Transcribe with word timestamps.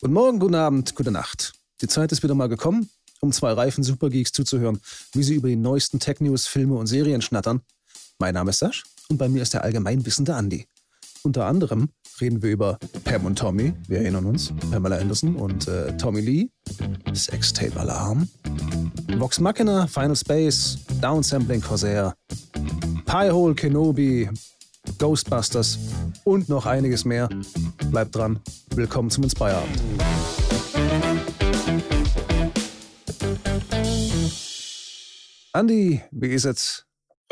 Guten 0.00 0.14
Morgen, 0.14 0.38
guten 0.38 0.54
Abend, 0.54 0.94
gute 0.94 1.10
Nacht. 1.10 1.54
Die 1.82 1.88
Zeit 1.88 2.12
ist 2.12 2.22
wieder 2.22 2.36
mal 2.36 2.48
gekommen, 2.48 2.88
um 3.20 3.32
zwei 3.32 3.50
reifen 3.50 3.82
Supergeeks 3.82 4.30
zuzuhören, 4.30 4.80
wie 5.12 5.24
sie 5.24 5.34
über 5.34 5.48
die 5.48 5.56
neuesten 5.56 5.98
Tech-News, 5.98 6.46
Filme 6.46 6.76
und 6.76 6.86
Serien 6.86 7.20
schnattern. 7.20 7.62
Mein 8.20 8.34
Name 8.34 8.50
ist 8.50 8.60
Sasch 8.60 8.84
und 9.08 9.18
bei 9.18 9.28
mir 9.28 9.42
ist 9.42 9.54
der 9.54 9.64
allgemeinwissende 9.64 10.34
Andy. 10.34 10.68
Unter 11.24 11.46
anderem 11.46 11.88
reden 12.20 12.44
wir 12.44 12.52
über 12.52 12.78
Pam 13.02 13.26
und 13.26 13.40
Tommy, 13.40 13.74
wir 13.88 13.98
erinnern 13.98 14.26
uns, 14.26 14.52
Pamela 14.70 14.98
Anderson 14.98 15.34
und 15.34 15.66
äh, 15.66 15.96
Tommy 15.96 16.20
Lee, 16.20 16.48
Sextape 17.12 17.76
Alarm, 17.80 18.28
Vox 19.16 19.40
Machina, 19.40 19.88
Final 19.88 20.14
Space, 20.14 20.78
Downsampling 21.00 21.60
Corsair, 21.60 22.14
Piehole 23.04 23.56
Kenobi, 23.56 24.30
Ghostbusters 24.98 25.78
und 26.24 26.48
noch 26.48 26.66
einiges 26.66 27.04
mehr. 27.04 27.28
Bleibt 27.90 28.16
dran. 28.16 28.40
Willkommen 28.74 29.10
zum 29.10 29.24
Inspire-Abend. 29.24 29.80
Andi, 35.52 36.02
wie 36.10 36.28
ist 36.28 36.44
es? 36.44 36.84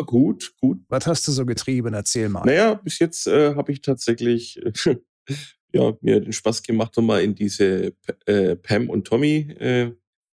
Gut, 0.05 0.55
gut. 0.61 0.79
Was 0.89 1.07
hast 1.07 1.27
du 1.29 1.33
so 1.33 1.47
getrieben? 1.47 1.95
Erzähl 1.95 2.29
mal. 2.29 2.45
Naja, 2.45 2.75
bis 2.75 2.99
jetzt 2.99 3.27
äh, 3.27 3.55
habe 3.55 3.73
ich 3.73 3.81
tatsächlich 3.81 4.61
ja, 5.73 5.93
mir 6.01 6.21
den 6.21 6.33
Spaß 6.33 6.63
gemacht, 6.63 6.97
nochmal 6.97 7.23
in 7.23 7.35
diese 7.35 7.95
äh, 8.27 8.57
Pam 8.57 8.91
und 8.91 9.07
Tommy 9.07 9.53
äh, 9.59 9.93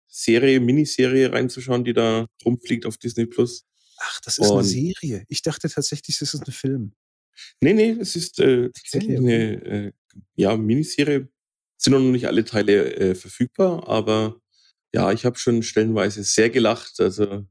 Serie, 0.07 0.59
Miniserie 0.59 1.31
reinzuschauen, 1.31 1.83
die 1.83 1.93
da 1.93 2.27
rumfliegt 2.45 2.85
auf 2.85 2.97
Disney 2.97 3.25
Plus. 3.25 3.65
Ach, 3.99 4.21
das 4.21 4.37
ist 4.37 4.49
und, 4.49 4.59
eine 4.59 4.67
Serie. 4.67 5.25
Ich 5.27 5.41
dachte 5.41 5.69
tatsächlich, 5.69 6.17
das 6.19 6.33
ist 6.33 6.47
ein 6.47 6.51
Film. 6.51 6.93
Nee, 7.61 7.73
nee, 7.73 7.97
es 7.99 8.15
ist 8.15 8.39
äh, 8.39 8.69
tatsächlich 8.71 9.17
eine 9.17 9.65
äh, 9.65 9.91
ja, 10.35 10.55
Miniserie. 10.57 11.29
Sind 11.77 11.93
noch 11.93 11.99
nicht 11.99 12.27
alle 12.27 12.43
Teile 12.43 12.95
äh, 12.95 13.15
verfügbar, 13.15 13.87
aber 13.87 14.41
ja, 14.93 15.11
ich 15.11 15.25
habe 15.25 15.37
schon 15.37 15.61
stellenweise 15.63 16.23
sehr 16.23 16.49
gelacht. 16.49 16.99
Also 16.99 17.45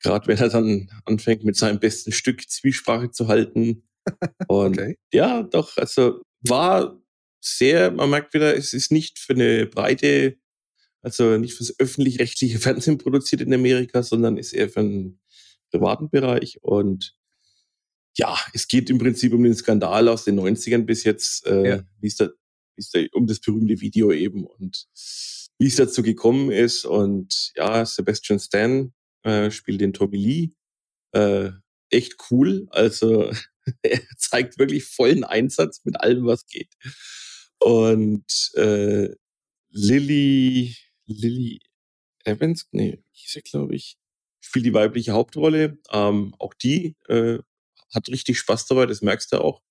gerade 0.00 0.26
wenn 0.28 0.38
er 0.38 0.48
dann 0.48 0.88
anfängt 1.04 1.44
mit 1.44 1.56
seinem 1.56 1.80
besten 1.80 2.12
Stück 2.12 2.48
Zwiesprache 2.48 3.10
zu 3.10 3.28
halten. 3.28 3.88
Und 4.48 4.78
okay. 4.78 4.96
ja, 5.12 5.42
doch, 5.42 5.76
also 5.76 6.22
war 6.42 7.00
sehr, 7.40 7.90
man 7.90 8.10
merkt 8.10 8.34
wieder, 8.34 8.56
es 8.56 8.72
ist 8.72 8.92
nicht 8.92 9.18
für 9.18 9.34
eine 9.34 9.66
breite, 9.66 10.36
also 11.02 11.36
nicht 11.38 11.54
fürs 11.54 11.78
öffentlich-rechtliche 11.78 12.58
Fernsehen 12.58 12.98
produziert 12.98 13.42
in 13.42 13.54
Amerika, 13.54 14.02
sondern 14.02 14.36
ist 14.36 14.52
eher 14.52 14.68
für 14.68 14.80
einen 14.80 15.20
privaten 15.70 16.10
Bereich. 16.10 16.58
Und 16.62 17.17
ja, 18.18 18.36
es 18.52 18.66
geht 18.66 18.90
im 18.90 18.98
Prinzip 18.98 19.32
um 19.32 19.44
den 19.44 19.54
Skandal 19.54 20.08
aus 20.08 20.24
den 20.24 20.38
90ern 20.38 20.84
bis 20.84 21.04
jetzt, 21.04 21.46
äh, 21.46 21.68
ja. 21.68 21.82
wie 22.00 22.08
es 22.08 22.16
da, 22.16 22.26
wie 22.74 22.80
es 22.80 22.90
da 22.90 23.00
um 23.12 23.26
das 23.26 23.40
berühmte 23.40 23.80
Video 23.80 24.12
eben 24.12 24.44
und 24.44 24.86
wie 25.58 25.66
es 25.68 25.76
dazu 25.76 26.02
gekommen 26.02 26.50
ist. 26.50 26.84
Und 26.84 27.52
ja, 27.54 27.84
Sebastian 27.86 28.40
Stan 28.40 28.92
äh, 29.22 29.50
spielt 29.50 29.80
den 29.80 29.92
Tommy 29.92 30.16
Lee. 30.16 30.50
Äh, 31.12 31.52
echt 31.90 32.16
cool. 32.30 32.66
Also 32.70 33.30
er 33.82 34.00
zeigt 34.16 34.58
wirklich 34.58 34.84
vollen 34.84 35.22
Einsatz 35.22 35.84
mit 35.84 36.00
allem, 36.00 36.26
was 36.26 36.46
geht. 36.46 36.74
Und 37.60 38.50
äh, 38.54 39.14
Lily, 39.70 40.76
Lily 41.06 41.60
Evans, 42.24 42.66
nee, 42.72 43.02
hieß 43.12 43.36
er, 43.36 43.42
glaube 43.42 43.76
ich, 43.76 43.96
spielt 44.40 44.66
die 44.66 44.74
weibliche 44.74 45.12
Hauptrolle. 45.12 45.78
Ähm, 45.92 46.34
auch 46.38 46.54
die 46.54 46.96
äh, 47.08 47.38
hat 47.94 48.08
richtig 48.08 48.38
Spaß 48.38 48.66
dabei, 48.66 48.86
das 48.86 49.02
merkst 49.02 49.32
du 49.32 49.38
auch. 49.38 49.62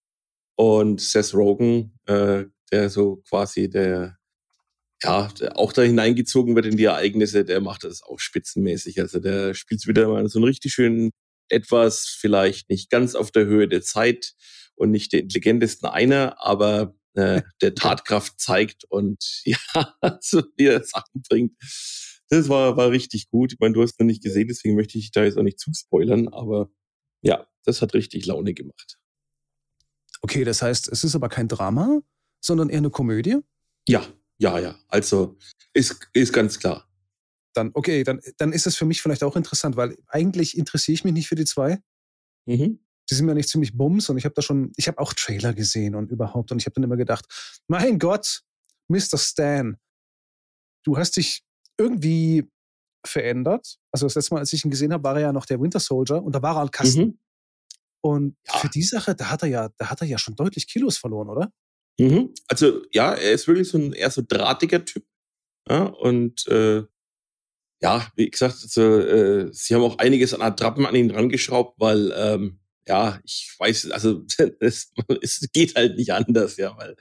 Und 0.56 1.02
Seth 1.02 1.34
Rogen, 1.34 2.00
äh, 2.06 2.46
der 2.72 2.90
so 2.90 3.18
quasi 3.30 3.70
der, 3.70 4.18
ja, 5.04 5.28
der 5.40 5.58
auch 5.58 5.72
da 5.74 5.84
hineingezogen 5.84 6.56
wird 6.56 6.66
in 6.66 6.78
die 6.78 6.86
Ereignisse, 6.86 7.46
der 7.46 7.62
macht 7.62 7.84
das 7.84 8.02
auch 8.02 8.20
spitzenmäßig. 8.20 9.00
Also 9.00 9.20
der 9.20 9.54
spielt 9.54 9.86
wieder 9.88 10.08
mal 10.08 10.28
so 10.28 10.40
einen 10.40 10.46
richtig 10.46 10.74
schönen, 10.74 11.12
etwas 11.50 12.08
vielleicht 12.08 12.70
nicht 12.70 12.90
ganz 12.90 13.16
auf 13.16 13.32
der 13.32 13.46
Höhe 13.46 13.68
der 13.68 13.82
Zeit 13.82 14.34
und 14.76 14.92
nicht 14.92 15.14
der 15.14 15.22
intelligentesten 15.22 15.88
einer, 15.88 16.44
aber 16.44 16.96
äh, 17.14 17.42
der 17.62 17.76
Tatkraft 17.76 18.40
zeigt 18.40 18.86
und 18.86 19.24
ja, 19.46 19.58
so 20.22 20.44
wieder 20.56 20.84
Sachen 20.84 21.24
bringt. 21.28 21.54
Das 22.30 22.50
war, 22.50 22.76
war 22.76 22.92
richtig 22.92 23.30
gut. 23.30 23.54
Ich 23.54 23.60
meine, 23.60 23.74
du 23.74 23.82
hast 23.82 24.00
noch 24.00 24.06
nicht 24.06 24.24
gesehen, 24.24 24.48
deswegen 24.48 24.76
möchte 24.76 24.98
ich 24.98 25.12
da 25.12 25.24
jetzt 25.24 25.38
auch 25.38 25.44
nicht 25.44 25.60
zu 25.60 25.72
spoilern, 25.74 26.28
aber 26.28 26.70
ja, 27.22 27.48
das 27.68 27.82
hat 27.82 27.94
richtig 27.94 28.26
Laune 28.26 28.54
gemacht. 28.54 28.98
Okay, 30.22 30.44
das 30.44 30.62
heißt, 30.62 30.88
es 30.88 31.04
ist 31.04 31.16
aber 31.16 31.30
kein 31.30 31.48
Drama, 31.48 32.02
sondern 32.42 32.70
eher 32.70 32.80
eine 32.80 32.90
Komödie? 32.90 33.38
Ja, 33.88 34.06
ja, 34.38 34.58
ja. 34.60 34.76
Also 34.88 35.38
ist, 35.74 36.08
ist 36.14 36.34
ganz 36.34 36.60
klar. 36.60 36.88
Dann, 37.54 37.72
okay, 37.74 38.04
dann, 38.04 38.22
dann 38.38 38.54
ist 38.54 38.68
es 38.68 38.76
für 38.76 38.86
mich 38.86 39.02
vielleicht 39.02 39.24
auch 39.24 39.36
interessant, 39.36 39.76
weil 39.76 39.98
eigentlich 40.08 40.58
interessiere 40.58 40.94
ich 40.94 41.04
mich 41.04 41.14
nicht 41.14 41.28
für 41.28 41.36
die 41.36 41.46
zwei. 41.46 41.80
Mhm. 42.46 42.80
Die 43.10 43.16
sind 43.16 43.26
mir 43.26 43.36
nicht 43.36 43.50
ziemlich 43.50 43.76
bums 43.76 44.10
und 44.10 44.18
ich 44.18 44.26
habe 44.26 44.36
da 44.36 44.42
schon, 44.42 44.72
ich 44.76 44.88
habe 44.88 45.00
auch 45.00 45.14
Trailer 45.14 45.54
gesehen 45.54 45.96
und 45.96 46.12
überhaupt 46.12 46.52
und 46.52 46.60
ich 46.60 46.66
habe 46.66 46.74
dann 46.74 46.84
immer 46.84 46.98
gedacht, 46.98 47.26
mein 47.68 48.00
Gott, 48.00 48.44
Mr. 48.90 49.18
Stan, 49.18 49.78
du 50.84 50.98
hast 50.98 51.18
dich 51.18 51.44
irgendwie 51.78 52.50
verändert. 53.06 53.78
Also 53.92 54.06
das 54.06 54.16
letzte 54.16 54.34
Mal, 54.34 54.40
als 54.42 54.54
ich 54.54 54.66
ihn 54.66 54.72
gesehen 54.72 54.94
habe, 54.94 55.04
war 55.04 55.16
er 55.16 55.22
ja 55.22 55.34
noch 55.34 55.46
der 55.46 55.60
Winter 55.62 55.80
Soldier 55.80 56.22
und 56.22 56.34
da 56.34 56.42
war 56.42 56.58
er 56.58 56.64
ein 56.64 56.72
Kasten. 56.72 57.02
Mhm. 57.02 57.20
Und 58.02 58.36
ja. 58.48 58.60
für 58.60 58.70
die 58.70 58.84
Sache, 58.84 59.16
da 59.16 59.30
hat 59.30 59.44
er 59.44 59.50
ja, 59.50 59.70
da 59.78 59.90
hat 59.90 60.02
er 60.02 60.08
ja 60.08 60.18
schon 60.18 60.36
deutlich 60.36 60.68
Kilos 60.68 60.98
verloren, 60.98 61.30
oder? 61.30 61.52
Mhm. 62.00 62.34
Also 62.48 62.84
ja, 62.92 63.14
er 63.14 63.32
ist 63.32 63.48
wirklich 63.48 63.70
so 63.70 63.78
ein 63.78 63.94
eher 63.94 64.12
so 64.12 64.22
drahtiger 64.26 64.86
Typ. 64.86 65.06
Ja, 65.70 65.84
und 65.84 66.48
äh, 66.48 66.84
ja, 67.82 68.08
wie 68.16 68.30
gesagt, 68.30 68.58
also, 68.64 68.82
äh, 69.00 69.50
sie 69.52 69.76
haben 69.76 69.84
auch 69.84 69.98
einiges 69.98 70.34
an 70.34 70.42
Attrappen 70.42 70.86
an 70.86 70.96
ihn 70.96 71.12
rangeschraubt, 71.12 71.80
weil 71.80 72.14
ähm, 72.16 72.60
ja, 72.88 73.20
ich 73.24 73.54
weiß, 73.60 73.92
also 73.92 74.26
es, 74.60 74.94
es 75.22 75.50
geht 75.52 75.76
halt 75.76 75.98
nicht 75.98 76.14
anders, 76.14 76.58
ja, 76.58 76.76
weil 76.78 76.96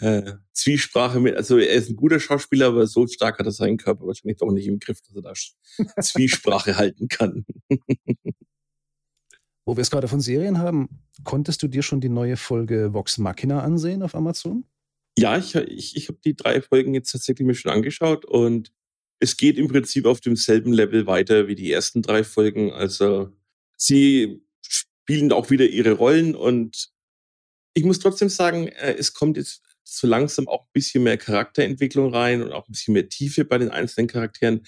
äh, 0.00 0.34
Zwiesprache 0.52 1.20
mit, 1.20 1.36
also 1.36 1.58
er 1.58 1.74
ist 1.74 1.88
ein 1.88 1.96
guter 1.96 2.20
Schauspieler, 2.20 2.66
aber 2.66 2.86
so 2.86 3.06
stark 3.06 3.38
hat 3.38 3.46
er 3.46 3.52
seinen 3.52 3.78
Körper 3.78 4.06
wahrscheinlich 4.06 4.38
doch 4.38 4.50
nicht 4.50 4.66
im 4.66 4.78
Griff, 4.78 5.00
dass 5.02 5.16
er 5.16 5.22
da 5.22 5.32
Zwiesprache 6.02 6.76
halten 6.76 7.08
kann. 7.08 7.46
Wo 9.66 9.76
wir 9.76 9.82
es 9.82 9.90
gerade 9.90 10.08
von 10.08 10.20
Serien 10.20 10.58
haben, 10.58 10.88
konntest 11.24 11.62
du 11.62 11.68
dir 11.68 11.82
schon 11.82 12.00
die 12.00 12.08
neue 12.08 12.36
Folge 12.36 12.92
Vox 12.92 13.18
Machina 13.18 13.62
ansehen 13.62 14.02
auf 14.02 14.14
Amazon? 14.14 14.64
Ja, 15.16 15.38
ich, 15.38 15.54
ich, 15.54 15.96
ich 15.96 16.08
habe 16.08 16.18
die 16.24 16.36
drei 16.36 16.60
Folgen 16.60 16.94
jetzt 16.94 17.12
tatsächlich 17.12 17.46
mir 17.46 17.54
schon 17.54 17.70
angeschaut 17.70 18.24
und 18.24 18.72
es 19.20 19.36
geht 19.36 19.56
im 19.56 19.68
Prinzip 19.68 20.06
auf 20.06 20.20
demselben 20.20 20.72
Level 20.72 21.06
weiter 21.06 21.48
wie 21.48 21.54
die 21.54 21.72
ersten 21.72 22.02
drei 22.02 22.24
Folgen. 22.24 22.72
Also 22.72 23.30
sie 23.76 24.42
spielen 24.68 25.32
auch 25.32 25.50
wieder 25.50 25.66
ihre 25.66 25.92
Rollen 25.92 26.34
und 26.34 26.90
ich 27.74 27.84
muss 27.84 28.00
trotzdem 28.00 28.28
sagen, 28.28 28.68
äh, 28.68 28.94
es 28.98 29.14
kommt 29.14 29.36
jetzt 29.36 29.62
so 29.84 30.06
langsam 30.06 30.48
auch 30.48 30.62
ein 30.62 30.72
bisschen 30.72 31.02
mehr 31.02 31.18
Charakterentwicklung 31.18 32.12
rein 32.12 32.42
und 32.42 32.52
auch 32.52 32.68
ein 32.68 32.72
bisschen 32.72 32.94
mehr 32.94 33.08
Tiefe 33.08 33.44
bei 33.44 33.58
den 33.58 33.70
einzelnen 33.70 34.08
Charakteren. 34.08 34.66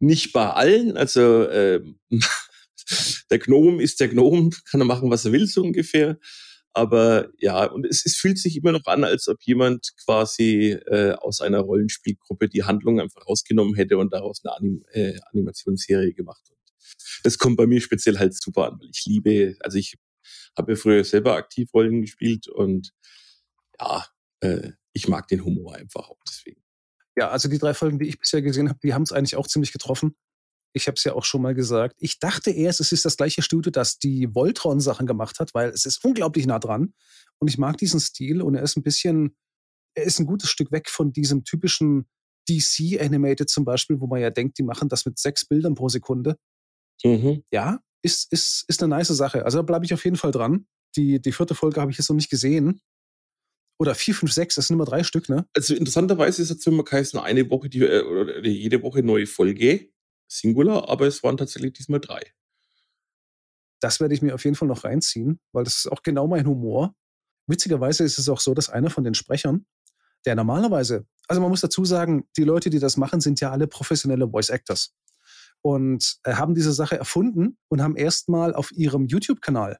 Nicht 0.00 0.32
bei 0.32 0.50
allen, 0.50 0.96
also 0.96 1.44
äh, 1.44 1.82
der 3.30 3.38
Gnome 3.38 3.82
ist 3.82 4.00
der 4.00 4.08
Gnome, 4.08 4.50
kann 4.70 4.80
er 4.80 4.86
machen, 4.86 5.10
was 5.10 5.24
er 5.24 5.32
will, 5.32 5.46
so 5.46 5.62
ungefähr. 5.62 6.18
Aber 6.72 7.28
ja, 7.38 7.64
und 7.64 7.86
es, 7.86 8.04
es 8.06 8.16
fühlt 8.16 8.38
sich 8.38 8.56
immer 8.56 8.72
noch 8.72 8.86
an, 8.86 9.02
als 9.02 9.26
ob 9.28 9.42
jemand 9.42 9.94
quasi 10.04 10.78
äh, 10.86 11.12
aus 11.12 11.40
einer 11.40 11.60
Rollenspielgruppe 11.60 12.48
die 12.48 12.64
Handlung 12.64 13.00
einfach 13.00 13.26
rausgenommen 13.26 13.74
hätte 13.74 13.98
und 13.98 14.12
daraus 14.12 14.44
eine 14.44 14.54
Anim 14.54 14.84
äh, 14.92 15.18
Animationsserie 15.32 16.14
gemacht 16.14 16.42
hat. 16.48 16.56
Das 17.24 17.38
kommt 17.38 17.56
bei 17.56 17.66
mir 17.66 17.80
speziell 17.80 18.18
halt 18.18 18.40
super 18.40 18.68
an, 18.68 18.78
weil 18.80 18.90
ich 18.90 19.04
liebe, 19.06 19.56
also 19.60 19.78
ich 19.78 19.96
habe 20.56 20.72
ja 20.72 20.76
früher 20.76 21.04
selber 21.04 21.34
aktiv 21.34 21.72
Rollen 21.74 22.02
gespielt 22.02 22.48
und 22.48 22.92
ja, 23.80 24.06
äh, 24.40 24.72
ich 24.92 25.08
mag 25.08 25.28
den 25.28 25.44
Humor 25.44 25.74
einfach 25.74 26.08
auch 26.08 26.20
deswegen. 26.28 26.62
Ja, 27.16 27.30
also 27.30 27.48
die 27.48 27.58
drei 27.58 27.74
Folgen, 27.74 27.98
die 27.98 28.08
ich 28.08 28.18
bisher 28.18 28.42
gesehen 28.42 28.68
habe, 28.68 28.78
die 28.82 28.94
haben 28.94 29.02
es 29.02 29.12
eigentlich 29.12 29.36
auch 29.36 29.46
ziemlich 29.46 29.72
getroffen. 29.72 30.14
Ich 30.72 30.86
habe 30.86 30.96
es 30.96 31.04
ja 31.04 31.14
auch 31.14 31.24
schon 31.24 31.42
mal 31.42 31.54
gesagt. 31.54 31.96
Ich 31.98 32.18
dachte 32.18 32.50
erst, 32.50 32.80
es 32.80 32.92
ist 32.92 33.04
das 33.04 33.16
gleiche 33.16 33.42
Studio, 33.42 33.70
das 33.70 33.98
die 33.98 34.34
Voltron-Sachen 34.34 35.06
gemacht 35.06 35.40
hat, 35.40 35.54
weil 35.54 35.70
es 35.70 35.86
ist 35.86 36.04
unglaublich 36.04 36.46
nah 36.46 36.58
dran. 36.58 36.92
Und 37.38 37.48
ich 37.48 37.58
mag 37.58 37.76
diesen 37.78 38.00
Stil 38.00 38.42
und 38.42 38.54
er 38.54 38.62
ist 38.62 38.76
ein 38.76 38.82
bisschen, 38.82 39.36
er 39.94 40.04
ist 40.04 40.18
ein 40.18 40.26
gutes 40.26 40.50
Stück 40.50 40.70
weg 40.70 40.88
von 40.90 41.12
diesem 41.12 41.44
typischen 41.44 42.06
DC-Animated 42.48 43.48
zum 43.48 43.64
Beispiel, 43.64 44.00
wo 44.00 44.06
man 44.06 44.20
ja 44.20 44.30
denkt, 44.30 44.58
die 44.58 44.62
machen 44.62 44.88
das 44.88 45.04
mit 45.04 45.18
sechs 45.18 45.46
Bildern 45.46 45.74
pro 45.74 45.88
Sekunde. 45.88 46.36
Mhm. 47.04 47.42
Ja, 47.50 47.80
ist, 48.02 48.32
ist, 48.32 48.64
ist 48.68 48.82
eine 48.82 48.96
nice 48.96 49.08
Sache. 49.08 49.44
Also 49.44 49.58
da 49.58 49.62
bleibe 49.62 49.84
ich 49.84 49.94
auf 49.94 50.04
jeden 50.04 50.16
Fall 50.16 50.32
dran. 50.32 50.66
Die, 50.96 51.20
die 51.20 51.32
vierte 51.32 51.54
Folge 51.54 51.80
habe 51.80 51.90
ich 51.90 51.98
jetzt 51.98 52.08
noch 52.08 52.16
nicht 52.16 52.30
gesehen. 52.30 52.80
Oder 53.80 53.94
vier, 53.94 54.14
fünf, 54.14 54.32
sechs, 54.32 54.56
das 54.56 54.66
sind 54.66 54.74
immer 54.74 54.84
drei 54.84 55.04
Stück, 55.04 55.28
ne? 55.28 55.46
Also 55.54 55.74
interessanterweise 55.74 56.42
ist 56.42 56.50
jetzt 56.50 56.66
immer 56.66 56.82
nur 56.82 57.24
eine 57.24 57.48
Woche, 57.48 57.68
die, 57.68 57.82
äh, 57.82 58.02
oder 58.02 58.44
jede 58.44 58.82
Woche 58.82 59.04
neue 59.04 59.26
Folge, 59.26 59.88
Singular, 60.28 60.88
aber 60.88 61.06
es 61.06 61.22
waren 61.22 61.36
tatsächlich 61.36 61.72
diesmal 61.72 62.00
drei. 62.00 62.20
Das 63.80 64.00
werde 64.00 64.14
ich 64.14 64.22
mir 64.22 64.34
auf 64.34 64.44
jeden 64.44 64.56
Fall 64.56 64.68
noch 64.68 64.84
reinziehen, 64.84 65.40
weil 65.52 65.64
das 65.64 65.76
ist 65.76 65.92
auch 65.92 66.02
genau 66.02 66.26
mein 66.26 66.46
Humor. 66.46 66.94
Witzigerweise 67.46 68.04
ist 68.04 68.18
es 68.18 68.28
auch 68.28 68.40
so, 68.40 68.54
dass 68.54 68.68
einer 68.68 68.90
von 68.90 69.04
den 69.04 69.14
Sprechern, 69.14 69.66
der 70.26 70.34
normalerweise 70.34 71.06
also 71.28 71.42
man 71.42 71.50
muss 71.50 71.60
dazu 71.60 71.84
sagen, 71.84 72.26
die 72.36 72.44
Leute, 72.44 72.70
die 72.70 72.78
das 72.78 72.96
machen, 72.96 73.20
sind 73.20 73.40
ja 73.40 73.52
alle 73.52 73.66
professionelle 73.68 74.28
Voice 74.28 74.48
Actors 74.48 74.94
und 75.60 76.16
äh, 76.24 76.34
haben 76.34 76.54
diese 76.54 76.72
Sache 76.72 76.96
erfunden 76.96 77.58
und 77.68 77.82
haben 77.82 77.96
erstmal 77.96 78.54
auf 78.54 78.72
ihrem 78.72 79.06
YouTube-Kanal 79.06 79.78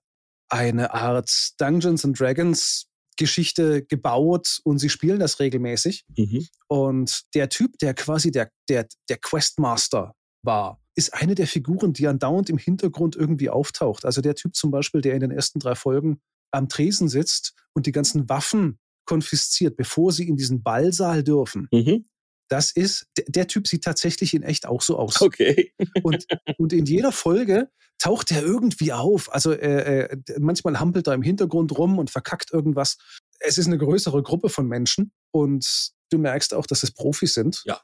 eine 0.50 0.92
Art 0.92 1.30
Dungeons 1.58 2.04
and 2.04 2.20
Dragons 2.20 2.86
Geschichte 3.16 3.84
gebaut 3.84 4.60
und 4.62 4.78
sie 4.78 4.88
spielen 4.88 5.18
das 5.18 5.40
regelmäßig. 5.40 6.04
Mhm. 6.16 6.46
Und 6.68 7.22
der 7.34 7.48
Typ, 7.48 7.76
der 7.78 7.94
quasi 7.94 8.30
der, 8.30 8.50
der, 8.68 8.86
der 9.08 9.18
Questmaster 9.18 10.14
war, 10.42 10.80
ist 10.94 11.14
eine 11.14 11.34
der 11.34 11.46
Figuren, 11.46 11.92
die 11.92 12.08
andauernd 12.08 12.50
im 12.50 12.58
Hintergrund 12.58 13.14
irgendwie 13.16 13.50
auftaucht. 13.50 14.04
Also 14.04 14.20
der 14.20 14.34
Typ 14.34 14.56
zum 14.56 14.70
Beispiel, 14.70 15.00
der 15.00 15.14
in 15.14 15.20
den 15.20 15.30
ersten 15.30 15.60
drei 15.60 15.74
Folgen 15.74 16.20
am 16.50 16.68
Tresen 16.68 17.08
sitzt 17.08 17.54
und 17.72 17.86
die 17.86 17.92
ganzen 17.92 18.28
Waffen 18.28 18.78
konfisziert, 19.04 19.76
bevor 19.76 20.12
sie 20.12 20.28
in 20.28 20.36
diesen 20.36 20.62
Ballsaal 20.62 21.22
dürfen. 21.22 21.68
Mhm. 21.72 22.06
Das 22.48 22.72
ist, 22.72 23.06
der, 23.16 23.24
der, 23.28 23.46
Typ 23.46 23.68
sieht 23.68 23.84
tatsächlich 23.84 24.34
in 24.34 24.42
echt 24.42 24.66
auch 24.66 24.82
so 24.82 24.98
aus. 24.98 25.20
Okay. 25.20 25.72
Und, 26.02 26.26
und 26.58 26.72
in 26.72 26.86
jeder 26.86 27.12
Folge 27.12 27.70
taucht 27.98 28.32
er 28.32 28.42
irgendwie 28.42 28.92
auf. 28.92 29.32
Also 29.32 29.52
äh, 29.52 30.04
äh, 30.04 30.18
manchmal 30.38 30.80
hampelt 30.80 31.06
er 31.06 31.14
im 31.14 31.22
Hintergrund 31.22 31.76
rum 31.76 31.98
und 31.98 32.10
verkackt 32.10 32.52
irgendwas. 32.52 32.96
Es 33.40 33.58
ist 33.58 33.66
eine 33.66 33.78
größere 33.78 34.22
Gruppe 34.22 34.48
von 34.48 34.66
Menschen 34.66 35.12
und 35.30 35.92
du 36.10 36.18
merkst 36.18 36.54
auch, 36.54 36.66
dass 36.66 36.82
es 36.82 36.90
Profis 36.90 37.34
sind. 37.34 37.62
Ja, 37.66 37.80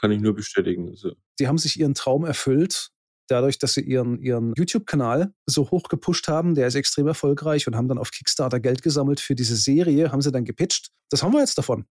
kann 0.00 0.10
ich 0.10 0.20
nur 0.20 0.34
bestätigen. 0.34 0.88
Also. 0.88 1.12
Die 1.38 1.48
haben 1.48 1.58
sich 1.58 1.78
ihren 1.78 1.94
Traum 1.94 2.24
erfüllt, 2.24 2.90
dadurch, 3.28 3.58
dass 3.58 3.74
sie 3.74 3.82
ihren, 3.82 4.20
ihren 4.20 4.54
YouTube-Kanal 4.56 5.32
so 5.46 5.70
hoch 5.70 5.84
gepusht 5.88 6.28
haben. 6.28 6.54
Der 6.54 6.66
ist 6.66 6.74
extrem 6.74 7.06
erfolgreich 7.06 7.66
und 7.66 7.76
haben 7.76 7.88
dann 7.88 7.98
auf 7.98 8.10
Kickstarter 8.10 8.60
Geld 8.60 8.82
gesammelt 8.82 9.20
für 9.20 9.34
diese 9.34 9.56
Serie, 9.56 10.12
haben 10.12 10.22
sie 10.22 10.32
dann 10.32 10.44
gepitcht. 10.44 10.90
Das 11.10 11.22
haben 11.22 11.32
wir 11.32 11.40
jetzt 11.40 11.58
davon. 11.58 11.86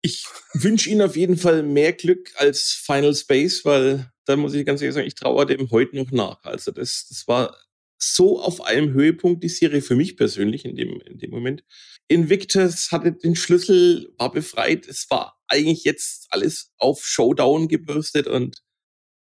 Ich 0.00 0.26
wünsche 0.54 0.90
Ihnen 0.90 1.02
auf 1.02 1.16
jeden 1.16 1.36
Fall 1.36 1.64
mehr 1.64 1.92
Glück 1.92 2.32
als 2.36 2.70
Final 2.70 3.14
Space, 3.14 3.64
weil 3.64 4.12
da 4.26 4.36
muss 4.36 4.54
ich 4.54 4.64
ganz 4.64 4.80
ehrlich 4.80 4.94
sagen, 4.94 5.06
ich 5.06 5.16
traue 5.16 5.44
dem 5.44 5.70
heute 5.70 5.96
noch 5.96 6.10
nach. 6.12 6.44
Also 6.44 6.70
das, 6.70 7.06
das 7.08 7.26
war 7.26 7.56
so 7.98 8.40
auf 8.40 8.60
einem 8.60 8.92
Höhepunkt 8.92 9.42
die 9.42 9.48
Serie 9.48 9.82
für 9.82 9.96
mich 9.96 10.16
persönlich 10.16 10.64
in 10.64 10.76
dem, 10.76 11.00
in 11.00 11.18
dem 11.18 11.30
Moment. 11.30 11.64
Invictus 12.06 12.92
hatte 12.92 13.12
den 13.12 13.34
Schlüssel, 13.34 14.14
war 14.18 14.30
befreit. 14.30 14.86
Es 14.86 15.10
war 15.10 15.37
eigentlich 15.48 15.84
jetzt 15.84 16.26
alles 16.30 16.72
auf 16.78 17.04
Showdown 17.04 17.68
gebürstet 17.68 18.26
und 18.26 18.62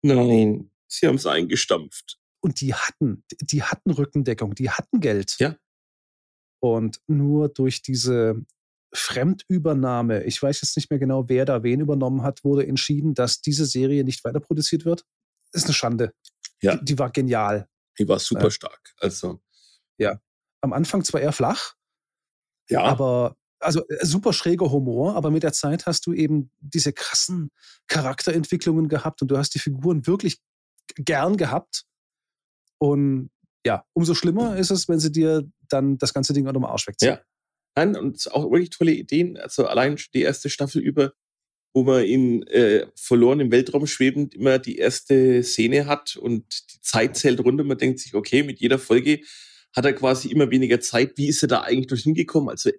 nein, 0.02 0.70
sie 0.88 1.06
haben 1.06 1.16
es 1.16 1.26
eingestampft. 1.26 2.18
Und 2.40 2.60
die 2.60 2.74
hatten, 2.74 3.24
die 3.40 3.62
hatten 3.62 3.90
Rückendeckung, 3.92 4.54
die 4.54 4.70
hatten 4.70 5.00
Geld. 5.00 5.36
Ja. 5.38 5.56
Und 6.60 7.00
nur 7.06 7.48
durch 7.48 7.82
diese 7.82 8.44
Fremdübernahme, 8.94 10.24
ich 10.24 10.42
weiß 10.42 10.60
jetzt 10.60 10.76
nicht 10.76 10.90
mehr 10.90 10.98
genau, 10.98 11.28
wer 11.28 11.44
da 11.44 11.62
wen 11.62 11.80
übernommen 11.80 12.22
hat, 12.22 12.44
wurde 12.44 12.66
entschieden, 12.66 13.14
dass 13.14 13.40
diese 13.40 13.66
Serie 13.66 14.04
nicht 14.04 14.24
weiter 14.24 14.40
produziert 14.40 14.84
wird. 14.84 15.04
Das 15.52 15.62
ist 15.62 15.66
eine 15.66 15.74
Schande. 15.74 16.14
Ja. 16.60 16.76
Die, 16.76 16.84
die 16.84 16.98
war 16.98 17.10
genial. 17.10 17.68
Die 17.98 18.08
war 18.08 18.18
super 18.18 18.50
stark. 18.50 18.94
Also. 18.98 19.40
Ja. 19.98 20.20
Am 20.60 20.72
Anfang 20.72 21.04
zwar 21.04 21.20
eher 21.20 21.32
flach, 21.32 21.74
ja. 22.68 22.82
aber 22.82 23.36
also 23.62 23.86
äh, 23.88 24.04
super 24.04 24.32
schräger 24.32 24.70
Humor, 24.70 25.16
aber 25.16 25.30
mit 25.30 25.42
der 25.42 25.52
Zeit 25.52 25.86
hast 25.86 26.06
du 26.06 26.12
eben 26.12 26.50
diese 26.60 26.92
krassen 26.92 27.50
Charakterentwicklungen 27.86 28.88
gehabt 28.88 29.22
und 29.22 29.30
du 29.30 29.38
hast 29.38 29.54
die 29.54 29.58
Figuren 29.58 30.06
wirklich 30.06 30.38
gern 30.96 31.36
gehabt. 31.36 31.84
Und 32.78 33.30
ja, 33.64 33.84
umso 33.92 34.14
schlimmer 34.14 34.56
ist 34.56 34.70
es, 34.70 34.88
wenn 34.88 34.98
sie 34.98 35.12
dir 35.12 35.48
dann 35.68 35.98
das 35.98 36.12
ganze 36.12 36.32
Ding 36.32 36.46
unter 36.46 36.58
dem 36.58 36.64
Arsch 36.64 36.86
wegziehen. 36.88 37.12
Ja, 37.12 37.20
Nein, 37.74 37.96
und 37.96 38.30
auch 38.32 38.50
wirklich 38.50 38.70
tolle 38.70 38.92
Ideen. 38.92 39.36
Also 39.38 39.66
allein 39.66 39.98
die 40.14 40.22
erste 40.22 40.50
Staffel 40.50 40.82
über, 40.82 41.14
wo 41.74 41.84
man 41.84 42.04
ihn 42.04 42.42
äh, 42.48 42.86
verloren 42.94 43.40
im 43.40 43.50
Weltraum 43.50 43.86
schwebend 43.86 44.34
immer 44.34 44.58
die 44.58 44.76
erste 44.76 45.42
Szene 45.42 45.86
hat 45.86 46.16
und 46.16 46.44
die 46.74 46.80
Zeit 46.82 47.16
zählt 47.16 47.40
runter. 47.40 47.64
Man 47.64 47.78
denkt 47.78 48.00
sich, 48.00 48.14
okay, 48.14 48.42
mit 48.42 48.60
jeder 48.60 48.78
Folge 48.78 49.20
hat 49.74 49.86
er 49.86 49.94
quasi 49.94 50.28
immer 50.28 50.50
weniger 50.50 50.80
Zeit. 50.80 51.16
Wie 51.16 51.28
ist 51.28 51.42
er 51.42 51.48
da 51.48 51.62
eigentlich 51.62 51.86
durch 51.86 52.02
hingekommen? 52.02 52.50
Also 52.50 52.70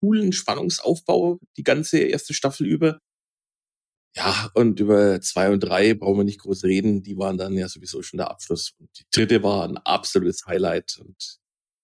coolen 0.00 0.32
Spannungsaufbau 0.32 1.38
die 1.56 1.62
ganze 1.62 1.98
erste 1.98 2.34
Staffel 2.34 2.66
über. 2.66 3.00
Ja, 4.14 4.50
und 4.54 4.80
über 4.80 5.20
zwei 5.20 5.50
und 5.50 5.60
drei 5.60 5.92
brauchen 5.92 6.18
wir 6.18 6.24
nicht 6.24 6.40
groß 6.40 6.64
reden. 6.64 7.02
Die 7.02 7.18
waren 7.18 7.36
dann 7.36 7.54
ja 7.54 7.68
sowieso 7.68 8.02
schon 8.02 8.16
der 8.16 8.30
Abschluss. 8.30 8.74
Und 8.78 8.88
die 8.98 9.04
dritte 9.10 9.42
war 9.42 9.68
ein 9.68 9.76
absolutes 9.76 10.46
Highlight. 10.46 10.98
Und 10.98 11.38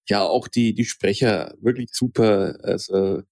ja 0.08 0.22
auch 0.22 0.48
die, 0.48 0.74
die 0.74 0.86
Sprecher 0.86 1.54
wirklich 1.60 1.90
super. 1.92 2.58
Also 2.62 3.22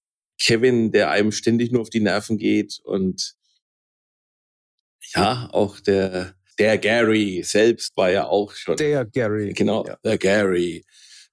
Kevin, 0.40 0.92
der 0.92 1.10
einem 1.10 1.32
ständig 1.32 1.72
nur 1.72 1.82
auf 1.82 1.90
die 1.90 2.00
Nerven 2.00 2.38
geht 2.38 2.80
und 2.84 3.34
ja, 5.14 5.48
auch 5.52 5.80
der, 5.80 6.34
der 6.58 6.78
Gary 6.78 7.42
selbst 7.42 7.96
war 7.96 8.10
ja 8.10 8.26
auch 8.26 8.54
schon. 8.54 8.76
Der 8.76 9.04
Gary. 9.04 9.52
Genau, 9.52 9.86
ja. 9.86 9.96
der 10.04 10.18
Gary. 10.18 10.84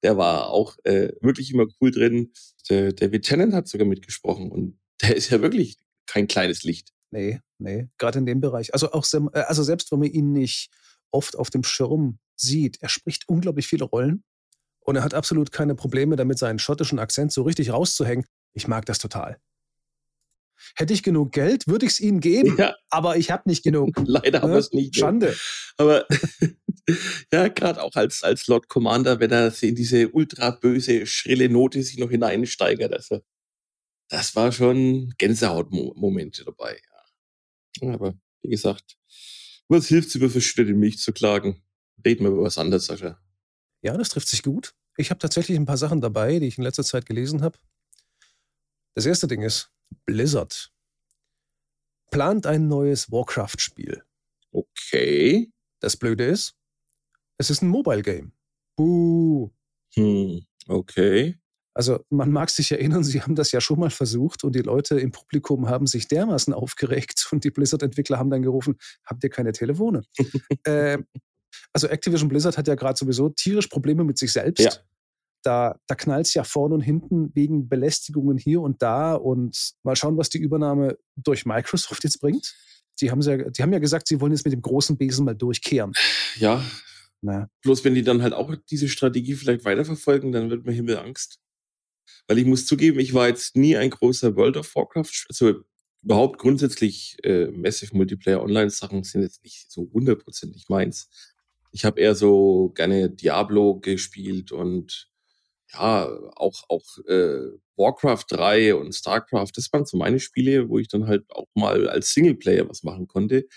Der 0.03 0.17
war 0.17 0.49
auch 0.49 0.77
äh, 0.83 1.11
wirklich 1.21 1.51
immer 1.51 1.65
cool 1.81 1.91
drin. 1.91 2.31
Der, 2.69 2.93
David 2.93 3.25
Tennant 3.25 3.53
hat 3.53 3.67
sogar 3.67 3.87
mitgesprochen 3.87 4.51
und 4.51 4.79
der 5.01 5.15
ist 5.15 5.29
ja 5.29 5.41
wirklich 5.41 5.77
kein 6.05 6.27
kleines 6.27 6.63
Licht. 6.63 6.93
Nee, 7.11 7.39
nee, 7.57 7.87
gerade 7.97 8.19
in 8.19 8.25
dem 8.25 8.41
Bereich. 8.41 8.73
Also 8.73 8.91
auch 8.91 9.05
äh, 9.13 9.39
also 9.39 9.63
selbst 9.63 9.91
wenn 9.91 9.99
man 9.99 10.11
ihn 10.11 10.33
nicht 10.33 10.69
oft 11.11 11.37
auf 11.37 11.49
dem 11.49 11.63
Schirm 11.63 12.19
sieht, 12.35 12.81
er 12.81 12.89
spricht 12.89 13.27
unglaublich 13.27 13.67
viele 13.67 13.85
Rollen. 13.85 14.23
Und 14.79 14.95
er 14.95 15.03
hat 15.03 15.13
absolut 15.13 15.51
keine 15.51 15.75
Probleme 15.75 16.15
damit, 16.15 16.39
seinen 16.39 16.59
schottischen 16.59 16.97
Akzent 16.97 17.33
so 17.33 17.43
richtig 17.43 17.71
rauszuhängen. 17.71 18.25
Ich 18.53 18.69
mag 18.69 18.85
das 18.85 18.99
total. 18.99 19.37
Hätte 20.75 20.93
ich 20.93 21.03
genug 21.03 21.31
Geld, 21.31 21.67
würde 21.67 21.85
ich 21.85 21.93
es 21.93 21.99
ihnen 21.99 22.19
geben. 22.19 22.55
Ja. 22.57 22.75
Aber 22.89 23.17
ich 23.17 23.31
habe 23.31 23.43
nicht 23.49 23.63
genug. 23.63 23.95
Leider 24.05 24.41
haben 24.41 24.51
wir 24.51 24.59
es 24.59 24.71
nicht. 24.71 24.95
Schande. 24.95 25.35
Aber 25.77 26.05
ja, 27.31 27.47
gerade 27.47 27.81
auch 27.81 27.95
als, 27.95 28.23
als 28.23 28.47
Lord 28.47 28.67
Commander, 28.67 29.19
wenn 29.19 29.31
er 29.31 29.53
in 29.61 29.75
diese 29.75 30.09
ultra 30.09 30.51
böse, 30.51 31.05
schrille 31.05 31.49
Note 31.49 31.81
sich 31.83 31.97
noch 31.97 32.09
hineinsteigert. 32.09 32.93
Also, 32.93 33.21
das 34.09 34.35
war 34.35 34.51
schon 34.51 35.13
Gänsehautmomente 35.17 36.45
dabei. 36.45 36.79
Ja. 37.81 37.93
Aber 37.93 38.15
wie 38.41 38.49
gesagt, 38.49 38.97
was 39.67 39.87
hilft 39.87 40.09
es, 40.09 40.15
über 40.15 40.29
verschüttete 40.29 40.73
Milch 40.73 40.99
zu 40.99 41.11
klagen? 41.11 41.61
Reden 42.05 42.23
wir 42.23 42.31
über 42.31 42.43
was 42.43 42.57
anderes, 42.57 42.85
Sascha. 42.85 43.19
Ja, 43.81 43.97
das 43.97 44.09
trifft 44.09 44.29
sich 44.29 44.43
gut. 44.43 44.73
Ich 44.97 45.09
habe 45.09 45.19
tatsächlich 45.19 45.57
ein 45.57 45.65
paar 45.65 45.77
Sachen 45.77 46.01
dabei, 46.01 46.39
die 46.39 46.47
ich 46.47 46.57
in 46.57 46.63
letzter 46.63 46.83
Zeit 46.83 47.05
gelesen 47.05 47.41
habe. 47.41 47.59
Das 48.95 49.05
erste 49.05 49.27
Ding 49.27 49.43
ist, 49.43 49.71
Blizzard 50.05 50.71
plant 52.11 52.45
ein 52.45 52.67
neues 52.67 53.11
Warcraft-Spiel. 53.11 54.03
Okay. 54.51 55.51
Das 55.79 55.97
Blöde 55.97 56.25
ist, 56.25 56.55
es 57.37 57.49
ist 57.49 57.61
ein 57.61 57.69
Mobile-Game. 57.69 58.31
Buh. 58.75 59.49
Hm, 59.93 60.45
okay. 60.67 61.37
Also 61.73 62.03
man 62.09 62.31
mag 62.31 62.49
sich 62.49 62.71
erinnern, 62.71 63.03
sie 63.03 63.21
haben 63.21 63.35
das 63.35 63.51
ja 63.51 63.61
schon 63.61 63.79
mal 63.79 63.91
versucht 63.91 64.43
und 64.43 64.55
die 64.55 64.61
Leute 64.61 64.99
im 64.99 65.11
Publikum 65.11 65.69
haben 65.69 65.85
sich 65.85 66.07
dermaßen 66.07 66.51
aufgeregt 66.51 67.27
und 67.31 67.43
die 67.43 67.51
Blizzard-Entwickler 67.51 68.17
haben 68.17 68.31
dann 68.31 68.41
gerufen, 68.41 68.77
habt 69.05 69.23
ihr 69.23 69.29
keine 69.29 69.51
Telefone? 69.51 70.01
äh, 70.63 70.97
also 71.73 71.87
Activision 71.87 72.29
Blizzard 72.29 72.57
hat 72.57 72.67
ja 72.67 72.73
gerade 72.73 72.97
sowieso 72.97 73.29
tierisch 73.29 73.67
Probleme 73.67 74.03
mit 74.03 74.17
sich 74.17 74.31
selbst. 74.31 74.63
Ja. 74.63 74.71
Da, 75.43 75.79
da 75.87 75.95
knallt 75.95 76.27
es 76.27 76.33
ja 76.33 76.43
vorne 76.43 76.75
und 76.75 76.81
hinten 76.81 77.31
wegen 77.33 77.69
Belästigungen 77.69 78.37
hier 78.37 78.61
und 78.61 78.81
da 78.81 79.15
und 79.15 79.73
mal 79.83 79.95
schauen, 79.95 80.17
was 80.17 80.29
die 80.29 80.39
Übernahme 80.39 80.97
durch 81.15 81.45
Microsoft 81.45 82.03
jetzt 82.03 82.19
bringt. 82.19 82.55
Die 82.99 83.11
haben, 83.11 83.21
ja, 83.21 83.37
die 83.37 83.61
haben 83.61 83.71
ja 83.71 83.79
gesagt, 83.79 84.07
sie 84.07 84.19
wollen 84.19 84.31
jetzt 84.31 84.45
mit 84.45 84.53
dem 84.53 84.61
großen 84.61 84.97
Besen 84.97 85.25
mal 85.25 85.35
durchkehren. 85.35 85.93
Ja. 86.37 86.63
Na. 87.21 87.49
Bloß 87.61 87.83
wenn 87.83 87.95
die 87.95 88.03
dann 88.03 88.21
halt 88.21 88.33
auch 88.33 88.53
diese 88.69 88.89
Strategie 88.89 89.35
vielleicht 89.35 89.65
weiterverfolgen, 89.65 90.31
dann 90.31 90.49
wird 90.49 90.65
mir 90.65 90.73
Himmelangst. 90.73 91.39
Weil 92.27 92.37
ich 92.39 92.45
muss 92.45 92.65
zugeben, 92.65 92.99
ich 92.99 93.13
war 93.13 93.27
jetzt 93.27 93.55
nie 93.55 93.77
ein 93.77 93.89
großer 93.89 94.35
World 94.35 94.57
of 94.57 94.75
Warcraft, 94.75 95.25
also 95.29 95.63
überhaupt 96.03 96.39
grundsätzlich 96.39 97.17
äh, 97.23 97.47
Massive 97.47 97.95
Multiplayer 97.95 98.41
Online-Sachen 98.41 99.03
sind 99.03 99.21
jetzt 99.21 99.43
nicht 99.43 99.71
so 99.71 99.89
hundertprozentig 99.93 100.69
meins. 100.69 101.09
Ich 101.71 101.85
habe 101.85 101.99
eher 101.99 102.15
so 102.15 102.69
gerne 102.75 103.09
Diablo 103.09 103.79
gespielt 103.79 104.51
und 104.51 105.09
ja, 105.73 106.07
auch, 106.35 106.63
auch 106.69 106.85
äh, 107.07 107.51
Warcraft 107.75 108.25
3 108.29 108.75
und 108.75 108.93
StarCraft, 108.93 109.51
das 109.55 109.71
waren 109.73 109.85
so 109.85 109.97
meine 109.97 110.19
Spiele, 110.19 110.69
wo 110.69 110.79
ich 110.79 110.87
dann 110.87 111.07
halt 111.07 111.25
auch 111.31 111.47
mal 111.55 111.89
als 111.89 112.13
Singleplayer 112.13 112.69
was 112.69 112.83
machen 112.83 113.07
konnte. 113.07 113.47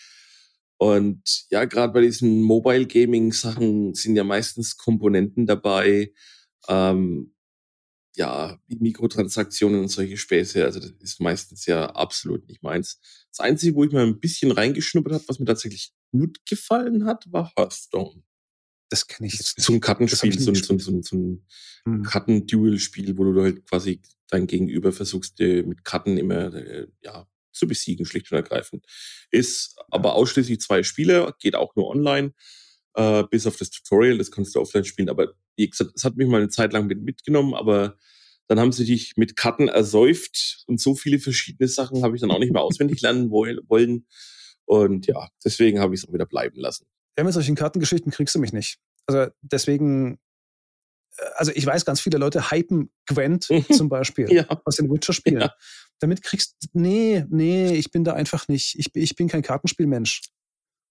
Und 0.78 1.46
ja, 1.50 1.66
gerade 1.66 1.92
bei 1.92 2.00
diesen 2.00 2.42
Mobile 2.42 2.86
Gaming 2.86 3.32
Sachen 3.32 3.94
sind 3.94 4.16
ja 4.16 4.24
meistens 4.24 4.76
Komponenten 4.78 5.46
dabei, 5.46 6.12
ähm, 6.68 7.34
ja, 8.16 8.58
Mikrotransaktionen 8.68 9.80
und 9.82 9.88
solche 9.88 10.16
Späße. 10.16 10.64
Also 10.64 10.80
das 10.80 10.92
ist 11.00 11.20
meistens 11.20 11.66
ja 11.66 11.86
absolut 11.90 12.48
nicht 12.48 12.62
meins. 12.62 13.00
Das 13.30 13.40
Einzige, 13.40 13.74
wo 13.76 13.84
ich 13.84 13.92
mal 13.92 14.06
ein 14.06 14.20
bisschen 14.20 14.52
reingeschnuppert 14.52 15.14
habe, 15.14 15.24
was 15.28 15.38
mir 15.38 15.46
tatsächlich 15.46 15.92
gut 16.12 16.38
gefallen 16.46 17.06
hat, 17.06 17.26
war 17.30 17.52
Hearthstone. 17.56 18.22
Das 18.90 19.06
kenne 19.06 19.28
ich 19.28 19.34
jetzt 19.34 19.68
ein 19.68 19.80
Kartenspiel, 19.80 20.38
so 20.38 20.50
ein, 20.50 20.54
so 20.56 20.74
ein, 20.74 20.78
so 20.78 20.90
ein, 20.92 21.02
so 21.02 21.16
ein 21.16 21.46
hm. 21.84 22.02
Karten-Duel-Spiel, 22.02 23.16
wo 23.16 23.24
du 23.24 23.42
halt 23.42 23.66
quasi 23.66 24.02
dein 24.28 24.46
Gegenüber 24.46 24.92
versuchst, 24.92 25.38
mit 25.38 25.84
Karten 25.84 26.18
immer 26.18 26.52
äh, 26.54 26.86
ja, 27.02 27.26
zu 27.52 27.66
besiegen, 27.66 28.04
schlicht 28.04 28.30
und 28.30 28.36
ergreifend. 28.36 28.84
Ist 29.30 29.76
aber 29.90 30.14
ausschließlich 30.14 30.60
zwei 30.60 30.82
Spieler, 30.82 31.34
geht 31.38 31.54
auch 31.54 31.74
nur 31.76 31.88
online, 31.88 32.34
äh, 32.94 33.24
bis 33.30 33.46
auf 33.46 33.56
das 33.56 33.70
Tutorial, 33.70 34.18
das 34.18 34.30
kannst 34.30 34.54
du 34.54 34.60
offline 34.60 34.84
spielen. 34.84 35.08
Aber 35.08 35.34
wie 35.56 35.70
gesagt, 35.70 35.92
es 35.94 36.04
hat 36.04 36.16
mich 36.16 36.28
mal 36.28 36.38
eine 36.38 36.48
Zeit 36.48 36.72
lang 36.72 36.86
mit, 36.86 37.02
mitgenommen, 37.02 37.54
aber 37.54 37.96
dann 38.48 38.58
haben 38.58 38.72
sie 38.72 38.84
dich 38.84 39.16
mit 39.16 39.36
Karten 39.36 39.68
ersäuft 39.68 40.64
und 40.66 40.80
so 40.80 40.96
viele 40.96 41.20
verschiedene 41.20 41.68
Sachen 41.68 42.02
habe 42.02 42.16
ich 42.16 42.20
dann 42.20 42.32
auch 42.32 42.40
nicht 42.40 42.52
mehr 42.52 42.62
auswendig 42.62 43.00
lernen 43.00 43.30
wollen. 43.30 44.06
Und 44.64 45.06
ja, 45.06 45.28
deswegen 45.44 45.78
habe 45.78 45.94
ich 45.94 46.00
es 46.00 46.08
auch 46.08 46.12
wieder 46.12 46.26
bleiben 46.26 46.58
lassen. 46.58 46.86
Ja, 47.18 47.24
mit 47.24 47.34
solchen 47.34 47.54
Kartengeschichten 47.54 48.12
kriegst 48.12 48.34
du 48.34 48.38
mich 48.38 48.52
nicht. 48.52 48.78
Also 49.06 49.30
deswegen, 49.42 50.18
äh, 51.16 51.24
also 51.36 51.52
ich 51.54 51.66
weiß, 51.66 51.84
ganz 51.84 52.00
viele 52.00 52.18
Leute 52.18 52.50
hypen 52.50 52.90
Gwent 53.06 53.48
zum 53.72 53.88
Beispiel 53.88 54.32
ja. 54.32 54.46
aus 54.64 54.76
den 54.76 54.90
Witcher-Spielen. 54.90 55.40
Ja. 55.40 55.54
Damit 55.98 56.22
kriegst 56.22 56.56
du, 56.62 56.68
nee, 56.72 57.24
nee, 57.28 57.74
ich 57.74 57.90
bin 57.90 58.04
da 58.04 58.14
einfach 58.14 58.48
nicht. 58.48 58.78
Ich, 58.78 58.94
ich 58.94 59.16
bin 59.16 59.28
kein 59.28 59.42
Kartenspielmensch. 59.42 60.22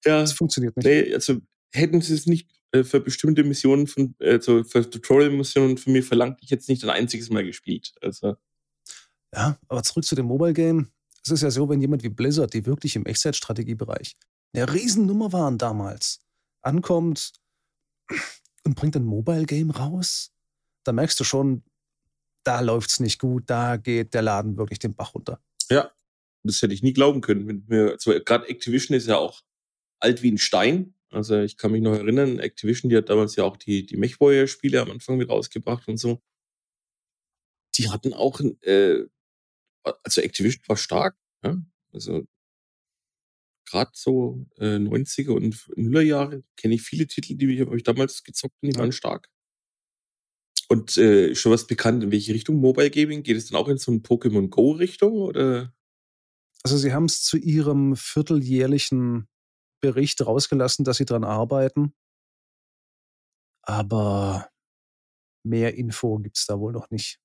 Ja. 0.05 0.21
Das 0.21 0.33
funktioniert 0.33 0.77
nicht. 0.77 0.85
Nee, 0.85 1.13
also 1.13 1.37
hätten 1.73 2.01
sie 2.01 2.13
es 2.13 2.25
nicht 2.25 2.49
äh, 2.71 2.83
für 2.83 2.99
bestimmte 2.99 3.43
Missionen 3.43 3.87
von, 3.87 4.15
also 4.19 4.63
für 4.63 4.87
Tutorial-Missionen 4.89 5.77
von 5.77 5.93
mir 5.93 6.03
verlangt, 6.03 6.39
ich 6.41 6.49
jetzt 6.49 6.69
nicht 6.69 6.83
ein 6.83 6.89
einziges 6.89 7.29
Mal 7.29 7.43
gespielt. 7.43 7.93
Also. 8.01 8.35
Ja, 9.33 9.57
aber 9.67 9.83
zurück 9.83 10.05
zu 10.05 10.15
dem 10.15 10.25
Mobile 10.25 10.53
Game. 10.53 10.91
Es 11.23 11.31
ist 11.31 11.43
ja 11.43 11.51
so, 11.51 11.69
wenn 11.69 11.81
jemand 11.81 12.03
wie 12.03 12.09
Blizzard, 12.09 12.53
die 12.53 12.65
wirklich 12.65 12.95
im 12.95 13.05
Echtzeitstrategiebereich 13.05 14.15
eine 14.53 14.73
Riesennummer 14.73 15.31
waren 15.31 15.57
damals, 15.57 16.21
ankommt 16.61 17.33
und 18.63 18.75
bringt 18.75 18.95
ein 18.95 19.05
Mobile 19.05 19.45
Game 19.45 19.71
raus, 19.71 20.31
da 20.83 20.91
merkst 20.91 21.19
du 21.19 21.23
schon, 21.23 21.63
da 22.43 22.61
läuft's 22.61 22.99
nicht 22.99 23.19
gut, 23.19 23.43
da 23.47 23.77
geht 23.77 24.13
der 24.13 24.21
Laden 24.21 24.57
wirklich 24.57 24.79
den 24.79 24.95
Bach 24.95 25.13
runter. 25.13 25.41
Ja, 25.69 25.91
das 26.43 26.61
hätte 26.61 26.73
ich 26.73 26.83
nie 26.83 26.93
glauben 26.93 27.21
können. 27.21 27.65
Also, 27.69 28.11
Gerade 28.23 28.47
Activision 28.47 28.97
ist 28.97 29.07
ja 29.07 29.17
auch 29.17 29.41
alt 29.99 30.23
wie 30.23 30.31
ein 30.31 30.37
Stein. 30.37 30.95
Also 31.11 31.39
ich 31.39 31.57
kann 31.57 31.71
mich 31.71 31.81
noch 31.81 31.95
erinnern, 31.95 32.39
Activision, 32.39 32.89
die 32.89 32.97
hat 32.97 33.09
damals 33.09 33.35
ja 33.35 33.43
auch 33.43 33.57
die, 33.57 33.85
die 33.85 33.97
MechWarrior-Spiele 33.97 34.81
am 34.81 34.91
Anfang 34.91 35.17
mit 35.17 35.29
rausgebracht 35.29 35.87
und 35.87 35.97
so. 35.97 36.21
Die 37.75 37.89
hatten 37.89 38.13
auch, 38.13 38.39
äh, 38.61 39.05
also 40.03 40.21
Activision 40.21 40.63
war 40.67 40.77
stark. 40.77 41.17
Ja? 41.43 41.57
Also 41.91 42.25
gerade 43.69 43.91
so 43.93 44.45
äh, 44.57 44.77
90er 44.77 45.31
und 45.31 45.69
Nullerjahre 45.75 46.43
kenne 46.57 46.75
ich 46.75 46.81
viele 46.81 47.07
Titel, 47.07 47.35
die 47.35 47.61
habe 47.61 47.77
ich 47.77 47.83
damals 47.83 48.23
gezockt 48.23 48.55
und 48.61 48.73
die 48.73 48.79
waren 48.79 48.91
stark. 48.91 49.29
Und 50.67 50.97
äh, 50.97 51.33
schon 51.35 51.51
was 51.51 51.65
bekannt, 51.65 52.03
in 52.03 52.11
welche 52.11 52.33
Richtung 52.33 52.57
Mobile 52.57 52.91
Gaming? 52.91 53.23
Geht 53.23 53.37
es 53.37 53.47
dann 53.47 53.59
auch 53.59 53.67
in 53.67 53.77
so 53.77 53.91
eine 53.91 54.01
Pokémon 54.01 54.49
Go 54.49 54.71
Richtung 54.71 55.13
oder? 55.13 55.73
Also 56.63 56.77
sie 56.77 56.93
haben 56.93 57.05
es 57.05 57.23
zu 57.23 57.37
ihrem 57.37 57.95
vierteljährlichen 57.95 59.27
Bericht 59.81 60.25
rausgelassen, 60.25 60.85
dass 60.85 60.97
sie 60.97 61.05
dran 61.05 61.23
arbeiten. 61.23 61.93
Aber 63.63 64.49
mehr 65.43 65.75
Info 65.75 66.19
gibt 66.19 66.37
es 66.37 66.45
da 66.45 66.59
wohl 66.59 66.73
noch 66.73 66.89
nicht. 66.89 67.19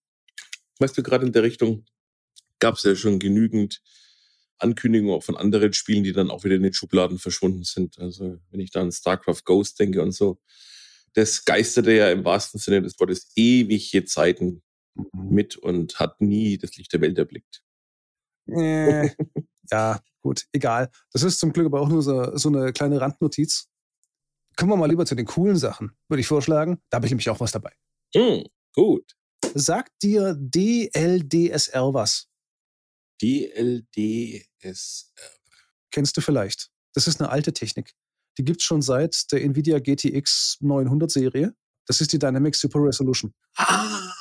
Weißt 0.79 0.97
du, 0.97 1.03
gerade 1.03 1.27
in 1.27 1.33
der 1.33 1.43
Richtung 1.43 1.85
gab 2.61 2.77
es 2.77 2.83
ja 2.85 2.95
schon 2.97 3.19
genügend 3.19 3.83
Ankündigungen 4.59 5.15
auch 5.15 5.23
von 5.23 5.37
anderen 5.37 5.73
Spielen, 5.73 6.05
die 6.05 6.13
dann 6.13 6.31
auch 6.31 6.45
wieder 6.45 6.57
in 6.57 6.63
den 6.63 6.73
Schubladen 6.73 7.19
verschwunden 7.19 7.65
sind. 7.65 7.99
Also 7.99 8.39
wenn 8.51 8.61
ich 8.61 8.71
da 8.71 8.81
an 8.81 8.93
StarCraft 8.93 9.45
Ghost 9.45 9.79
denke 9.81 10.03
und 10.03 10.13
so, 10.13 10.39
das 11.15 11.45
geisterte 11.45 11.93
ja 11.93 12.11
im 12.11 12.25
wahrsten 12.25 12.61
Sinne 12.61 12.83
des 12.83 12.99
Wortes 12.99 13.31
ewige 13.37 14.05
Zeiten 14.05 14.63
mhm. 14.95 15.29
mit 15.31 15.57
und 15.57 15.99
hat 15.99 16.21
nie 16.21 16.59
das 16.59 16.77
Licht 16.77 16.93
der 16.93 17.01
Welt 17.01 17.19
erblickt. 17.19 17.63
Äh, 18.47 19.11
ja, 19.71 20.01
gut, 20.23 20.45
egal. 20.53 20.91
Das 21.13 21.23
ist 21.23 21.39
zum 21.39 21.53
Glück 21.53 21.67
aber 21.67 21.81
auch 21.81 21.89
nur 21.89 22.03
so, 22.03 22.37
so 22.37 22.49
eine 22.49 22.73
kleine 22.73 23.01
Randnotiz. 23.01 23.69
Kommen 24.57 24.73
wir 24.73 24.77
mal 24.77 24.89
lieber 24.89 25.07
zu 25.07 25.15
den 25.15 25.27
coolen 25.27 25.57
Sachen, 25.57 25.97
würde 26.09 26.21
ich 26.21 26.27
vorschlagen. 26.27 26.81
Da 26.91 26.97
habe 26.97 27.07
ich 27.07 27.13
nämlich 27.13 27.31
auch 27.31 27.41
was 27.41 27.53
dabei. 27.53 27.73
Mm, 28.15 28.45
gut. 28.73 29.15
Sagt 29.55 30.03
dir 30.03 30.35
DLDSR 30.39 31.93
was? 31.93 32.29
DLDSR. 33.25 35.07
Kennst 35.91 36.17
du 36.17 36.21
vielleicht. 36.21 36.71
Das 36.93 37.07
ist 37.07 37.21
eine 37.21 37.31
alte 37.31 37.53
Technik. 37.53 37.95
Die 38.37 38.45
gibt 38.45 38.61
es 38.61 38.67
schon 38.67 38.83
seit 38.83 39.33
der 39.33 39.43
NVIDIA 39.43 39.79
GTX 39.79 40.59
900 40.61 41.11
Serie. 41.11 41.55
Das 41.87 42.01
ist 42.01 42.13
die 42.13 42.19
Dynamic 42.19 42.55
Super 42.55 42.81
Resolution. 42.83 43.33
Ah, 43.57 44.13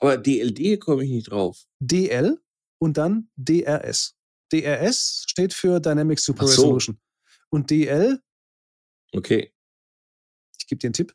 aber 0.00 0.16
DLD 0.16 0.80
komme 0.80 1.04
ich 1.04 1.10
nicht 1.10 1.30
drauf. 1.30 1.66
DL 1.80 2.40
und 2.78 2.96
dann 2.96 3.30
DRS. 3.36 4.16
DRS 4.52 5.24
steht 5.28 5.52
für 5.52 5.80
Dynamic 5.80 6.18
Super 6.18 6.46
so. 6.46 6.62
Resolution. 6.62 7.00
Und 7.50 7.70
DL. 7.70 8.20
Okay. 9.12 9.52
Ich 10.58 10.66
gebe 10.66 10.78
dir 10.78 10.88
einen 10.88 10.94
Tipp. 10.94 11.14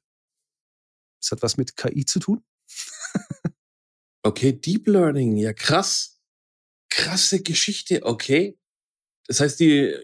Es 1.22 1.32
hat 1.32 1.42
was 1.42 1.58
mit 1.58 1.76
KI 1.76 2.06
zu 2.06 2.20
tun. 2.20 2.44
okay, 4.24 4.54
Deep 4.54 4.88
Learning, 4.88 5.38
ja 5.38 5.54
krass. 5.54 6.13
Krasse 6.96 7.42
Geschichte, 7.42 8.04
okay. 8.04 8.56
Das 9.26 9.40
heißt, 9.40 9.60
die 9.60 9.96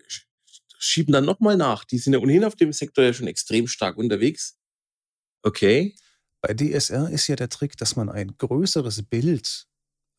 schieben 0.80 1.14
dann 1.14 1.26
nochmal 1.26 1.56
nach. 1.56 1.84
Die 1.84 2.00
sind 2.00 2.14
ja 2.14 2.20
ohnehin 2.20 2.44
auf 2.44 2.56
dem 2.56 2.74
Sektor 2.74 3.04
ja 3.04 3.14
schon 3.14 3.28
extrem 3.28 3.68
stark 3.68 3.98
unterwegs. 3.98 4.58
Okay. 5.44 5.96
Bei 6.42 6.56
DSR 6.56 7.10
ist 7.10 7.28
ja 7.28 7.36
der 7.36 7.50
Trick, 7.50 7.78
dass 7.78 7.96
man 7.96 8.10
ein 8.10 8.36
größeres 8.38 9.04
Bild 9.04 9.68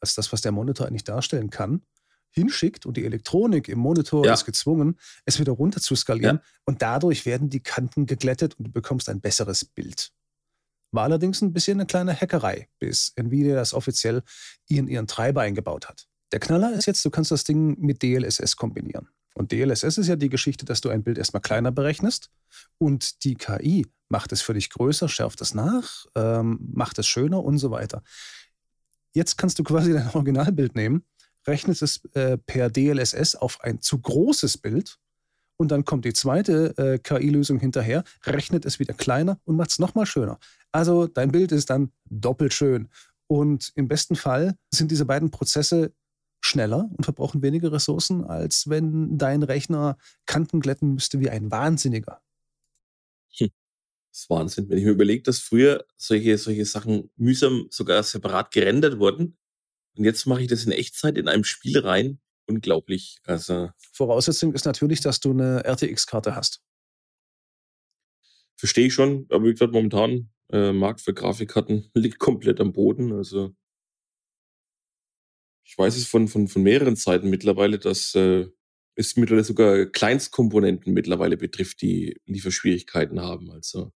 als 0.00 0.14
das, 0.14 0.32
was 0.32 0.42
der 0.42 0.52
Monitor 0.52 0.86
eigentlich 0.86 1.04
darstellen 1.04 1.50
kann, 1.50 1.82
hinschickt 2.30 2.86
und 2.86 2.96
die 2.96 3.04
Elektronik 3.04 3.68
im 3.68 3.80
Monitor 3.80 4.24
ja. 4.24 4.34
ist 4.34 4.44
gezwungen, 4.44 4.96
es 5.24 5.40
wieder 5.40 5.52
runter 5.52 5.80
zu 5.80 5.96
skalieren 5.96 6.36
ja. 6.36 6.42
und 6.66 6.82
dadurch 6.82 7.26
werden 7.26 7.50
die 7.50 7.62
Kanten 7.62 8.06
geglättet 8.06 8.54
und 8.54 8.68
du 8.68 8.70
bekommst 8.70 9.08
ein 9.08 9.20
besseres 9.20 9.64
Bild. 9.64 10.12
War 10.92 11.04
allerdings 11.04 11.42
ein 11.42 11.52
bisschen 11.52 11.78
eine 11.78 11.86
kleine 11.86 12.14
Hackerei, 12.14 12.68
bis 12.78 13.12
Nvidia 13.16 13.56
das 13.56 13.74
offiziell 13.74 14.22
in 14.68 14.86
ihren 14.86 15.08
Treiber 15.08 15.40
eingebaut 15.40 15.88
hat. 15.88 16.06
Der 16.32 16.40
Knaller 16.40 16.72
ist 16.72 16.86
jetzt, 16.86 17.04
du 17.04 17.10
kannst 17.10 17.30
das 17.30 17.44
Ding 17.44 17.78
mit 17.80 18.02
DLSS 18.02 18.56
kombinieren. 18.56 19.08
Und 19.34 19.52
DLSS 19.52 19.98
ist 19.98 20.08
ja 20.08 20.16
die 20.16 20.28
Geschichte, 20.28 20.64
dass 20.64 20.80
du 20.80 20.88
ein 20.88 21.02
Bild 21.02 21.18
erstmal 21.18 21.40
kleiner 21.40 21.72
berechnest 21.72 22.30
und 22.78 23.24
die 23.24 23.36
KI 23.36 23.86
macht 24.08 24.32
es 24.32 24.42
für 24.42 24.54
dich 24.54 24.70
größer, 24.70 25.08
schärft 25.08 25.40
es 25.40 25.54
nach, 25.54 26.06
ähm, 26.14 26.58
macht 26.72 26.98
es 26.98 27.06
schöner 27.06 27.42
und 27.42 27.58
so 27.58 27.70
weiter. 27.70 28.02
Jetzt 29.12 29.38
kannst 29.38 29.58
du 29.58 29.64
quasi 29.64 29.92
dein 29.94 30.08
Originalbild 30.08 30.74
nehmen, 30.74 31.04
rechnest 31.46 31.82
es 31.82 32.04
äh, 32.14 32.38
per 32.38 32.70
DLSS 32.70 33.36
auf 33.36 33.60
ein 33.62 33.80
zu 33.80 34.00
großes 34.00 34.58
Bild 34.58 34.98
und 35.56 35.70
dann 35.70 35.84
kommt 35.84 36.04
die 36.04 36.12
zweite 36.12 36.76
äh, 36.78 36.98
KI-Lösung 36.98 37.58
hinterher, 37.58 38.02
rechnet 38.24 38.64
es 38.64 38.78
wieder 38.78 38.94
kleiner 38.94 39.38
und 39.44 39.56
macht 39.56 39.70
es 39.70 39.78
nochmal 39.78 40.06
schöner. 40.06 40.38
Also 40.72 41.06
dein 41.06 41.32
Bild 41.32 41.52
ist 41.52 41.70
dann 41.70 41.92
doppelt 42.06 42.52
schön. 42.52 42.88
Und 43.26 43.70
im 43.74 43.86
besten 43.86 44.16
Fall 44.16 44.56
sind 44.72 44.90
diese 44.90 45.04
beiden 45.04 45.30
Prozesse 45.30 45.92
schneller 46.50 46.90
und 46.96 47.04
verbrauchen 47.04 47.42
weniger 47.42 47.72
Ressourcen, 47.72 48.24
als 48.24 48.68
wenn 48.68 49.16
dein 49.16 49.42
Rechner 49.42 49.96
Kanten 50.26 50.60
glätten 50.60 50.94
müsste 50.94 51.20
wie 51.20 51.30
ein 51.30 51.50
Wahnsinniger. 51.50 52.20
Hm. 53.36 53.50
Das 54.10 54.22
ist 54.22 54.30
Wahnsinn. 54.30 54.68
Wenn 54.68 54.78
ich 54.78 54.84
mir 54.84 54.90
überlege, 54.90 55.22
dass 55.22 55.38
früher 55.38 55.86
solche, 55.96 56.36
solche 56.36 56.64
Sachen 56.64 57.10
mühsam 57.16 57.68
sogar 57.70 58.02
separat 58.02 58.50
gerendert 58.50 58.98
wurden. 58.98 59.38
Und 59.96 60.04
jetzt 60.04 60.26
mache 60.26 60.42
ich 60.42 60.48
das 60.48 60.64
in 60.64 60.72
Echtzeit 60.72 61.16
in 61.16 61.28
einem 61.28 61.44
Spiel 61.44 61.78
rein. 61.78 62.20
Unglaublich. 62.46 63.18
Also. 63.24 63.70
Voraussetzung 63.92 64.52
ist 64.52 64.64
natürlich, 64.64 65.00
dass 65.00 65.20
du 65.20 65.30
eine 65.30 65.64
RTX-Karte 65.64 66.34
hast. 66.34 66.60
Verstehe 68.56 68.88
ich 68.88 68.94
schon, 68.94 69.26
aber 69.30 69.44
wie 69.44 69.52
gesagt, 69.52 69.72
momentan 69.72 70.30
äh, 70.50 70.72
Markt 70.72 71.00
für 71.00 71.14
Grafikkarten 71.14 71.90
liegt 71.94 72.18
komplett 72.18 72.60
am 72.60 72.72
Boden. 72.72 73.12
Also 73.12 73.54
ich 75.64 75.76
weiß 75.76 75.96
es 75.96 76.06
von, 76.06 76.28
von, 76.28 76.48
von 76.48 76.62
mehreren 76.62 76.96
Seiten 76.96 77.30
mittlerweile, 77.30 77.78
dass 77.78 78.14
äh, 78.14 78.46
es 78.94 79.16
mittlerweile 79.16 79.44
sogar 79.44 79.86
Kleinstkomponenten 79.86 80.92
mittlerweile 80.92 81.36
betrifft, 81.36 81.82
die 81.82 82.20
Lieferschwierigkeiten 82.26 83.20
haben. 83.20 83.50
Also 83.50 83.92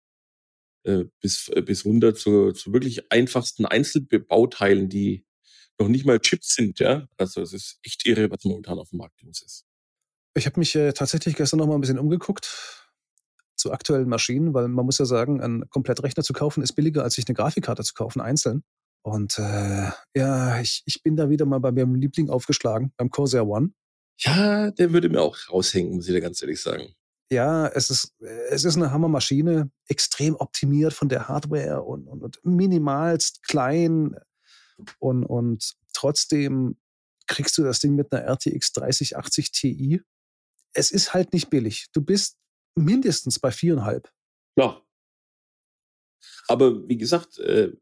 äh, 0.84 1.06
bis, 1.22 1.50
äh, 1.50 1.62
bis 1.62 1.86
runter 1.86 2.14
zu, 2.14 2.52
zu 2.52 2.74
wirklich 2.74 3.12
einfachsten 3.12 3.66
Einzelbauteilen, 3.66 4.90
die 4.90 5.26
noch 5.80 5.88
nicht 5.88 6.06
mal 6.06 6.20
Chips 6.20 6.56
sind, 6.56 6.80
ja. 6.80 7.08
Also 7.18 7.42
es 7.42 7.54
ist 7.54 7.80
echt 7.84 8.06
irre, 8.06 8.30
was 8.30 8.44
momentan 8.44 8.80
auf 8.80 8.90
dem 8.90 9.00
Markt 9.00 9.22
los 9.22 9.42
ist. 9.42 9.66
Ich 10.36 10.46
habe 10.46 10.60
mich 10.60 10.76
äh, 10.76 10.94
tatsächlich 10.94 11.36
gestern 11.36 11.60
noch 11.60 11.68
mal 11.68 11.76
ein 11.76 11.82
bisschen 11.82 12.00
umgeguckt 12.00 12.84
zu 13.56 13.72
aktuellen 13.72 14.10
Maschinen, 14.10 14.54
weil 14.54 14.68
man 14.68 14.86
muss 14.86 14.98
ja 14.98 15.06
sagen, 15.06 15.42
einen 15.42 15.70
Komplettrechner 15.70 16.24
zu 16.24 16.34
kaufen 16.34 16.64
ist 16.64 16.74
billiger, 16.74 17.04
als 17.04 17.16
sich 17.16 17.28
eine 17.28 17.36
Grafikkarte 17.36 17.84
zu 17.84 17.94
kaufen, 17.94 18.20
einzeln. 18.20 18.64
Und 19.04 19.38
äh, 19.38 19.92
ja, 20.16 20.62
ich, 20.62 20.84
ich 20.86 21.04
bin 21.04 21.16
da 21.16 21.30
wieder 21.30 21.46
mal 21.46 21.60
bei 21.60 21.72
meinem 21.72 21.96
Liebling 21.96 22.30
aufgeschlagen, 22.30 22.94
beim 22.98 23.10
Corsair 23.10 23.46
One. 23.46 23.74
Ja, 24.20 24.72
der 24.72 24.94
würde 24.94 25.10
mir 25.10 25.22
auch 25.22 25.38
raushängen, 25.52 25.96
muss 25.96 26.08
ich 26.08 26.14
dir 26.14 26.22
ganz 26.22 26.42
ehrlich 26.42 26.62
sagen. 26.62 26.94
ja, 27.30 27.68
es 27.68 27.90
ist, 27.90 28.14
es 28.50 28.64
ist 28.64 28.78
eine 28.78 28.92
Hammermaschine, 28.92 29.72
extrem 29.88 30.36
optimiert 30.36 30.94
von 30.94 31.10
der 31.10 31.28
Hardware 31.28 31.82
und, 31.84 32.08
und, 32.08 32.24
und 32.24 32.46
minimalst 32.46 33.44
klein 33.44 34.16
und, 35.00 35.26
und 35.26 35.76
trotzdem 35.94 36.78
kriegst 37.28 37.58
du 37.58 37.64
das 37.64 37.80
Ding 37.80 37.96
mit 37.96 38.12
einer 38.12 38.26
RTX 38.26 38.74
3080 38.74 39.52
Ti. 39.52 40.02
Es 40.74 40.92
ist 40.92 41.14
halt 41.14 41.34
nicht 41.34 41.50
billig. 41.50 41.88
Du 41.94 42.02
bist 42.02 42.38
mindestens 42.76 43.40
bei 43.40 43.52
viereinhalb. 43.52 44.12
Ja. 44.58 44.82
Aber 46.48 46.88
wie 46.88 46.98
gesagt, 46.98 47.38
äh, 47.40 47.74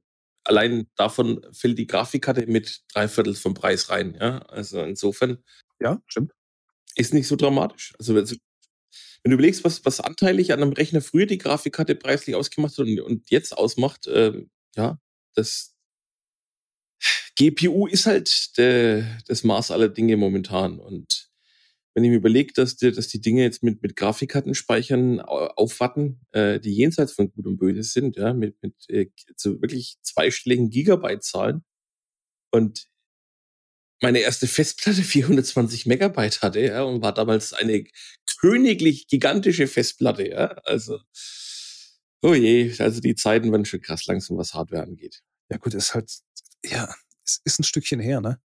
allein 0.43 0.87
davon 0.95 1.45
fällt 1.51 1.77
die 1.77 1.87
Grafikkarte 1.87 2.47
mit 2.47 2.81
drei 2.93 3.07
Viertel 3.07 3.35
vom 3.35 3.53
Preis 3.53 3.89
rein. 3.89 4.15
Ja, 4.19 4.39
also 4.43 4.81
insofern. 4.81 5.43
Ja, 5.79 6.01
stimmt. 6.07 6.33
Ist 6.95 7.13
nicht 7.13 7.27
so 7.27 7.35
dramatisch. 7.35 7.93
Also 7.97 8.15
wenn 8.15 8.25
du 8.25 9.33
überlegst, 9.35 9.63
was, 9.63 9.85
was 9.85 9.99
anteilig 9.99 10.51
an 10.51 10.61
einem 10.61 10.73
Rechner 10.73 11.01
früher 11.01 11.25
die 11.25 11.37
Grafikkarte 11.37 11.95
preislich 11.95 12.35
ausgemacht 12.35 12.73
hat 12.73 12.85
und, 12.85 12.99
und 12.99 13.29
jetzt 13.29 13.55
ausmacht, 13.57 14.07
äh, 14.07 14.45
ja, 14.75 14.99
das 15.35 15.75
GPU 17.35 17.87
ist 17.87 18.05
halt 18.05 18.57
der, 18.57 19.19
das 19.27 19.43
Maß 19.43 19.71
aller 19.71 19.89
Dinge 19.89 20.17
momentan. 20.17 20.79
Und 20.79 21.30
wenn 21.93 22.03
ich 22.03 22.09
mir 22.09 22.17
überlege, 22.17 22.53
dass 22.53 22.77
die, 22.77 22.91
dass 22.91 23.07
die 23.07 23.21
Dinge 23.21 23.43
jetzt 23.43 23.63
mit, 23.63 23.81
mit 23.81 23.95
Grafikkartenspeichern 23.95 25.19
aufwarten, 25.19 26.21
äh, 26.31 26.59
die 26.59 26.73
jenseits 26.73 27.13
von 27.13 27.31
Gut 27.31 27.45
und 27.45 27.57
Böse 27.57 27.83
sind, 27.83 28.15
ja, 28.15 28.33
mit, 28.33 28.61
mit 28.61 28.75
äh, 28.89 29.07
so 29.35 29.61
wirklich 29.61 29.97
zweistelligen 30.01 30.69
Gigabyte-Zahlen. 30.69 31.63
Und 32.51 32.87
meine 34.01 34.19
erste 34.19 34.47
Festplatte 34.47 35.03
420 35.03 35.85
Megabyte 35.85 36.41
hatte, 36.41 36.61
ja, 36.61 36.83
und 36.83 37.01
war 37.01 37.13
damals 37.13 37.53
eine 37.53 37.85
königlich 38.39 39.07
gigantische 39.07 39.67
Festplatte, 39.67 40.27
ja. 40.29 40.47
Also, 40.63 40.99
oh 42.21 42.33
je, 42.33 42.73
also 42.79 43.01
die 43.01 43.15
Zeiten 43.15 43.51
waren 43.51 43.65
schon 43.65 43.81
krass 43.81 44.05
langsam, 44.07 44.37
was 44.37 44.53
Hardware 44.53 44.83
angeht. 44.83 45.21
Ja, 45.49 45.57
gut, 45.57 45.73
ist 45.73 45.93
halt, 45.93 46.11
ja, 46.65 46.93
es 47.25 47.41
ist 47.43 47.59
ein 47.59 47.63
Stückchen 47.63 47.99
her, 47.99 48.21
ne? 48.21 48.39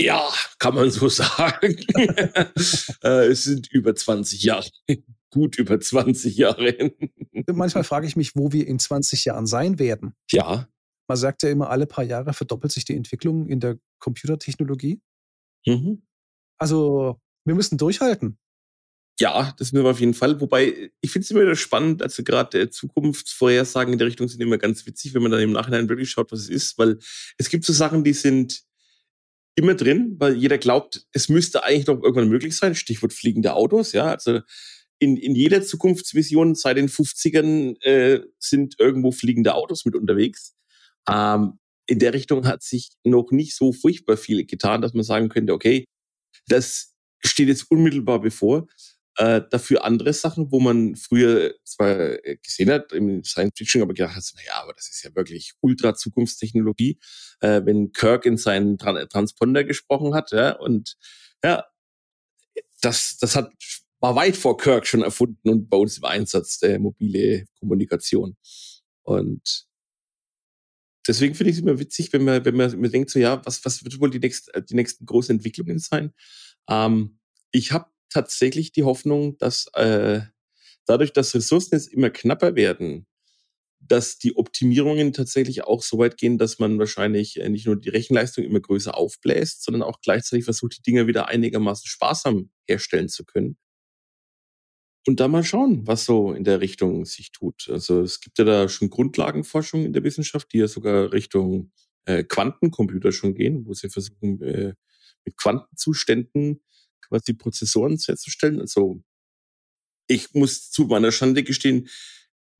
Ja, 0.00 0.32
kann 0.58 0.74
man 0.74 0.90
so 0.90 1.08
sagen. 1.08 1.76
Äh, 3.02 3.26
es 3.26 3.44
sind 3.44 3.70
über 3.72 3.94
20 3.94 4.42
Jahre. 4.42 4.68
Gut 5.30 5.58
über 5.58 5.78
20 5.78 6.36
Jahre. 6.36 6.94
Manchmal 7.52 7.84
frage 7.84 8.06
ich 8.06 8.16
mich, 8.16 8.34
wo 8.34 8.52
wir 8.52 8.66
in 8.66 8.78
20 8.78 9.26
Jahren 9.26 9.46
sein 9.46 9.78
werden. 9.78 10.14
Ja. 10.30 10.68
Man 11.06 11.16
sagt 11.16 11.42
ja 11.42 11.50
immer, 11.50 11.68
alle 11.70 11.86
paar 11.86 12.04
Jahre 12.04 12.32
verdoppelt 12.32 12.72
sich 12.72 12.84
die 12.84 12.96
Entwicklung 12.96 13.46
in 13.48 13.60
der 13.60 13.78
Computertechnologie. 13.98 15.00
Mhm. 15.66 16.02
Also, 16.58 17.20
wir 17.44 17.54
müssen 17.54 17.76
durchhalten. 17.76 18.38
Ja, 19.20 19.52
das 19.58 19.72
müssen 19.72 19.84
wir 19.84 19.90
auf 19.90 20.00
jeden 20.00 20.14
Fall. 20.14 20.40
Wobei, 20.40 20.92
ich 21.00 21.10
finde 21.10 21.24
es 21.24 21.30
immer 21.30 21.42
wieder 21.42 21.56
spannend, 21.56 22.02
also 22.02 22.22
gerade 22.22 22.70
Zukunftsvorhersagen 22.70 23.92
in 23.92 23.98
der 23.98 24.06
Richtung 24.06 24.28
sind 24.28 24.40
immer 24.40 24.58
ganz 24.58 24.86
witzig, 24.86 25.12
wenn 25.12 25.22
man 25.22 25.32
dann 25.32 25.40
im 25.40 25.52
Nachhinein 25.52 25.88
wirklich 25.88 26.10
schaut, 26.10 26.30
was 26.30 26.40
es 26.40 26.48
ist, 26.48 26.78
weil 26.78 26.98
es 27.36 27.48
gibt 27.48 27.64
so 27.64 27.72
Sachen, 27.72 28.04
die 28.04 28.12
sind 28.12 28.62
immer 29.58 29.74
drin, 29.74 30.14
weil 30.18 30.36
jeder 30.36 30.56
glaubt, 30.56 31.04
es 31.12 31.28
müsste 31.28 31.64
eigentlich 31.64 31.88
noch 31.88 32.00
irgendwann 32.00 32.28
möglich 32.28 32.56
sein. 32.56 32.76
Stichwort 32.76 33.12
fliegende 33.12 33.54
Autos, 33.54 33.92
ja. 33.92 34.06
Also 34.06 34.40
in, 35.00 35.16
in 35.16 35.34
jeder 35.34 35.62
Zukunftsvision 35.62 36.54
seit 36.54 36.76
den 36.76 36.88
50ern 36.88 37.80
äh, 37.82 38.22
sind 38.38 38.76
irgendwo 38.78 39.10
fliegende 39.10 39.54
Autos 39.54 39.84
mit 39.84 39.96
unterwegs. 39.96 40.54
Ähm, 41.08 41.58
in 41.86 41.98
der 41.98 42.14
Richtung 42.14 42.46
hat 42.46 42.62
sich 42.62 42.90
noch 43.02 43.32
nicht 43.32 43.56
so 43.56 43.72
furchtbar 43.72 44.16
viel 44.16 44.46
getan, 44.46 44.80
dass 44.80 44.94
man 44.94 45.02
sagen 45.02 45.28
könnte, 45.28 45.52
okay, 45.52 45.84
das 46.46 46.94
steht 47.24 47.48
jetzt 47.48 47.68
unmittelbar 47.70 48.20
bevor. 48.20 48.68
Äh, 49.20 49.42
dafür 49.50 49.84
andere 49.84 50.12
Sachen, 50.12 50.52
wo 50.52 50.60
man 50.60 50.94
früher 50.94 51.52
zwar 51.64 52.24
äh, 52.24 52.36
gesehen 52.36 52.70
hat 52.70 52.92
im 52.92 53.24
Science 53.24 53.54
Fiction, 53.56 53.82
aber 53.82 53.92
gedacht 53.92 54.14
hat, 54.14 54.24
naja, 54.36 54.62
aber 54.62 54.74
das 54.74 54.88
ist 54.90 55.02
ja 55.02 55.12
wirklich 55.16 55.54
ultra 55.60 55.96
Zukunftstechnologie, 55.96 57.00
äh, 57.40 57.60
wenn 57.64 57.92
Kirk 57.92 58.26
in 58.26 58.36
seinen 58.36 58.78
Tran 58.78 59.08
Transponder 59.08 59.64
gesprochen 59.64 60.14
hat, 60.14 60.30
ja, 60.30 60.52
und 60.52 60.96
ja, 61.42 61.64
das, 62.80 63.18
das 63.18 63.34
hat, 63.34 63.50
war 63.98 64.14
weit 64.14 64.36
vor 64.36 64.56
Kirk 64.56 64.86
schon 64.86 65.02
erfunden 65.02 65.48
und 65.48 65.68
bei 65.68 65.76
uns 65.76 65.98
im 65.98 66.04
Einsatz, 66.04 66.60
der 66.60 66.78
mobile 66.78 67.46
Kommunikation. 67.58 68.36
Und 69.02 69.66
deswegen 71.08 71.34
finde 71.34 71.50
ich 71.50 71.56
es 71.56 71.62
immer 71.62 71.80
witzig, 71.80 72.12
wenn 72.12 72.22
man, 72.22 72.44
wenn 72.44 72.54
man, 72.54 72.90
denkt, 72.92 73.10
so 73.10 73.18
ja, 73.18 73.44
was, 73.44 73.64
was 73.64 73.82
wird 73.82 73.98
wohl 73.98 74.10
die, 74.10 74.20
nächst, 74.20 74.52
die 74.70 74.76
nächsten 74.76 75.06
großen 75.06 75.34
Entwicklungen 75.34 75.80
sein? 75.80 76.14
Ähm, 76.68 77.18
ich 77.50 77.72
habe 77.72 77.90
tatsächlich 78.10 78.72
die 78.72 78.84
Hoffnung, 78.84 79.38
dass 79.38 79.66
äh, 79.74 80.20
dadurch, 80.86 81.12
dass 81.12 81.34
Ressourcen 81.34 81.74
jetzt 81.74 81.92
immer 81.92 82.10
knapper 82.10 82.54
werden, 82.54 83.06
dass 83.80 84.18
die 84.18 84.36
Optimierungen 84.36 85.12
tatsächlich 85.12 85.64
auch 85.64 85.82
so 85.82 85.98
weit 85.98 86.16
gehen, 86.16 86.38
dass 86.38 86.58
man 86.58 86.78
wahrscheinlich 86.78 87.38
äh, 87.38 87.48
nicht 87.48 87.66
nur 87.66 87.76
die 87.76 87.88
Rechenleistung 87.88 88.44
immer 88.44 88.60
größer 88.60 88.96
aufbläst, 88.96 89.62
sondern 89.62 89.82
auch 89.82 90.00
gleichzeitig 90.00 90.44
versucht, 90.44 90.78
die 90.78 90.82
Dinger 90.82 91.06
wieder 91.06 91.28
einigermaßen 91.28 91.86
sparsam 91.86 92.50
herstellen 92.66 93.08
zu 93.08 93.24
können. 93.24 93.56
Und 95.06 95.20
da 95.20 95.28
mal 95.28 95.44
schauen, 95.44 95.86
was 95.86 96.04
so 96.04 96.32
in 96.32 96.44
der 96.44 96.60
Richtung 96.60 97.06
sich 97.06 97.32
tut. 97.32 97.68
Also 97.70 98.02
es 98.02 98.20
gibt 98.20 98.38
ja 98.38 98.44
da 98.44 98.68
schon 98.68 98.90
Grundlagenforschung 98.90 99.84
in 99.84 99.92
der 99.92 100.04
Wissenschaft, 100.04 100.52
die 100.52 100.58
ja 100.58 100.68
sogar 100.68 101.12
Richtung 101.12 101.72
äh, 102.04 102.24
Quantencomputer 102.24 103.12
schon 103.12 103.34
gehen, 103.34 103.64
wo 103.66 103.72
sie 103.72 103.88
versuchen, 103.88 104.42
äh, 104.42 104.74
mit 105.24 105.36
Quantenzuständen 105.36 106.60
quasi 107.00 107.34
Prozessoren 107.34 107.98
herzustellen. 107.98 108.60
Also 108.60 109.02
ich 110.08 110.32
muss 110.34 110.70
zu 110.70 110.84
meiner 110.84 111.12
Schande 111.12 111.42
gestehen, 111.42 111.88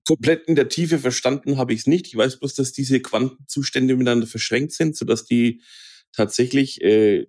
komplett 0.07 0.47
in 0.47 0.55
der 0.55 0.69
Tiefe 0.69 0.99
verstanden 0.99 1.59
habe 1.59 1.75
ich 1.75 1.81
es 1.81 1.87
nicht. 1.87 2.07
Ich 2.07 2.17
weiß 2.17 2.39
bloß, 2.39 2.55
dass 2.55 2.73
diese 2.73 3.01
Quantenzustände 3.01 3.95
miteinander 3.95 4.27
verschränkt 4.27 4.73
sind, 4.73 4.97
sodass 4.97 5.25
die 5.25 5.63
tatsächlich 6.13 6.81
äh, 6.83 7.27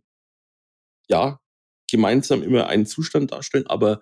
ja 1.10 1.39
gemeinsam 1.91 2.43
immer 2.43 2.67
einen 2.67 2.86
Zustand 2.86 3.32
darstellen. 3.32 3.67
Aber 3.67 4.02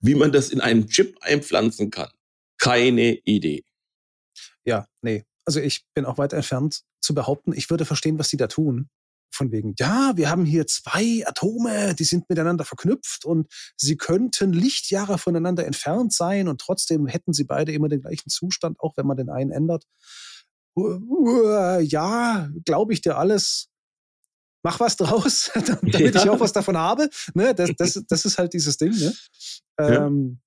wie 0.00 0.14
man 0.14 0.32
das 0.32 0.50
in 0.50 0.60
einen 0.60 0.88
Chip 0.88 1.16
einpflanzen 1.22 1.90
kann, 1.90 2.10
keine 2.58 3.14
Idee. 3.24 3.64
Ja, 4.64 4.86
nee. 5.00 5.24
Also 5.44 5.60
ich 5.60 5.86
bin 5.94 6.04
auch 6.04 6.18
weit 6.18 6.34
entfernt 6.34 6.82
zu 7.00 7.14
behaupten, 7.14 7.52
ich 7.54 7.70
würde 7.70 7.86
verstehen, 7.86 8.18
was 8.18 8.28
die 8.28 8.36
da 8.36 8.48
tun 8.48 8.90
von 9.30 9.52
wegen, 9.52 9.74
ja, 9.78 10.12
wir 10.16 10.30
haben 10.30 10.44
hier 10.44 10.66
zwei 10.66 11.22
Atome, 11.26 11.94
die 11.94 12.04
sind 12.04 12.28
miteinander 12.28 12.64
verknüpft 12.64 13.24
und 13.24 13.46
sie 13.76 13.96
könnten 13.96 14.52
Lichtjahre 14.52 15.18
voneinander 15.18 15.66
entfernt 15.66 16.12
sein 16.12 16.48
und 16.48 16.60
trotzdem 16.60 17.06
hätten 17.06 17.32
sie 17.32 17.44
beide 17.44 17.72
immer 17.72 17.88
den 17.88 18.00
gleichen 18.00 18.30
Zustand, 18.30 18.80
auch 18.80 18.96
wenn 18.96 19.06
man 19.06 19.16
den 19.16 19.30
einen 19.30 19.50
ändert. 19.50 19.84
Ja, 21.80 22.48
glaube 22.64 22.92
ich 22.92 23.00
dir 23.00 23.16
alles. 23.16 23.68
Mach 24.62 24.80
was 24.80 24.96
draus, 24.96 25.50
damit 25.66 25.94
ja. 25.94 26.22
ich 26.22 26.28
auch 26.28 26.40
was 26.40 26.52
davon 26.52 26.76
habe. 26.76 27.08
Ne? 27.34 27.54
Das, 27.54 27.70
das, 27.76 28.02
das 28.08 28.24
ist 28.24 28.38
halt 28.38 28.52
dieses 28.52 28.76
Ding. 28.76 28.90
Ne? 28.90 29.14
Ähm, 29.78 30.40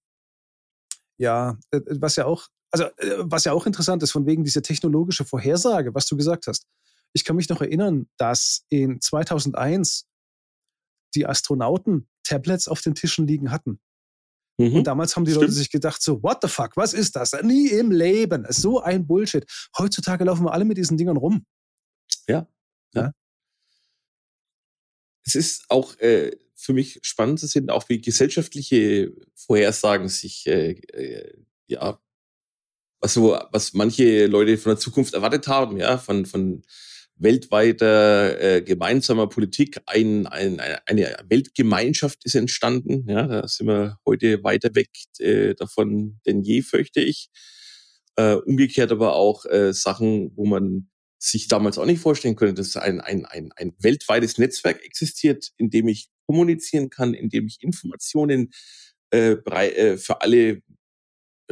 ja. 1.17 1.57
ja, 1.71 1.79
äh, 1.79 1.81
was 1.99 2.17
ja 2.17 2.25
auch, 2.25 2.47
also 2.71 2.85
äh, 2.97 3.17
was 3.19 3.45
ja 3.45 3.53
auch 3.53 3.65
interessant 3.65 4.03
ist, 4.03 4.11
von 4.11 4.25
wegen 4.25 4.43
dieser 4.43 4.61
technologische 4.61 5.23
Vorhersage, 5.25 5.95
was 5.95 6.05
du 6.07 6.17
gesagt 6.17 6.47
hast. 6.47 6.65
Ich 7.13 7.25
kann 7.25 7.35
mich 7.35 7.49
noch 7.49 7.61
erinnern, 7.61 8.07
dass 8.17 8.65
in 8.69 9.01
2001 9.01 10.07
die 11.15 11.25
Astronauten 11.25 12.07
Tablets 12.23 12.67
auf 12.67 12.81
den 12.81 12.95
Tischen 12.95 13.27
liegen 13.27 13.51
hatten. 13.51 13.79
Mhm. 14.57 14.75
Und 14.77 14.87
damals 14.87 15.15
haben 15.15 15.25
die 15.25 15.31
Stimmt. 15.31 15.43
Leute 15.43 15.53
sich 15.53 15.69
gedacht, 15.69 16.01
so, 16.01 16.21
what 16.23 16.39
the 16.41 16.47
fuck, 16.47 16.77
was 16.77 16.93
ist 16.93 17.15
das? 17.15 17.33
Nie 17.43 17.67
im 17.69 17.91
Leben. 17.91 18.45
So 18.49 18.81
ein 18.81 19.07
Bullshit. 19.07 19.45
Heutzutage 19.77 20.23
laufen 20.23 20.45
wir 20.45 20.53
alle 20.53 20.65
mit 20.65 20.77
diesen 20.77 20.97
Dingern 20.97 21.17
rum. 21.17 21.45
Ja. 22.27 22.47
ja. 22.93 23.11
Es 25.23 25.35
ist 25.35 25.65
auch 25.69 25.97
äh, 25.99 26.37
für 26.55 26.73
mich 26.73 26.99
spannend 27.01 27.39
zu 27.39 27.47
sehen, 27.47 27.69
auch 27.69 27.89
wie 27.89 28.01
gesellschaftliche 28.01 29.13
Vorhersagen 29.35 30.09
sich, 30.09 30.45
äh, 30.47 30.71
äh, 30.71 31.33
ja, 31.67 31.99
was 32.99 33.13
so, 33.15 33.39
was 33.51 33.73
manche 33.73 34.27
Leute 34.27 34.57
von 34.57 34.71
der 34.71 34.79
Zukunft 34.79 35.13
erwartet 35.13 35.47
haben, 35.47 35.77
ja, 35.77 35.97
von, 35.97 36.25
von 36.25 36.63
weltweiter 37.15 38.41
äh, 38.41 38.61
gemeinsamer 38.61 39.27
Politik 39.27 39.79
ein, 39.85 40.27
ein, 40.27 40.59
eine 40.59 41.15
Weltgemeinschaft 41.27 42.25
ist 42.25 42.35
entstanden. 42.35 43.07
Ja, 43.07 43.27
da 43.27 43.47
sind 43.47 43.67
wir 43.67 43.97
heute 44.05 44.43
weiter 44.43 44.73
weg 44.75 44.89
äh, 45.19 45.53
davon 45.53 46.19
denn 46.25 46.41
je, 46.41 46.61
fürchte 46.61 47.01
ich. 47.01 47.29
Äh, 48.15 48.35
umgekehrt 48.35 48.91
aber 48.91 49.15
auch 49.15 49.45
äh, 49.45 49.73
Sachen, 49.73 50.31
wo 50.35 50.45
man 50.45 50.89
sich 51.17 51.47
damals 51.47 51.77
auch 51.77 51.85
nicht 51.85 52.01
vorstellen 52.01 52.35
könnte, 52.35 52.55
dass 52.55 52.75
ein, 52.75 52.99
ein, 52.99 53.25
ein, 53.25 53.51
ein 53.55 53.73
weltweites 53.79 54.37
Netzwerk 54.39 54.83
existiert, 54.83 55.51
in 55.57 55.69
dem 55.69 55.87
ich 55.87 56.09
kommunizieren 56.25 56.89
kann, 56.89 57.13
in 57.13 57.29
dem 57.29 57.45
ich 57.45 57.61
Informationen 57.61 58.51
äh, 59.11 59.33
äh, 59.33 59.97
für 59.97 60.21
alle 60.21 60.61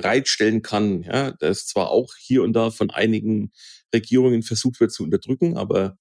bereitstellen 0.02 0.62
kann. 0.62 1.04
Ja, 1.04 1.32
das 1.40 1.68
zwar 1.68 1.90
auch 1.90 2.16
hier 2.18 2.44
und 2.44 2.54
da 2.54 2.72
von 2.72 2.90
einigen 2.92 3.52
Regierungen 3.94 4.44
versucht 4.44 4.80
wird 4.80 4.92
zu 4.92 5.04
unterdrücken, 5.04 5.58
aber 5.58 5.98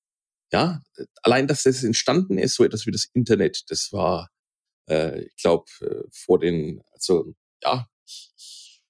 ja, 0.53 0.83
allein, 1.23 1.47
dass 1.47 1.65
das 1.65 1.85
entstanden 1.85 2.39
ist, 2.39 2.55
so 2.57 2.65
etwas 2.65 2.87
wie 2.87 2.91
das 2.93 3.07
Internet, 3.15 3.65
das 3.71 3.93
war 3.93 4.29
Äh, 4.91 5.25
ich 5.27 5.37
glaube, 5.37 5.67
äh, 5.83 6.03
vor 6.11 6.39
den, 6.41 6.83
also 6.93 7.35
ja, 7.63 7.87
ich, 8.07 8.83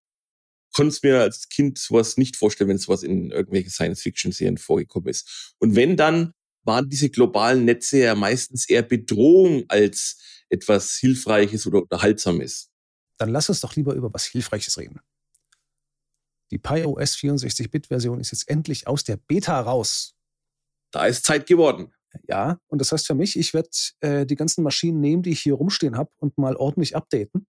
konnte 0.72 0.90
es 0.94 1.02
mir 1.02 1.20
als 1.20 1.48
Kind 1.48 1.78
sowas 1.78 2.16
nicht 2.18 2.36
vorstellen, 2.36 2.70
wenn 2.70 2.78
sowas 2.78 3.02
in 3.02 3.30
irgendwelchen 3.32 3.70
Science-Fiction-Serien 3.70 4.58
vorgekommen 4.58 5.08
ist. 5.08 5.54
Und 5.58 5.74
wenn 5.76 5.96
dann, 5.96 6.34
waren 6.64 6.88
diese 6.88 7.10
globalen 7.10 7.64
Netze 7.64 7.98
ja 7.98 8.14
meistens 8.14 8.68
eher 8.68 8.82
Bedrohung 8.82 9.64
als 9.68 10.18
etwas 10.50 10.96
Hilfreiches 10.98 11.66
oder 11.66 11.82
Unterhaltsames. 11.82 12.67
Dann 13.18 13.30
lass 13.30 13.48
uns 13.48 13.60
doch 13.60 13.76
lieber 13.76 13.94
über 13.94 14.12
was 14.12 14.24
Hilfreiches 14.24 14.78
reden. 14.78 15.00
Die 16.50 16.58
PiOS 16.58 17.16
64-Bit-Version 17.16 18.20
ist 18.20 18.30
jetzt 18.30 18.48
endlich 18.48 18.86
aus 18.86 19.04
der 19.04 19.16
Beta 19.16 19.60
raus. 19.60 20.14
Da 20.90 21.06
ist 21.06 21.24
Zeit 21.24 21.46
geworden. 21.46 21.92
Ja, 22.26 22.58
und 22.68 22.80
das 22.80 22.90
heißt 22.92 23.06
für 23.06 23.14
mich, 23.14 23.38
ich 23.38 23.52
werde 23.52 23.68
äh, 24.00 24.24
die 24.24 24.34
ganzen 24.34 24.62
Maschinen 24.62 25.00
nehmen, 25.00 25.22
die 25.22 25.30
ich 25.30 25.40
hier 25.40 25.54
rumstehen 25.54 25.96
habe 25.96 26.10
und 26.16 26.38
mal 26.38 26.56
ordentlich 26.56 26.96
updaten. 26.96 27.46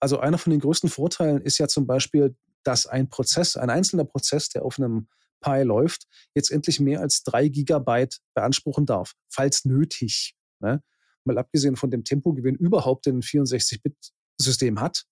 Also 0.00 0.18
einer 0.18 0.36
von 0.36 0.50
den 0.50 0.60
größten 0.60 0.90
Vorteilen 0.90 1.40
ist 1.40 1.58
ja 1.58 1.68
zum 1.68 1.86
Beispiel, 1.86 2.36
dass 2.62 2.86
ein 2.86 3.08
Prozess, 3.08 3.56
ein 3.56 3.70
einzelner 3.70 4.04
Prozess, 4.04 4.48
der 4.50 4.64
auf 4.64 4.78
einem 4.78 5.08
Pi 5.40 5.62
läuft, 5.62 6.06
jetzt 6.34 6.50
endlich 6.50 6.78
mehr 6.80 7.00
als 7.00 7.22
drei 7.22 7.48
Gigabyte 7.48 8.20
beanspruchen 8.34 8.86
darf, 8.86 9.14
falls 9.28 9.64
nötig. 9.64 10.34
Ne? 10.60 10.82
Mal 11.24 11.38
abgesehen 11.38 11.76
von 11.76 11.90
dem 11.90 12.04
Tempogewinn 12.04 12.56
überhaupt 12.56 13.06
den 13.06 13.22
64-Bit-System 13.22 14.80
hat. 14.80 15.04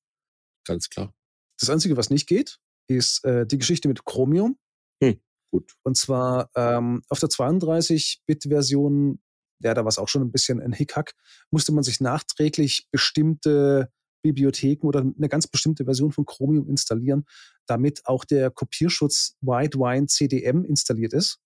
Ganz 0.64 0.88
klar. 0.88 1.14
Das 1.58 1.70
Einzige, 1.70 1.96
was 1.96 2.10
nicht 2.10 2.26
geht, 2.26 2.58
ist 2.88 3.24
äh, 3.24 3.46
die 3.46 3.58
Geschichte 3.58 3.88
mit 3.88 4.04
Chromium. 4.04 4.58
Hm. 5.02 5.20
Gut. 5.50 5.74
Und 5.82 5.96
zwar 5.96 6.50
ähm, 6.54 7.02
auf 7.08 7.18
der 7.18 7.28
32-Bit-Version, 7.28 9.20
ja, 9.62 9.74
da 9.74 9.82
war 9.82 9.88
es 9.88 9.98
auch 9.98 10.08
schon 10.08 10.22
ein 10.22 10.32
bisschen 10.32 10.60
ein 10.60 10.72
Hickhack, 10.72 11.14
musste 11.50 11.72
man 11.72 11.84
sich 11.84 12.00
nachträglich 12.00 12.88
bestimmte 12.90 13.90
Bibliotheken 14.22 14.86
oder 14.86 15.00
eine 15.00 15.28
ganz 15.28 15.46
bestimmte 15.46 15.84
Version 15.84 16.12
von 16.12 16.26
Chromium 16.26 16.68
installieren, 16.68 17.24
damit 17.66 18.06
auch 18.06 18.24
der 18.24 18.50
Kopierschutz 18.50 19.36
Widewine 19.40 20.06
CDM 20.06 20.64
installiert 20.64 21.12
ist. 21.12 21.40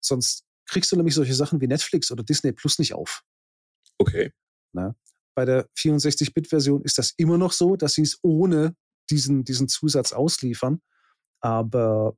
Sonst 0.00 0.44
kriegst 0.66 0.92
du 0.92 0.96
nämlich 0.96 1.14
solche 1.14 1.34
Sachen 1.34 1.60
wie 1.60 1.66
Netflix 1.66 2.10
oder 2.10 2.22
Disney 2.22 2.52
Plus 2.52 2.78
nicht 2.78 2.94
auf. 2.94 3.22
Okay. 3.98 4.32
Na? 4.72 4.94
Bei 5.34 5.44
der 5.44 5.66
64-Bit-Version 5.78 6.82
ist 6.82 6.98
das 6.98 7.12
immer 7.16 7.38
noch 7.38 7.52
so, 7.52 7.76
dass 7.76 7.94
sie 7.94 8.02
es 8.02 8.18
ohne 8.22 8.74
diesen, 9.10 9.44
diesen 9.44 9.68
Zusatz 9.68 10.12
ausliefern. 10.12 10.80
Aber 11.40 12.16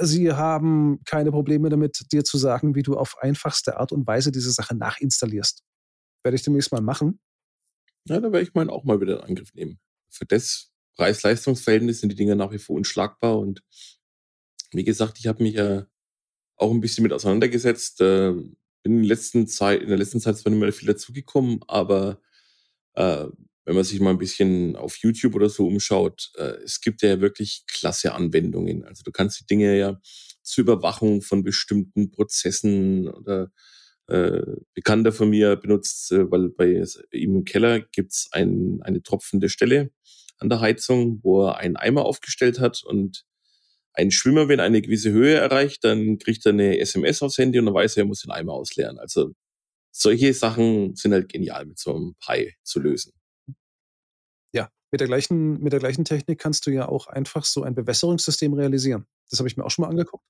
Sie 0.00 0.32
haben 0.32 1.00
keine 1.04 1.30
Probleme 1.30 1.68
damit, 1.68 2.12
dir 2.12 2.24
zu 2.24 2.38
sagen, 2.38 2.74
wie 2.74 2.82
du 2.82 2.96
auf 2.96 3.18
einfachste 3.18 3.78
Art 3.78 3.92
und 3.92 4.06
Weise 4.06 4.30
diese 4.30 4.52
Sache 4.52 4.76
nachinstallierst. 4.76 5.62
Werde 6.22 6.36
ich 6.36 6.42
demnächst 6.42 6.72
mal 6.72 6.82
machen. 6.82 7.20
Ja, 8.06 8.20
da 8.20 8.32
werde 8.32 8.42
ich 8.42 8.54
meinen 8.54 8.70
auch 8.70 8.84
mal 8.84 9.00
wieder 9.00 9.18
in 9.20 9.30
Angriff 9.30 9.54
nehmen. 9.54 9.80
Für 10.10 10.26
das 10.26 10.70
Preis-Leistungs-Verhältnis 10.96 12.00
sind 12.00 12.10
die 12.10 12.16
Dinger 12.16 12.34
nach 12.34 12.52
wie 12.52 12.58
vor 12.58 12.76
unschlagbar 12.76 13.38
und 13.38 13.62
wie 14.72 14.84
gesagt, 14.84 15.18
ich 15.18 15.26
habe 15.26 15.42
mich 15.42 15.54
ja 15.54 15.86
auch 16.56 16.70
ein 16.70 16.80
bisschen 16.80 17.02
mit 17.02 17.12
auseinandergesetzt. 17.12 18.00
Äh, 18.00 18.30
in, 18.84 18.98
der 18.98 19.04
letzten 19.04 19.46
Zeit, 19.46 19.82
in 19.82 19.88
der 19.88 19.98
letzten 19.98 20.20
Zeit 20.20 20.36
zwar 20.36 20.50
nicht 20.50 20.60
mehr 20.60 20.72
viel 20.72 20.88
dazugekommen, 20.88 21.60
aber 21.68 22.20
äh, 22.94 23.26
wenn 23.64 23.74
man 23.74 23.84
sich 23.84 24.00
mal 24.00 24.10
ein 24.10 24.18
bisschen 24.18 24.76
auf 24.76 24.96
YouTube 24.96 25.34
oder 25.34 25.48
so 25.48 25.66
umschaut, 25.66 26.30
äh, 26.36 26.56
es 26.64 26.80
gibt 26.80 27.02
ja 27.02 27.20
wirklich 27.20 27.64
klasse 27.68 28.12
Anwendungen. 28.12 28.84
Also 28.84 29.02
du 29.04 29.12
kannst 29.12 29.40
die 29.40 29.46
Dinge 29.46 29.78
ja 29.78 30.00
zur 30.42 30.62
Überwachung 30.62 31.22
von 31.22 31.44
bestimmten 31.44 32.10
Prozessen 32.10 33.08
oder 33.08 33.52
äh, 34.08 34.42
Bekannter 34.74 35.12
von 35.12 35.30
mir 35.30 35.56
benutzt, 35.56 36.10
äh, 36.12 36.30
weil 36.30 36.48
bei 36.50 36.84
ihm 37.12 37.36
im 37.36 37.44
Keller 37.44 37.80
gibt's 37.80 38.28
ein, 38.32 38.80
eine 38.82 39.02
tropfende 39.02 39.48
Stelle 39.48 39.90
an 40.38 40.48
der 40.48 40.60
Heizung, 40.60 41.20
wo 41.22 41.46
er 41.46 41.58
einen 41.58 41.76
Eimer 41.76 42.04
aufgestellt 42.04 42.58
hat 42.58 42.82
und 42.82 43.24
ein 43.94 44.10
Schwimmer, 44.10 44.48
wenn 44.48 44.60
eine 44.60 44.82
gewisse 44.82 45.12
Höhe 45.12 45.34
erreicht, 45.34 45.84
dann 45.84 46.18
kriegt 46.18 46.44
er 46.46 46.52
eine 46.52 46.78
SMS 46.78 47.22
aufs 47.22 47.38
Handy 47.38 47.58
und 47.58 47.66
dann 47.66 47.74
weiß 47.74 47.96
er, 47.96 48.04
er 48.04 48.06
muss 48.06 48.22
den 48.22 48.30
Eimer 48.32 48.54
ausleeren. 48.54 48.98
Also 48.98 49.32
solche 49.92 50.32
Sachen 50.34 50.96
sind 50.96 51.12
halt 51.12 51.28
genial 51.28 51.66
mit 51.66 51.78
so 51.78 51.94
einem 51.94 52.14
Pi 52.14 52.54
zu 52.64 52.80
lösen. 52.80 53.12
Ja, 54.52 54.68
mit 54.90 55.00
der 55.00 55.08
gleichen, 55.08 55.60
mit 55.60 55.72
der 55.72 55.80
gleichen 55.80 56.04
Technik 56.04 56.40
kannst 56.40 56.66
du 56.66 56.70
ja 56.70 56.88
auch 56.88 57.06
einfach 57.06 57.44
so 57.44 57.62
ein 57.62 57.74
Bewässerungssystem 57.74 58.54
realisieren. 58.54 59.06
Das 59.30 59.38
habe 59.38 59.48
ich 59.48 59.56
mir 59.56 59.64
auch 59.64 59.70
schon 59.70 59.84
mal 59.84 59.90
angeguckt. 59.90 60.24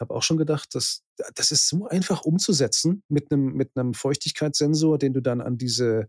Habe 0.00 0.14
auch 0.14 0.22
schon 0.22 0.36
gedacht, 0.36 0.74
dass, 0.76 1.02
das 1.34 1.50
ist 1.50 1.68
so 1.68 1.88
einfach 1.88 2.22
umzusetzen 2.22 3.02
mit 3.08 3.32
einem, 3.32 3.54
mit 3.54 3.76
einem 3.76 3.94
Feuchtigkeitssensor, 3.94 4.96
den 4.96 5.12
du 5.12 5.20
dann 5.20 5.40
an 5.40 5.58
diese 5.58 6.08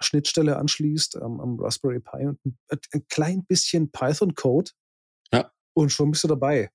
Schnittstelle 0.00 0.56
anschließt 0.56 1.16
am, 1.16 1.38
am 1.40 1.60
Raspberry 1.60 2.00
Pi 2.00 2.26
und 2.26 2.40
ein, 2.44 2.56
ein 2.92 3.06
klein 3.08 3.44
bisschen 3.44 3.90
Python-Code. 3.90 4.70
Ja. 5.32 5.52
Und 5.74 5.90
schon 5.90 6.12
bist 6.12 6.24
du 6.24 6.28
dabei. 6.28 6.70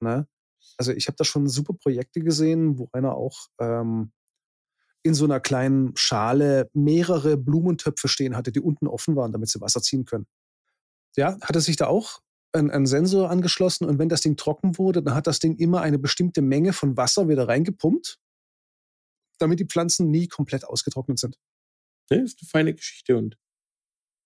Ne? 0.00 0.28
Also 0.76 0.92
ich 0.92 1.06
habe 1.06 1.16
da 1.16 1.24
schon 1.24 1.48
super 1.48 1.72
Projekte 1.72 2.20
gesehen, 2.20 2.78
wo 2.78 2.90
einer 2.92 3.14
auch 3.14 3.46
ähm, 3.58 4.12
in 5.06 5.14
so 5.14 5.24
einer 5.24 5.40
kleinen 5.40 5.96
Schale 5.96 6.68
mehrere 6.74 7.36
Blumentöpfe 7.36 8.08
stehen 8.08 8.36
hatte, 8.36 8.52
die 8.52 8.60
unten 8.60 8.86
offen 8.86 9.16
waren, 9.16 9.32
damit 9.32 9.48
sie 9.48 9.60
Wasser 9.60 9.80
ziehen 9.80 10.04
können. 10.04 10.26
Ja, 11.16 11.38
hat 11.40 11.54
er 11.54 11.60
sich 11.62 11.76
da 11.76 11.86
auch 11.86 12.20
ein, 12.52 12.70
ein, 12.70 12.86
Sensor 12.86 13.30
angeschlossen 13.30 13.86
und 13.86 13.98
wenn 13.98 14.08
das 14.08 14.20
Ding 14.20 14.36
trocken 14.36 14.78
wurde, 14.78 15.02
dann 15.02 15.14
hat 15.14 15.26
das 15.26 15.38
Ding 15.38 15.56
immer 15.56 15.80
eine 15.80 15.98
bestimmte 15.98 16.42
Menge 16.42 16.72
von 16.72 16.96
Wasser 16.96 17.28
wieder 17.28 17.48
reingepumpt, 17.48 18.18
damit 19.38 19.60
die 19.60 19.66
Pflanzen 19.66 20.10
nie 20.10 20.28
komplett 20.28 20.64
ausgetrocknet 20.64 21.18
sind. 21.18 21.38
Ja, 22.10 22.18
ist 22.18 22.38
eine 22.40 22.48
feine 22.48 22.74
Geschichte 22.74 23.16
und 23.16 23.38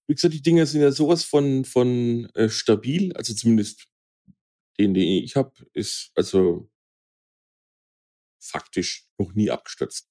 wie 0.09 0.15
gesagt, 0.15 0.35
die 0.35 0.43
Dinger 0.43 0.67
sind 0.67 0.81
ja 0.81 0.91
sowas 0.91 1.23
von, 1.23 1.65
von 1.65 2.29
äh, 2.35 2.49
stabil, 2.49 3.13
also 3.13 3.33
zumindest 3.33 3.87
den, 4.79 4.95
den 4.95 5.25
ich 5.25 5.37
habe, 5.37 5.53
ist 5.73 6.11
also 6.17 6.69
faktisch 8.41 9.07
noch 9.19 9.33
nie 9.35 9.51
abgestürzt. 9.51 10.10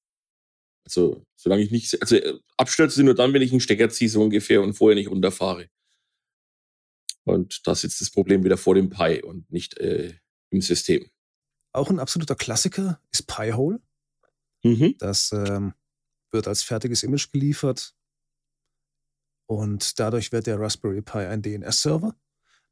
Also, 0.90 1.24
solange 1.36 1.62
ich 1.62 1.70
nicht, 1.70 2.02
also 2.02 2.16
äh, 2.16 2.40
Abstürze 2.58 3.04
nur 3.04 3.14
dann, 3.14 3.32
wenn 3.32 3.44
ich 3.44 3.52
einen 3.52 3.60
Stecker 3.60 3.90
ziehe, 3.92 4.10
so 4.10 4.24
ungefähr, 4.24 4.64
und 4.64 4.74
vorher 4.74 4.96
nicht 4.96 5.12
runterfahre. 5.12 5.70
Und 7.26 7.68
da 7.68 7.76
sitzt 7.76 8.02
das 8.02 8.10
Problem 8.10 8.44
wieder 8.44 8.58
vor 8.58 8.74
dem 8.74 8.90
Pi 8.90 9.22
und 9.22 9.52
nicht 9.52 9.78
äh, 9.78 10.16
im 10.50 10.62
System. 10.62 11.08
Auch 11.74 11.92
ein 11.92 12.00
absoluter 12.00 12.34
Klassiker 12.34 13.00
ist 13.12 13.28
Pi-Hole. 13.28 13.80
Mhm. 14.64 14.96
Das 14.98 15.32
ähm, 15.32 15.76
wird 16.32 16.48
als 16.48 16.64
fertiges 16.64 17.04
Image 17.04 17.32
geliefert. 17.32 17.94
Und 19.46 20.00
dadurch 20.00 20.32
wird 20.32 20.48
der 20.48 20.60
Raspberry 20.60 21.04
Pi 21.04 21.20
ein 21.20 21.44
DNS-Server, 21.44 22.16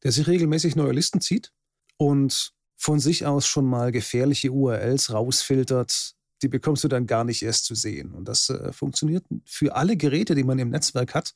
der 0.02 0.12
sich 0.12 0.26
regelmäßig 0.26 0.76
neue 0.76 0.94
Listen 0.94 1.22
zieht 1.22 1.54
und 1.98 2.56
von 2.78 3.00
sich 3.00 3.28
aus 3.28 3.46
schon 3.46 3.66
mal 3.66 3.92
gefährliche 3.92 4.52
URLs 4.52 5.14
rausfiltert, 5.14 6.16
die 6.42 6.48
bekommst 6.48 6.84
du 6.84 6.88
dann 6.88 7.08
gar 7.08 7.24
nicht 7.24 7.42
erst 7.44 7.66
zu 7.66 7.76
sehen. 7.76 8.14
Und 8.14 8.28
das 8.28 8.50
äh, 8.50 8.72
funktioniert 8.72 9.26
für 9.46 9.76
alle 9.76 9.98
Geräte, 9.98 10.36
die 10.36 10.44
man 10.44 10.60
im 10.60 10.70
Netzwerk 10.70 11.14
hat. 11.14 11.34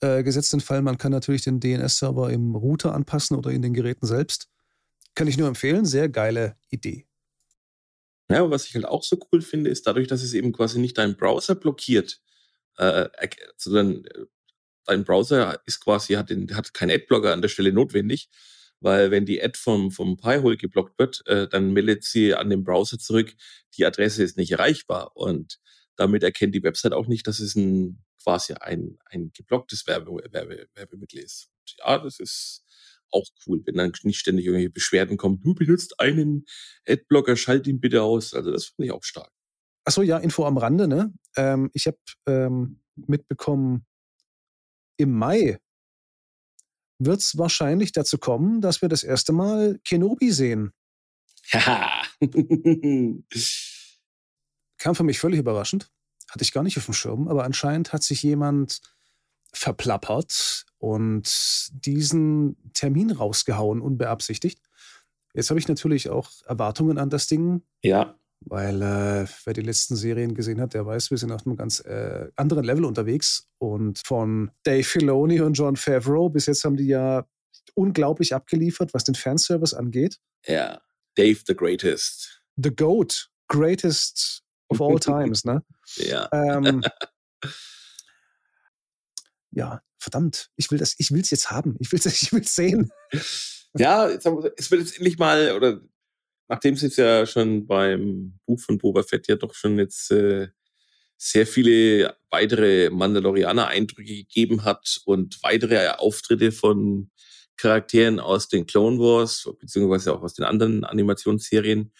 Äh, 0.00 0.22
gesetzt 0.22 0.52
den 0.52 0.60
Fall, 0.60 0.82
man 0.82 0.98
kann 0.98 1.12
natürlich 1.12 1.42
den 1.42 1.60
DNS-Server 1.60 2.30
im 2.30 2.56
Router 2.56 2.94
anpassen 2.94 3.36
oder 3.36 3.50
in 3.50 3.62
den 3.62 3.72
Geräten 3.72 4.06
selbst. 4.06 4.48
Kann 5.14 5.28
ich 5.28 5.38
nur 5.38 5.48
empfehlen, 5.48 5.84
sehr 5.84 6.08
geile 6.08 6.56
Idee. 6.70 7.06
Ja, 8.30 8.50
was 8.50 8.66
ich 8.66 8.74
halt 8.74 8.86
auch 8.86 9.04
so 9.04 9.18
cool 9.30 9.42
finde, 9.42 9.70
ist 9.70 9.86
dadurch, 9.86 10.08
dass 10.08 10.22
es 10.22 10.32
eben 10.32 10.52
quasi 10.52 10.78
nicht 10.78 10.96
deinen 10.98 11.16
Browser 11.16 11.54
blockiert, 11.54 12.20
äh, 12.78 13.08
sondern 13.56 14.04
äh, 14.06 14.24
dein 14.86 15.04
Browser 15.04 15.60
ist 15.66 15.80
quasi, 15.80 16.14
hat, 16.14 16.30
den, 16.30 16.56
hat 16.56 16.72
keinen 16.74 16.92
Adblocker 16.92 17.32
an 17.32 17.42
der 17.42 17.48
Stelle 17.48 17.72
notwendig, 17.72 18.30
weil 18.82 19.10
wenn 19.10 19.26
die 19.26 19.42
Ad 19.42 19.58
vom, 19.58 19.90
vom 19.90 20.16
Pi-Hole 20.16 20.56
geblockt 20.56 20.98
wird, 20.98 21.22
äh, 21.26 21.48
dann 21.48 21.72
meldet 21.72 22.04
sie 22.04 22.34
an 22.34 22.50
den 22.50 22.64
Browser 22.64 22.98
zurück, 22.98 23.34
die 23.76 23.86
Adresse 23.86 24.22
ist 24.22 24.36
nicht 24.36 24.52
erreichbar 24.52 25.16
und 25.16 25.58
damit 25.96 26.22
erkennt 26.22 26.54
die 26.54 26.62
Website 26.62 26.92
auch 26.92 27.06
nicht, 27.06 27.26
dass 27.26 27.40
es 27.40 27.54
ein 27.54 28.02
quasi 28.22 28.54
ein, 28.54 28.98
ein 29.06 29.32
geblocktes 29.34 29.86
Werbe, 29.86 30.12
Werbe, 30.30 30.68
Werbemittel 30.74 31.20
ist. 31.20 31.48
Und 31.58 31.76
ja, 31.78 31.98
das 31.98 32.20
ist 32.20 32.64
auch 33.10 33.26
cool, 33.46 33.62
wenn 33.66 33.76
dann 33.76 33.92
nicht 34.04 34.18
ständig 34.18 34.46
irgendwelche 34.46 34.70
Beschwerden 34.70 35.16
kommen, 35.16 35.40
du 35.40 35.54
benutzt 35.54 36.00
einen 36.00 36.46
Adblocker, 36.88 37.36
schalt 37.36 37.66
ihn 37.66 37.80
bitte 37.80 38.02
aus. 38.02 38.34
Also 38.34 38.50
das 38.50 38.66
finde 38.66 38.86
ich 38.86 38.92
auch 38.92 39.04
stark. 39.04 39.30
Achso, 39.84 40.02
ja, 40.02 40.18
Info 40.18 40.46
am 40.46 40.56
Rande, 40.56 40.88
ne? 40.88 41.12
Ähm, 41.36 41.70
ich 41.74 41.86
habe 41.86 41.98
ähm, 42.26 42.80
mitbekommen, 42.94 43.84
im 44.96 45.12
Mai 45.12 45.58
wird 47.04 47.20
es 47.20 47.38
wahrscheinlich 47.38 47.92
dazu 47.92 48.18
kommen, 48.18 48.60
dass 48.60 48.82
wir 48.82 48.88
das 48.88 49.02
erste 49.02 49.32
Mal 49.32 49.80
Kenobi 49.84 50.30
sehen. 50.30 50.72
Haha. 51.52 52.02
Kam 54.78 54.94
für 54.94 55.04
mich 55.04 55.18
völlig 55.18 55.38
überraschend. 55.38 55.90
Hatte 56.30 56.44
ich 56.44 56.52
gar 56.52 56.62
nicht 56.62 56.78
auf 56.78 56.86
dem 56.86 56.94
Schirm, 56.94 57.28
aber 57.28 57.44
anscheinend 57.44 57.92
hat 57.92 58.02
sich 58.02 58.22
jemand 58.22 58.80
verplappert 59.52 60.64
und 60.78 61.68
diesen 61.72 62.56
Termin 62.72 63.10
rausgehauen, 63.10 63.82
unbeabsichtigt. 63.82 64.60
Jetzt 65.34 65.50
habe 65.50 65.60
ich 65.60 65.68
natürlich 65.68 66.08
auch 66.10 66.30
Erwartungen 66.46 66.98
an 66.98 67.10
das 67.10 67.26
Ding. 67.26 67.62
Ja. 67.82 68.18
Weil 68.46 68.82
äh, 68.82 69.26
wer 69.44 69.52
die 69.52 69.62
letzten 69.62 69.96
Serien 69.96 70.34
gesehen 70.34 70.60
hat, 70.60 70.74
der 70.74 70.86
weiß, 70.86 71.10
wir 71.10 71.18
sind 71.18 71.32
auf 71.32 71.46
einem 71.46 71.56
ganz 71.56 71.80
äh, 71.80 72.28
anderen 72.36 72.64
Level 72.64 72.84
unterwegs. 72.84 73.48
Und 73.58 74.00
von 74.04 74.50
Dave 74.64 74.84
Filoni 74.84 75.40
und 75.40 75.54
John 75.54 75.76
Favreau 75.76 76.28
bis 76.28 76.46
jetzt 76.46 76.64
haben 76.64 76.76
die 76.76 76.88
ja 76.88 77.26
unglaublich 77.74 78.34
abgeliefert, 78.34 78.94
was 78.94 79.04
den 79.04 79.14
Fanservice 79.14 79.74
angeht. 79.74 80.18
Ja, 80.46 80.80
Dave 81.14 81.40
the 81.46 81.54
Greatest. 81.54 82.42
The 82.56 82.74
GOAT, 82.74 83.30
Greatest 83.48 84.42
of 84.68 84.80
all 84.80 84.96
times, 84.98 85.44
ne? 85.44 85.62
Ja. 85.96 86.28
Ähm, 86.32 86.82
ja, 89.50 89.80
verdammt, 89.98 90.50
ich 90.56 90.70
will 90.70 90.78
das, 90.78 90.94
ich 90.98 91.12
will 91.12 91.20
es 91.20 91.30
jetzt 91.30 91.50
haben. 91.50 91.76
Ich 91.78 91.92
will 91.92 91.98
es 91.98 92.06
ich 92.22 92.32
will's 92.32 92.54
sehen. 92.54 92.90
Ja, 93.74 94.08
es 94.08 94.70
wird 94.70 94.82
jetzt 94.82 94.96
endlich 94.96 95.18
mal, 95.18 95.54
oder 95.56 95.80
nachdem 96.48 96.74
es 96.74 96.82
jetzt 96.82 96.98
ja 96.98 97.26
schon 97.26 97.66
beim 97.66 98.38
Buch 98.46 98.60
von 98.60 98.78
Boba 98.78 99.02
Fett 99.02 99.28
ja 99.28 99.36
doch 99.36 99.54
schon 99.54 99.78
jetzt 99.78 100.10
äh, 100.10 100.48
sehr 101.16 101.46
viele 101.46 102.16
weitere 102.30 102.90
Mandalorianer-Eindrücke 102.90 104.16
gegeben 104.16 104.64
hat 104.64 105.00
und 105.04 105.42
weitere 105.42 105.88
Auftritte 105.90 106.50
von 106.50 107.10
Charakteren 107.56 108.18
aus 108.18 108.48
den 108.48 108.66
Clone 108.66 108.98
Wars, 108.98 109.48
beziehungsweise 109.60 110.12
auch 110.12 110.22
aus 110.22 110.34
den 110.34 110.44
anderen 110.44 110.84
Animationsserien, 110.84 111.92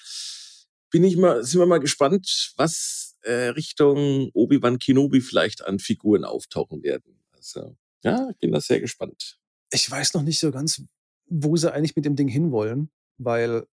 bin 0.91 1.05
ich 1.05 1.17
mal, 1.17 1.45
sind 1.45 1.61
wir 1.61 1.67
mal 1.67 1.79
gespannt, 1.79 2.53
was 2.57 3.17
äh, 3.23 3.49
Richtung 3.51 4.31
Obi-Wan 4.35 4.79
Kenobi 4.79 5.21
vielleicht 5.21 5.65
an 5.65 5.79
Figuren 5.79 6.25
auftauchen 6.25 6.83
werden. 6.83 7.23
Also, 7.33 7.77
ja, 8.03 8.29
ich 8.31 8.39
bin 8.39 8.51
da 8.51 8.61
sehr 8.61 8.81
gespannt. 8.81 9.39
Ich 9.71 9.89
weiß 9.91 10.15
noch 10.15 10.23
nicht 10.23 10.41
so 10.41 10.51
ganz, 10.51 10.83
wo 11.27 11.57
sie 11.57 11.73
eigentlich 11.73 11.97
mit 11.97 12.05
dem 12.05 12.17
Ding 12.17 12.29
hinwollen, 12.29 12.91
weil 13.19 13.67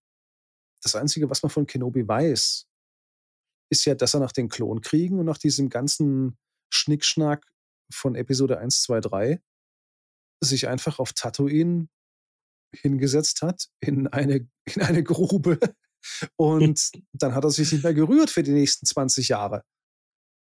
das 0.82 0.96
Einzige, 0.96 1.30
was 1.30 1.44
man 1.44 1.50
von 1.50 1.68
Kenobi 1.68 2.08
weiß, 2.08 2.66
ist 3.72 3.86
ja, 3.86 3.96
dass 3.96 4.14
er 4.14 4.20
nach 4.20 4.32
den 4.32 4.50
Klonkriegen 4.50 5.20
und 5.20 5.26
nach 5.26 5.38
diesem 5.38 5.70
ganzen 5.70 6.38
Schnickschnack 6.72 7.46
von 7.92 8.16
Episode 8.16 8.60
1, 8.60 8.82
2, 8.84 9.02
3 9.02 9.42
sich 10.42 10.68
einfach 10.68 11.00
auf 11.00 11.14
Tatooine 11.14 11.90
hingesetzt 12.74 13.42
hat, 13.42 13.68
in 13.80 14.08
eine, 14.08 14.48
in 14.66 14.82
eine 14.82 15.04
Grube. 15.04 15.60
Und 16.36 16.92
dann 17.14 17.36
hat 17.36 17.44
er 17.44 17.52
sich 17.52 17.72
nicht 17.72 17.84
mehr 17.84 17.94
gerührt 17.94 18.30
für 18.30 18.44
die 18.44 18.52
nächsten 18.52 18.86
20 18.86 19.30
Jahre. 19.30 19.64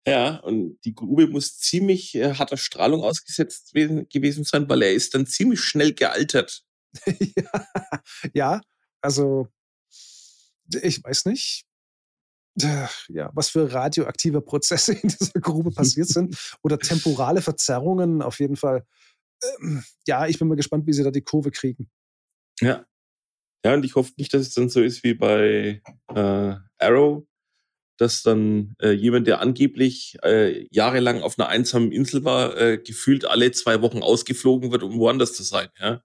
Ja, 0.08 0.38
und 0.38 0.80
die 0.86 0.96
Grube 0.96 1.28
muss 1.28 1.58
ziemlich 1.58 2.16
äh, 2.16 2.34
harter 2.36 2.56
Strahlung 2.56 3.04
ausgesetzt 3.04 3.74
gewesen 3.74 4.46
sein, 4.46 4.70
weil 4.70 4.84
er 4.84 4.94
ist 4.94 5.14
dann 5.14 5.28
ziemlich 5.28 5.60
schnell 5.60 5.94
gealtert. 5.94 6.64
ja, 7.36 7.68
ja, 8.34 8.62
also 9.02 9.50
ich 10.82 11.04
weiß 11.04 11.26
nicht, 11.26 11.66
ja, 12.60 13.30
was 13.34 13.50
für 13.50 13.72
radioaktive 13.72 14.42
Prozesse 14.42 14.94
in 14.94 15.10
dieser 15.10 15.40
Grube 15.40 15.72
passiert 15.72 16.08
sind 16.08 16.36
oder 16.64 16.80
temporale 16.80 17.42
Verzerrungen 17.42 18.22
auf 18.22 18.40
jeden 18.40 18.56
Fall. 18.56 18.86
Ähm, 19.62 19.84
ja, 20.08 20.28
ich 20.28 20.40
bin 20.40 20.48
mal 20.48 20.56
gespannt, 20.56 20.88
wie 20.88 20.94
sie 20.94 21.04
da 21.04 21.12
die 21.12 21.22
Kurve 21.22 21.52
kriegen. 21.52 21.90
Ja. 22.60 22.86
Ja, 23.66 23.74
und 23.74 23.86
ich 23.86 23.96
hoffe 23.96 24.14
nicht, 24.18 24.34
dass 24.34 24.42
es 24.42 24.54
dann 24.54 24.70
so 24.70 24.82
ist 24.82 25.04
wie 25.04 25.14
bei 25.14 25.82
äh, 26.14 26.56
Arrow, 26.78 27.26
dass 27.98 28.22
dann 28.22 28.76
äh, 28.80 28.92
jemand, 28.92 29.28
der 29.28 29.42
angeblich 29.42 30.18
äh, 30.24 30.68
jahrelang 30.72 31.22
auf 31.22 31.38
einer 31.38 31.50
einsamen 31.50 31.92
Insel 31.92 32.24
war, 32.24 32.56
äh, 32.58 32.78
gefühlt 32.78 33.26
alle 33.26 33.52
zwei 33.52 33.82
Wochen 33.82 34.04
ausgeflogen 34.04 34.72
wird, 34.72 34.84
um 34.84 35.00
woanders 35.00 35.34
zu 35.34 35.44
sein. 35.44 35.70
Ja? 35.80 36.04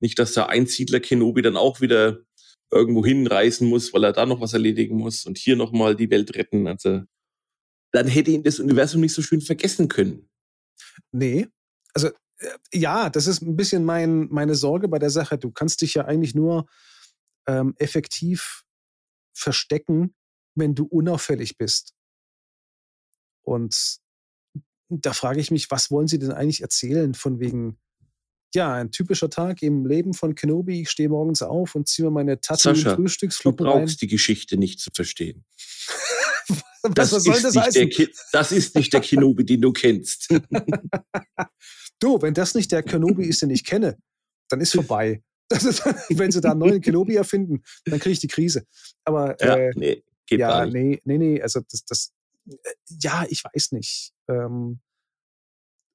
Nicht, 0.00 0.18
dass 0.18 0.32
der 0.32 0.48
Einsiedler 0.48 1.00
Kenobi 1.00 1.42
dann 1.42 1.56
auch 1.56 1.80
wieder 1.80 2.20
irgendwo 2.72 3.04
hinreisen 3.04 3.68
muss, 3.68 3.92
weil 3.92 4.04
er 4.04 4.12
da 4.12 4.26
noch 4.26 4.40
was 4.40 4.54
erledigen 4.54 4.96
muss 4.96 5.26
und 5.26 5.38
hier 5.38 5.56
nochmal 5.56 5.94
die 5.94 6.10
Welt 6.10 6.34
retten. 6.34 6.66
Also 6.66 7.02
dann 7.92 8.08
hätte 8.08 8.30
ihn 8.30 8.42
das 8.42 8.58
Universum 8.58 9.02
nicht 9.02 9.14
so 9.14 9.22
schön 9.22 9.42
vergessen 9.42 9.88
können. 9.88 10.28
Nee, 11.12 11.46
also 11.92 12.08
äh, 12.38 12.58
ja, 12.72 13.10
das 13.10 13.26
ist 13.26 13.42
ein 13.42 13.56
bisschen 13.56 13.84
mein, 13.84 14.28
meine 14.30 14.54
Sorge 14.54 14.88
bei 14.88 14.98
der 14.98 15.10
Sache. 15.10 15.36
Du 15.38 15.50
kannst 15.50 15.82
dich 15.82 15.94
ja 15.94 16.06
eigentlich 16.06 16.34
nur 16.34 16.66
ähm, 17.46 17.74
effektiv 17.76 18.64
verstecken, 19.34 20.14
wenn 20.54 20.74
du 20.74 20.84
unauffällig 20.84 21.58
bist. 21.58 21.94
Und 23.44 23.98
da 24.88 25.12
frage 25.12 25.40
ich 25.40 25.50
mich, 25.50 25.70
was 25.70 25.90
wollen 25.90 26.08
sie 26.08 26.18
denn 26.18 26.32
eigentlich 26.32 26.62
erzählen 26.62 27.14
von 27.14 27.40
wegen, 27.40 27.78
ja, 28.54 28.74
ein 28.74 28.90
typischer 28.90 29.30
Tag 29.30 29.62
im 29.62 29.86
Leben 29.86 30.14
von 30.14 30.34
Kenobi. 30.34 30.82
Ich 30.82 30.90
stehe 30.90 31.08
morgens 31.08 31.42
auf 31.42 31.74
und 31.74 31.88
ziehe 31.88 32.06
mir 32.06 32.12
meine 32.12 32.40
Tasse 32.40 32.70
in 32.70 32.76
Frühstücksflocken 32.76 33.64
Du 33.64 33.64
brauchst 33.64 33.94
rein. 33.94 33.98
die 34.02 34.06
Geschichte 34.08 34.56
nicht 34.56 34.80
zu 34.80 34.90
verstehen. 34.94 35.44
was, 36.82 36.94
das, 36.94 37.12
was 37.12 37.24
soll 37.24 37.40
das 37.40 37.56
heißen? 37.56 37.90
das 38.32 38.52
ist 38.52 38.74
nicht 38.74 38.92
der 38.92 39.00
Kenobi, 39.00 39.44
den 39.44 39.60
du 39.60 39.72
kennst. 39.72 40.28
du, 41.98 42.20
wenn 42.20 42.34
das 42.34 42.54
nicht 42.54 42.72
der 42.72 42.82
Kenobi 42.82 43.24
ist, 43.24 43.42
den 43.42 43.50
ich 43.50 43.64
kenne, 43.64 43.98
dann 44.48 44.60
ist 44.60 44.74
vorbei. 44.74 45.22
Ist, 45.50 45.84
wenn 46.10 46.30
sie 46.30 46.40
da 46.40 46.50
einen 46.50 46.60
neuen 46.60 46.80
Kenobi 46.80 47.16
erfinden, 47.16 47.62
dann 47.84 48.00
kriege 48.00 48.12
ich 48.12 48.20
die 48.20 48.28
Krise. 48.28 48.66
Aber 49.04 49.36
ja, 49.40 49.56
äh, 49.56 49.72
nee, 49.76 50.02
geht 50.26 50.40
ja, 50.40 50.66
nee, 50.66 51.00
nee, 51.04 51.18
nee, 51.18 51.42
also 51.42 51.60
das, 51.70 51.84
das, 51.84 52.12
äh, 52.48 52.54
ja, 53.00 53.24
ich 53.28 53.42
weiß 53.44 53.72
nicht. 53.72 54.12
Ähm, 54.28 54.80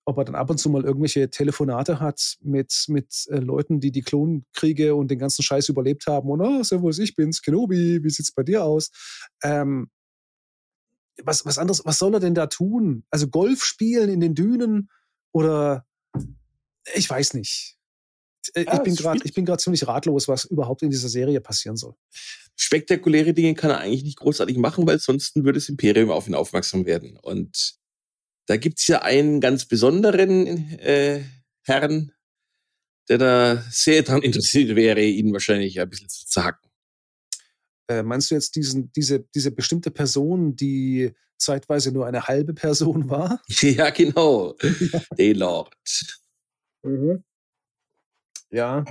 ob 0.07 0.17
er 0.17 0.23
dann 0.23 0.35
ab 0.35 0.49
und 0.49 0.57
zu 0.57 0.69
mal 0.69 0.85
irgendwelche 0.85 1.29
Telefonate 1.29 1.99
hat 1.99 2.37
mit, 2.41 2.85
mit 2.87 3.27
äh, 3.29 3.39
Leuten, 3.39 3.81
die 3.81 3.91
die 3.91 4.03
Klonkriege 4.03 4.95
und 4.95 5.11
den 5.11 5.19
ganzen 5.19 5.43
Scheiß 5.43 5.67
überlebt 5.67 6.07
haben 6.07 6.29
und, 6.29 6.39
oh, 6.39 6.63
servus, 6.63 6.97
ich 6.99 7.13
bin's, 7.13 7.41
Kenobi, 7.41 8.01
wie 8.01 8.09
sieht's 8.09 8.31
bei 8.31 8.43
dir 8.43 8.63
aus? 8.63 8.89
Ähm, 9.43 9.91
was, 11.23 11.45
was 11.45 11.57
anderes, 11.57 11.83
was 11.83 11.97
soll 11.97 12.13
er 12.13 12.19
denn 12.21 12.35
da 12.35 12.47
tun? 12.47 13.03
Also 13.09 13.27
Golf 13.27 13.65
spielen 13.65 14.09
in 14.09 14.21
den 14.21 14.33
Dünen 14.33 14.89
oder 15.33 15.85
ich 16.95 17.09
weiß 17.09 17.33
nicht. 17.33 17.75
Äh, 18.53 18.63
ja, 18.63 18.75
ich 18.75 18.83
bin 18.83 18.95
gerade, 18.95 19.19
ich 19.25 19.33
bin 19.33 19.43
gerade 19.43 19.61
ziemlich 19.61 19.85
ratlos, 19.87 20.29
was 20.29 20.45
überhaupt 20.45 20.83
in 20.83 20.89
dieser 20.89 21.09
Serie 21.09 21.41
passieren 21.41 21.75
soll. 21.75 21.95
Spektakuläre 22.55 23.33
Dinge 23.33 23.55
kann 23.55 23.71
er 23.71 23.79
eigentlich 23.79 24.03
nicht 24.03 24.19
großartig 24.19 24.55
machen, 24.55 24.87
weil 24.87 24.99
sonst 24.99 25.35
würde 25.35 25.59
das 25.59 25.67
Imperium 25.67 26.11
auf 26.11 26.29
ihn 26.29 26.35
aufmerksam 26.35 26.85
werden. 26.85 27.17
Und 27.21 27.77
da 28.47 28.55
gibt's 28.57 28.87
ja 28.87 29.01
einen 29.01 29.41
ganz 29.41 29.65
besonderen 29.65 30.79
äh, 30.79 31.23
Herrn, 31.63 32.13
der 33.09 33.17
da 33.17 33.63
sehr 33.69 34.03
daran 34.03 34.21
interessiert 34.21 34.75
wäre, 34.75 35.01
ihn 35.01 35.33
wahrscheinlich 35.33 35.79
ein 35.79 35.89
bisschen 35.89 36.09
zu 36.09 36.25
zacken. 36.25 36.69
Äh, 37.89 38.03
meinst 38.03 38.31
du 38.31 38.35
jetzt 38.35 38.55
diesen, 38.55 38.91
diese, 38.93 39.19
diese 39.35 39.51
bestimmte 39.51 39.91
Person, 39.91 40.55
die 40.55 41.13
zeitweise 41.37 41.91
nur 41.91 42.07
eine 42.07 42.23
halbe 42.27 42.53
Person 42.53 43.09
war? 43.09 43.41
Ja, 43.61 43.89
genau. 43.89 44.55
ja. 44.61 45.01
Daylord. 45.17 45.75
Mhm. 46.83 47.23
Ja. 48.49 48.85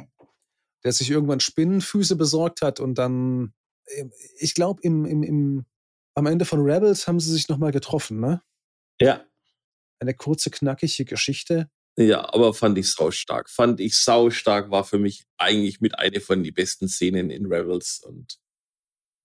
Der 0.85 0.93
sich 0.93 1.11
irgendwann 1.11 1.41
Spinnenfüße 1.41 2.17
besorgt 2.17 2.61
hat 2.61 2.79
und 2.79 2.97
dann, 2.97 3.55
ähm, 3.89 4.13
ich 4.39 4.55
glaube, 4.55 4.81
im, 4.83 5.07
im, 5.07 5.23
im, 5.23 5.67
am 6.15 6.27
Ende 6.27 6.45
von 6.45 6.61
Rebels 6.61 7.09
haben 7.09 7.21
sie 7.21 7.33
sich 7.33 7.49
nochmal 7.49 7.73
getroffen, 7.73 8.21
ne? 8.21 8.43
Ja 9.01 9.26
eine 9.99 10.15
kurze, 10.15 10.51
knackige 10.51 11.05
Geschichte. 11.05 11.71
Ja, 11.99 12.33
aber 12.35 12.53
fand 12.53 12.77
ich 12.77 12.91
sau 12.91 13.11
stark. 13.11 13.49
Fand 13.49 13.81
ich 13.81 13.97
sau 13.97 14.31
stark, 14.31 14.71
war 14.71 14.85
für 14.85 14.99
mich 14.99 15.25
eigentlich 15.39 15.81
mit 15.81 15.99
einer 15.99 16.21
von 16.21 16.43
den 16.43 16.53
besten 16.53 16.89
Szenen 16.89 17.31
in 17.31 17.47
Rebels. 17.47 18.03
Und 18.05 18.39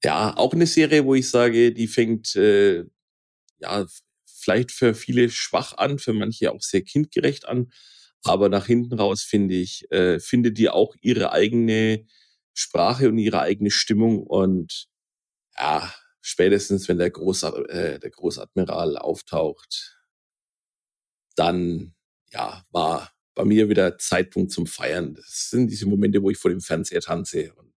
ja, 0.03 0.35
auch 0.37 0.53
eine 0.53 0.67
Serie, 0.67 1.05
wo 1.05 1.13
ich 1.15 1.29
sage, 1.29 1.73
die 1.73 1.87
fängt 1.87 2.35
äh, 2.35 2.85
ja 3.59 3.85
vielleicht 4.25 4.71
für 4.71 4.93
viele 4.93 5.29
schwach 5.29 5.73
an, 5.77 5.99
für 5.99 6.13
manche 6.13 6.51
auch 6.51 6.61
sehr 6.61 6.81
kindgerecht 6.81 7.45
an. 7.45 7.71
Aber 8.23 8.49
nach 8.49 8.67
hinten 8.67 8.93
raus 8.95 9.23
finde 9.23 9.55
ich, 9.55 9.91
äh, 9.91 10.19
findet 10.19 10.57
die 10.57 10.69
auch 10.69 10.95
ihre 11.01 11.31
eigene 11.31 12.05
Sprache 12.53 13.09
und 13.09 13.17
ihre 13.17 13.41
eigene 13.41 13.71
Stimmung. 13.71 14.23
Und 14.23 14.87
ja, 15.57 15.93
spätestens, 16.21 16.87
wenn 16.87 16.99
der, 16.99 17.09
Groß, 17.11 17.43
äh, 17.43 17.99
der 17.99 18.09
Großadmiral 18.11 18.97
auftaucht, 18.97 20.00
dann 21.35 21.93
ja, 22.31 22.63
war 22.71 23.11
bei 23.35 23.45
mir 23.45 23.69
wieder 23.69 23.97
Zeitpunkt 23.97 24.51
zum 24.51 24.67
Feiern. 24.67 25.15
Das 25.15 25.49
sind 25.49 25.67
diese 25.67 25.85
Momente, 25.85 26.21
wo 26.21 26.29
ich 26.29 26.37
vor 26.37 26.51
dem 26.51 26.61
Fernseher 26.61 27.01
tanze. 27.01 27.53
Und 27.53 27.73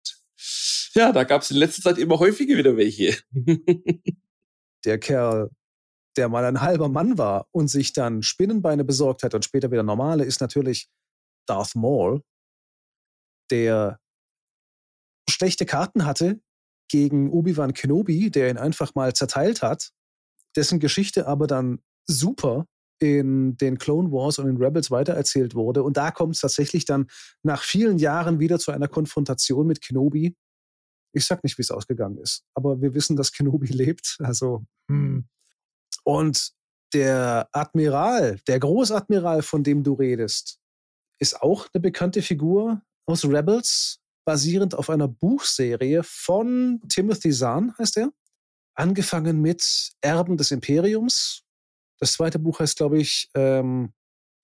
ja, 0.94 1.12
da 1.12 1.24
gab 1.24 1.42
es 1.42 1.52
in 1.52 1.58
letzter 1.58 1.82
Zeit 1.82 1.98
immer 1.98 2.20
häufiger 2.20 2.58
wieder 2.58 2.78
welche. 2.78 3.18
der 4.86 5.00
Kerl, 5.00 5.50
der 6.18 6.30
mal 6.30 6.46
ein 6.46 6.62
halber 6.62 6.90
Mann 6.90 7.18
war 7.18 7.48
und 7.52 7.68
sich 7.68 7.94
dann 7.94 8.24
Spinnenbeine 8.24 8.84
besorgt 8.84 9.24
hat 9.24 9.34
und 9.34 9.46
später 9.46 9.72
wieder 9.72 9.84
normale, 9.84 10.26
ist 10.26 10.42
natürlich 10.42 10.90
Darth 11.48 11.76
Maul, 11.76 12.22
der 13.50 14.00
schlechte 15.30 15.66
Karten 15.66 16.06
hatte 16.06 16.42
gegen 16.90 17.32
Obi-Wan 17.32 17.74
Kenobi, 17.74 18.32
der 18.32 18.50
ihn 18.50 18.58
einfach 18.58 18.96
mal 18.96 19.14
zerteilt 19.14 19.62
hat, 19.62 19.92
dessen 20.56 20.80
Geschichte 20.80 21.28
aber 21.28 21.48
dann 21.48 21.82
super 22.06 22.66
in 23.02 23.58
den 23.58 23.80
Clone 23.80 24.12
Wars 24.12 24.38
und 24.38 24.48
in 24.48 24.58
Rebels 24.58 24.92
weitererzählt 24.92 25.56
wurde. 25.56 25.82
Und 25.84 25.98
da 25.98 26.12
kommt 26.12 26.36
es 26.36 26.42
tatsächlich 26.42 26.86
dann 26.86 27.08
nach 27.44 27.64
vielen 27.64 27.98
Jahren 27.98 28.40
wieder 28.40 28.60
zu 28.60 28.72
einer 28.72 28.88
Konfrontation 28.88 29.66
mit 29.66 29.82
Kenobi. 29.82 30.36
Ich 31.14 31.26
sag 31.26 31.44
nicht, 31.44 31.58
wie 31.58 31.64
es 31.64 31.72
ausgegangen 31.72 32.18
ist, 32.20 32.44
aber 32.54 32.80
wir 32.82 32.94
wissen, 32.94 33.16
dass 33.16 33.32
Kenobi 33.32 33.68
lebt. 33.74 34.18
Also, 34.20 34.66
hm. 34.90 35.28
Und 36.04 36.52
der 36.94 37.50
Admiral, 37.52 38.40
der 38.48 38.60
Großadmiral, 38.60 39.42
von 39.42 39.64
dem 39.64 39.84
du 39.84 39.94
redest, 39.94 40.60
ist 41.20 41.42
auch 41.42 41.68
eine 41.74 41.82
bekannte 41.82 42.22
Figur 42.22 42.82
aus 43.06 43.26
Rebels, 43.26 44.00
basierend 44.26 44.76
auf 44.76 44.90
einer 44.90 45.08
Buchserie 45.08 46.04
von 46.04 46.82
Timothy 46.88 47.32
Zahn, 47.32 47.74
heißt 47.78 47.98
er. 47.98 48.12
Angefangen 48.76 49.42
mit 49.42 49.92
Erben 50.02 50.38
des 50.38 50.52
Imperiums. 50.52 51.44
Das 52.02 52.14
zweite 52.14 52.40
Buch 52.40 52.60
heißt, 52.60 52.78
glaube 52.78 53.00
ich, 53.00 53.30
ähm, 53.36 53.94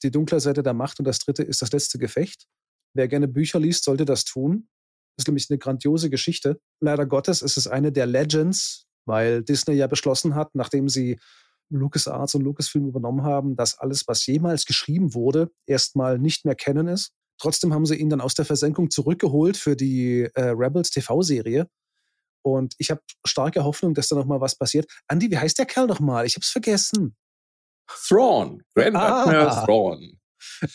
Die 0.03 0.11
dunkle 0.11 0.39
Seite 0.39 0.61
der 0.61 0.75
Macht 0.75 0.99
und 0.99 1.05
das 1.05 1.17
dritte 1.17 1.41
ist 1.41 1.61
Das 1.61 1.71
letzte 1.71 1.97
Gefecht. 1.97 2.45
Wer 2.93 3.07
gerne 3.07 3.27
Bücher 3.27 3.59
liest, 3.59 3.83
sollte 3.83 4.05
das 4.05 4.25
tun. 4.25 4.69
Das 5.15 5.23
ist 5.23 5.27
nämlich 5.27 5.47
eine 5.49 5.57
grandiose 5.57 6.11
Geschichte. 6.11 6.59
Leider 6.79 7.07
Gottes 7.07 7.41
ist 7.41 7.57
es 7.57 7.67
eine 7.67 7.91
der 7.91 8.05
Legends, 8.05 8.85
weil 9.05 9.43
Disney 9.43 9.73
ja 9.73 9.87
beschlossen 9.87 10.35
hat, 10.35 10.53
nachdem 10.53 10.87
sie 10.87 11.19
LucasArts 11.69 12.35
und 12.35 12.43
Lucasfilm 12.43 12.87
übernommen 12.87 13.23
haben, 13.23 13.55
dass 13.55 13.77
alles, 13.79 14.07
was 14.07 14.25
jemals 14.27 14.65
geschrieben 14.65 15.15
wurde, 15.15 15.49
erstmal 15.65 16.19
nicht 16.19 16.45
mehr 16.45 16.55
kennen 16.55 16.87
ist. 16.87 17.11
Trotzdem 17.39 17.73
haben 17.73 17.87
sie 17.87 17.95
ihn 17.95 18.09
dann 18.09 18.21
aus 18.21 18.35
der 18.35 18.45
Versenkung 18.45 18.91
zurückgeholt 18.91 19.57
für 19.57 19.75
die 19.75 20.29
äh, 20.35 20.49
Rebels 20.49 20.91
TV-Serie. 20.91 21.67
Und 22.43 22.75
ich 22.77 22.91
habe 22.91 23.01
starke 23.25 23.63
Hoffnung, 23.63 23.95
dass 23.95 24.07
da 24.07 24.15
noch 24.15 24.25
mal 24.25 24.41
was 24.41 24.55
passiert. 24.55 24.89
Andy, 25.07 25.29
wie 25.31 25.37
heißt 25.37 25.57
der 25.57 25.65
Kerl 25.65 25.87
noch 25.87 25.99
mal? 25.99 26.25
Ich 26.25 26.35
habe 26.35 26.43
es 26.43 26.49
vergessen. 26.49 27.15
Thrawn, 27.87 28.63
Grand 28.75 28.95
ah. 28.95 29.65
Thrawn. 29.65 30.19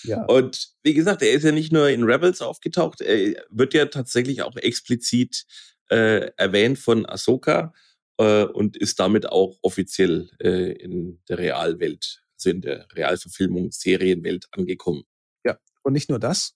Ja. 0.05 0.25
Und 0.25 0.69
wie 0.83 0.95
gesagt, 0.95 1.23
er 1.23 1.33
ist 1.33 1.45
ja 1.45 1.53
nicht 1.53 1.73
nur 1.73 1.89
in 1.89 2.05
Rebels 2.05 2.41
aufgetaucht, 2.41 3.01
er 3.01 3.45
wird 3.51 3.75
ja 3.75 3.87
tatsächlich 3.87 4.43
auch 4.43 4.57
explizit 4.57 5.45
äh, 5.91 6.31
erwähnt 6.37 6.79
von 6.79 7.07
Ahsoka 7.07 7.73
äh, 8.19 8.45
und 8.45 8.77
ist 8.77 8.99
damit 9.01 9.29
auch 9.29 9.59
offiziell 9.63 10.31
äh, 10.41 10.73
in 10.73 11.23
der 11.29 11.39
Realwelt, 11.39 12.23
also 12.37 12.51
in 12.51 12.61
der 12.61 12.87
Realverfilmung, 12.93 13.73
Serienwelt 13.73 14.47
angekommen. 14.53 15.05
Ja, 15.45 15.59
und 15.83 15.93
nicht 15.93 16.11
nur 16.11 16.19
das, 16.19 16.55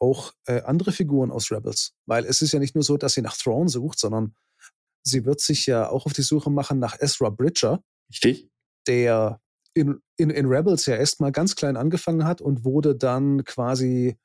auch 0.00 0.32
äh, 0.46 0.62
andere 0.62 0.92
Figuren 0.92 1.30
aus 1.30 1.50
Rebels. 1.50 1.94
Weil 2.06 2.24
es 2.24 2.42
ist 2.42 2.52
ja 2.52 2.58
nicht 2.58 2.74
nur 2.74 2.84
so, 2.84 2.96
dass 2.96 3.14
sie 3.14 3.22
nach 3.22 3.36
Thrawn 3.36 3.68
sucht, 3.68 3.98
sondern 3.98 4.34
sie 5.02 5.24
wird 5.24 5.40
sich 5.40 5.66
ja 5.66 5.88
auch 5.88 6.06
auf 6.06 6.12
die 6.12 6.22
Suche 6.22 6.50
machen 6.50 6.78
nach 6.78 7.00
Ezra 7.00 7.30
Bridger. 7.30 7.82
Richtig. 8.10 8.50
Der 8.86 9.40
in, 9.76 10.00
in, 10.16 10.30
in 10.30 10.46
Rebels 10.46 10.86
ja 10.86 10.96
erstmal 10.96 11.32
ganz 11.32 11.54
klein 11.54 11.76
angefangen 11.76 12.24
hat 12.24 12.40
und 12.40 12.64
wurde 12.64 12.96
dann 12.96 13.44
quasi 13.44 14.16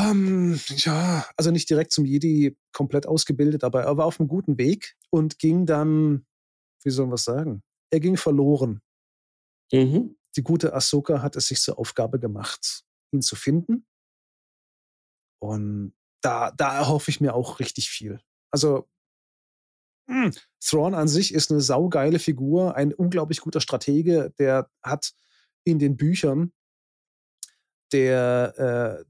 ähm, 0.00 0.58
ja, 0.76 1.26
also 1.36 1.50
nicht 1.50 1.68
direkt 1.68 1.92
zum 1.92 2.04
Jedi 2.04 2.56
komplett 2.72 3.06
ausgebildet, 3.06 3.64
aber 3.64 3.82
er 3.82 3.96
war 3.96 4.06
auf 4.06 4.20
einem 4.20 4.28
guten 4.28 4.56
Weg 4.56 4.96
und 5.10 5.38
ging 5.38 5.66
dann, 5.66 6.26
wie 6.82 6.90
soll 6.90 7.06
man 7.06 7.14
was 7.14 7.24
sagen? 7.24 7.62
Er 7.90 8.00
ging 8.00 8.16
verloren. 8.16 8.80
Mhm. 9.72 10.16
Die 10.36 10.42
gute 10.42 10.72
Ahsoka 10.72 11.20
hat 11.20 11.36
es 11.36 11.48
sich 11.48 11.60
zur 11.60 11.78
Aufgabe 11.78 12.18
gemacht, 12.18 12.84
ihn 13.12 13.20
zu 13.20 13.36
finden. 13.36 13.86
Und 15.40 15.92
da, 16.22 16.52
da 16.52 16.78
erhoffe 16.78 17.10
ich 17.10 17.20
mir 17.20 17.34
auch 17.34 17.58
richtig 17.58 17.90
viel. 17.90 18.20
Also, 18.50 18.88
mh, 20.06 20.24
hm, 20.24 20.32
Thrawn 20.60 20.94
an 20.94 21.08
sich 21.08 21.34
ist 21.34 21.50
eine 21.50 21.60
saugeile 21.60 22.18
Figur, 22.18 22.76
ein 22.76 22.92
unglaublich 22.94 23.40
guter 23.40 23.60
Stratege, 23.60 24.32
der 24.38 24.68
hat 24.82 25.12
in 25.64 25.78
den 25.78 25.96
Büchern 25.96 26.52
der, 27.92 29.00
äh, 29.02 29.04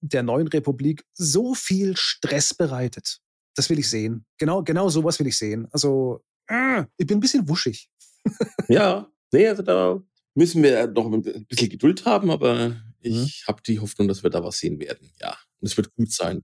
der 0.00 0.22
neuen 0.22 0.48
Republik 0.48 1.04
so 1.14 1.54
viel 1.54 1.96
Stress 1.96 2.54
bereitet. 2.54 3.20
Das 3.54 3.68
will 3.68 3.78
ich 3.78 3.90
sehen. 3.90 4.24
Genau, 4.38 4.62
genau 4.62 4.88
sowas 4.88 5.18
will 5.18 5.26
ich 5.26 5.36
sehen. 5.36 5.66
Also, 5.72 6.22
äh, 6.46 6.84
ich 6.96 7.06
bin 7.06 7.18
ein 7.18 7.20
bisschen 7.20 7.48
wuschig. 7.48 7.90
ja, 8.68 9.10
nee, 9.32 9.48
also 9.48 9.62
da 9.62 10.00
müssen 10.34 10.62
wir 10.62 10.86
noch 10.86 11.10
ein 11.10 11.46
bisschen 11.46 11.68
Geduld 11.68 12.04
haben, 12.04 12.30
aber 12.30 12.76
ich 13.00 13.44
mhm. 13.44 13.48
habe 13.48 13.62
die 13.62 13.80
Hoffnung, 13.80 14.08
dass 14.08 14.22
wir 14.22 14.30
da 14.30 14.42
was 14.44 14.58
sehen 14.58 14.78
werden. 14.78 15.10
Ja, 15.20 15.36
und 15.60 15.66
es 15.66 15.76
wird 15.76 15.92
gut 15.94 16.12
sein. 16.12 16.42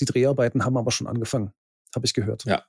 Die 0.00 0.04
Dreharbeiten 0.04 0.64
haben 0.64 0.76
aber 0.76 0.90
schon 0.90 1.06
angefangen, 1.06 1.52
habe 1.94 2.06
ich 2.06 2.14
gehört. 2.14 2.44
Ja. 2.44 2.64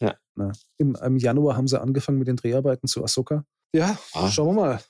Ja. 0.00 0.16
Na, 0.34 0.52
im, 0.76 0.96
im, 0.96 1.16
Januar 1.16 1.56
haben 1.56 1.68
sie 1.68 1.80
angefangen 1.80 2.18
mit 2.18 2.28
den 2.28 2.36
Dreharbeiten 2.36 2.88
zu 2.88 3.02
Ahsoka. 3.02 3.44
Ja, 3.74 3.98
ah, 4.12 4.30
schauen 4.30 4.56
wir 4.56 4.62
mal 4.62 4.80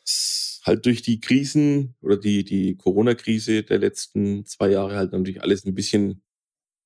halt 0.69 0.87
durch 0.87 1.03
die 1.03 1.19
Krisen 1.21 1.97
oder 2.01 2.17
die, 2.17 2.45
die 2.45 2.77
Corona-Krise 2.77 3.65
der 3.65 3.79
letzten 3.79 4.47
zwei 4.47 4.71
Jahre 4.71 4.95
halt 4.95 5.13
natürlich 5.13 5.43
alles 5.43 5.65
ein 5.65 5.75
bisschen 5.75 6.23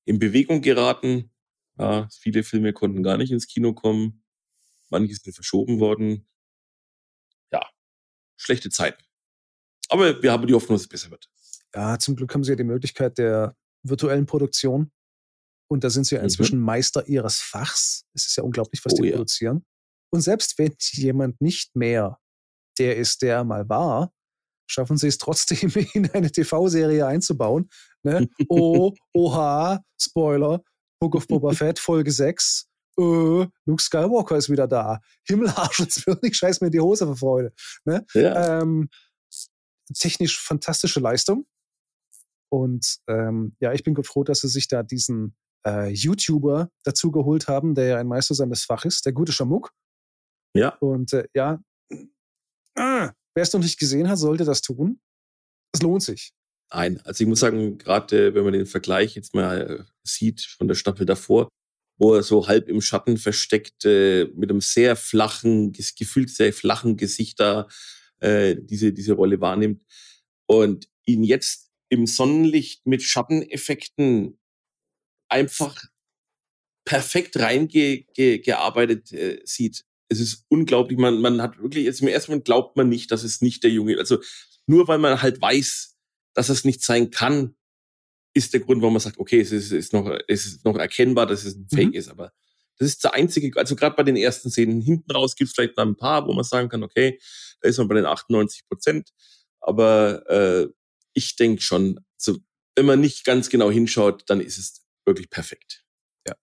in 0.05 0.17
Bewegung 0.17 0.61
geraten. 0.61 1.31
Ja, 1.77 2.07
viele 2.11 2.43
Filme 2.43 2.73
konnten 2.73 3.03
gar 3.03 3.17
nicht 3.17 3.31
ins 3.31 3.47
Kino 3.47 3.73
kommen. 3.73 4.23
Manche 4.89 5.13
sind 5.15 5.33
verschoben 5.33 5.79
worden. 5.79 6.27
Ja, 7.51 7.61
schlechte 8.37 8.69
Zeiten. 8.69 9.03
Aber 9.89 10.21
wir 10.23 10.31
haben 10.31 10.47
die 10.47 10.53
Hoffnung, 10.53 10.75
dass 10.75 10.83
es 10.83 10.89
besser 10.89 11.11
wird. 11.11 11.29
Ja, 11.75 11.99
zum 11.99 12.15
Glück 12.15 12.33
haben 12.33 12.43
sie 12.43 12.51
ja 12.51 12.55
die 12.55 12.63
Möglichkeit 12.63 13.17
der 13.17 13.55
virtuellen 13.83 14.25
Produktion. 14.25 14.91
Und 15.73 15.83
da 15.83 15.89
sind 15.89 16.05
sie 16.05 16.13
ja 16.13 16.21
mhm. 16.21 16.25
inzwischen 16.25 16.59
mhm. 16.59 16.65
Meister 16.65 17.07
ihres 17.07 17.37
Fachs. 17.37 18.05
Es 18.13 18.27
ist 18.27 18.35
ja 18.37 18.43
unglaublich, 18.43 18.85
was 18.85 18.93
oh, 18.93 19.01
die 19.01 19.07
ja. 19.07 19.15
produzieren. 19.15 19.65
Und 20.11 20.21
selbst 20.21 20.59
wenn 20.59 20.75
jemand 20.91 21.41
nicht 21.41 21.75
mehr 21.75 22.19
der 22.77 22.97
ist, 22.97 23.23
der 23.23 23.43
mal 23.43 23.67
war, 23.69 24.13
schaffen 24.69 24.97
sie 24.97 25.07
es 25.07 25.17
trotzdem 25.17 25.71
in 25.95 26.11
eine 26.11 26.31
TV-Serie 26.31 27.07
einzubauen. 27.07 27.69
Ne? 28.03 28.29
Oh, 28.49 28.93
oha, 29.13 29.83
Spoiler, 29.99 30.61
Book 30.99 31.15
of 31.15 31.27
Boba 31.27 31.53
Fett, 31.53 31.79
Folge 31.79 32.11
6. 32.11 32.67
Äh, 32.99 33.01
Luke 33.65 33.81
Skywalker 33.81 34.37
ist 34.37 34.51
wieder 34.51 34.67
da. 34.67 34.99
Himmelarsch, 35.27 35.79
jetzt 35.79 36.05
wird 36.05 36.21
nicht 36.21 36.35
scheiß 36.35 36.61
mir 36.61 36.69
die 36.69 36.81
Hose 36.81 37.07
für 37.07 37.15
Freude. 37.15 37.51
Ne? 37.85 38.05
Ja. 38.13 38.61
Ähm, 38.61 38.89
technisch 39.97 40.39
fantastische 40.39 40.99
Leistung. 40.99 41.47
Und 42.51 42.99
ähm, 43.07 43.55
ja, 43.59 43.73
ich 43.73 43.83
bin 43.83 43.95
froh, 44.03 44.23
dass 44.23 44.41
sie 44.41 44.49
sich 44.49 44.67
da 44.67 44.83
diesen 44.83 45.35
äh, 45.65 45.89
YouTuber 45.89 46.69
dazu 46.83 47.11
geholt 47.11 47.47
haben, 47.47 47.75
der 47.75 47.85
ja 47.85 47.97
ein 47.97 48.07
Meister 48.07 48.35
seines 48.35 48.63
Faches, 48.63 49.01
der 49.01 49.13
gute 49.13 49.31
Schamuk. 49.31 49.71
Ja. 50.55 50.77
Und 50.79 51.13
äh, 51.13 51.25
ja, 51.33 51.59
ah, 52.75 53.11
wer 53.35 53.43
es 53.43 53.53
noch 53.53 53.61
nicht 53.61 53.79
gesehen 53.79 54.09
hat, 54.09 54.17
sollte 54.17 54.45
das 54.45 54.61
tun. 54.61 54.99
Es 55.73 55.81
lohnt 55.81 56.03
sich. 56.03 56.33
Nein, 56.71 56.99
also 57.03 57.23
ich 57.23 57.27
muss 57.27 57.39
sagen, 57.39 57.77
gerade 57.77 58.33
wenn 58.33 58.43
man 58.43 58.53
den 58.53 58.65
Vergleich 58.65 59.15
jetzt 59.15 59.35
mal 59.35 59.61
äh, 59.61 59.83
sieht 60.03 60.41
von 60.41 60.67
der 60.67 60.75
Staffel 60.75 61.05
davor, 61.05 61.49
wo 61.97 62.15
er 62.15 62.23
so 62.23 62.47
halb 62.47 62.67
im 62.67 62.81
Schatten 62.81 63.17
versteckt, 63.17 63.85
äh, 63.85 64.25
mit 64.35 64.49
einem 64.49 64.61
sehr 64.61 64.95
flachen, 64.95 65.71
gefühlt 65.71 66.29
sehr 66.29 66.51
flachen 66.51 66.97
Gesicht 66.97 67.39
da 67.39 67.67
äh, 68.19 68.55
diese, 68.59 68.93
diese 68.93 69.13
Rolle 69.13 69.39
wahrnimmt 69.39 69.83
und 70.47 70.89
ihn 71.05 71.23
jetzt 71.23 71.71
im 71.89 72.07
Sonnenlicht 72.07 72.87
mit 72.87 73.03
Schatteneffekten 73.03 74.39
einfach 75.33 75.75
perfekt 76.85 77.37
reingearbeitet 77.37 79.09
ge, 79.09 79.37
äh, 79.37 79.41
sieht 79.45 79.83
es 80.09 80.19
ist 80.19 80.45
unglaublich. 80.49 80.97
Man, 80.97 81.21
man 81.21 81.41
hat 81.41 81.59
wirklich, 81.59 81.85
jetzt 81.85 82.01
im 82.01 82.07
ersten 82.07 82.31
Moment 82.31 82.45
glaubt 82.45 82.77
man 82.77 82.89
nicht, 82.89 83.11
dass 83.11 83.23
es 83.23 83.41
nicht 83.41 83.63
der 83.63 83.71
Junge, 83.71 83.97
also 83.97 84.19
nur 84.65 84.87
weil 84.87 84.99
man 84.99 85.21
halt 85.21 85.41
weiß, 85.41 85.97
dass 86.33 86.49
es 86.49 86.63
nicht 86.63 86.83
sein 86.83 87.11
kann, 87.11 87.55
ist 88.33 88.53
der 88.53 88.61
Grund, 88.61 88.81
warum 88.81 88.93
man 88.93 89.01
sagt, 89.01 89.19
okay, 89.19 89.39
es 89.39 89.51
ist, 89.51 89.71
ist 89.71 89.93
noch, 89.93 90.09
es 90.27 90.45
ist 90.45 90.65
noch 90.65 90.77
erkennbar, 90.77 91.27
dass 91.27 91.43
es 91.45 91.55
ein 91.55 91.67
Fake 91.69 91.89
mhm. 91.89 91.93
ist, 91.93 92.09
aber 92.09 92.31
das 92.77 92.89
ist 92.89 93.03
der 93.03 93.13
einzige, 93.13 93.55
also 93.59 93.75
gerade 93.75 93.95
bei 93.95 94.03
den 94.03 94.15
ersten 94.15 94.49
Szenen 94.49 94.81
hinten 94.81 95.11
raus 95.11 95.35
gibt 95.35 95.49
es 95.49 95.55
vielleicht 95.55 95.77
noch 95.77 95.85
ein 95.85 95.95
paar, 95.95 96.27
wo 96.27 96.33
man 96.33 96.43
sagen 96.43 96.69
kann, 96.69 96.83
okay, 96.83 97.19
da 97.61 97.69
ist 97.69 97.77
man 97.77 97.87
bei 97.87 97.95
den 97.95 98.05
98 98.05 98.67
Prozent, 98.67 99.09
aber 99.59 100.27
äh, 100.29 100.67
ich 101.13 101.35
denke 101.35 101.61
schon, 101.61 101.99
also, 102.17 102.39
wenn 102.75 102.87
man 102.87 102.99
nicht 102.99 103.23
ganz 103.23 103.49
genau 103.49 103.69
hinschaut, 103.69 104.23
dann 104.27 104.41
ist 104.41 104.57
es 104.57 104.82
wirklich 105.05 105.29
perfekt. 105.29 105.83
Ja. 106.27 106.35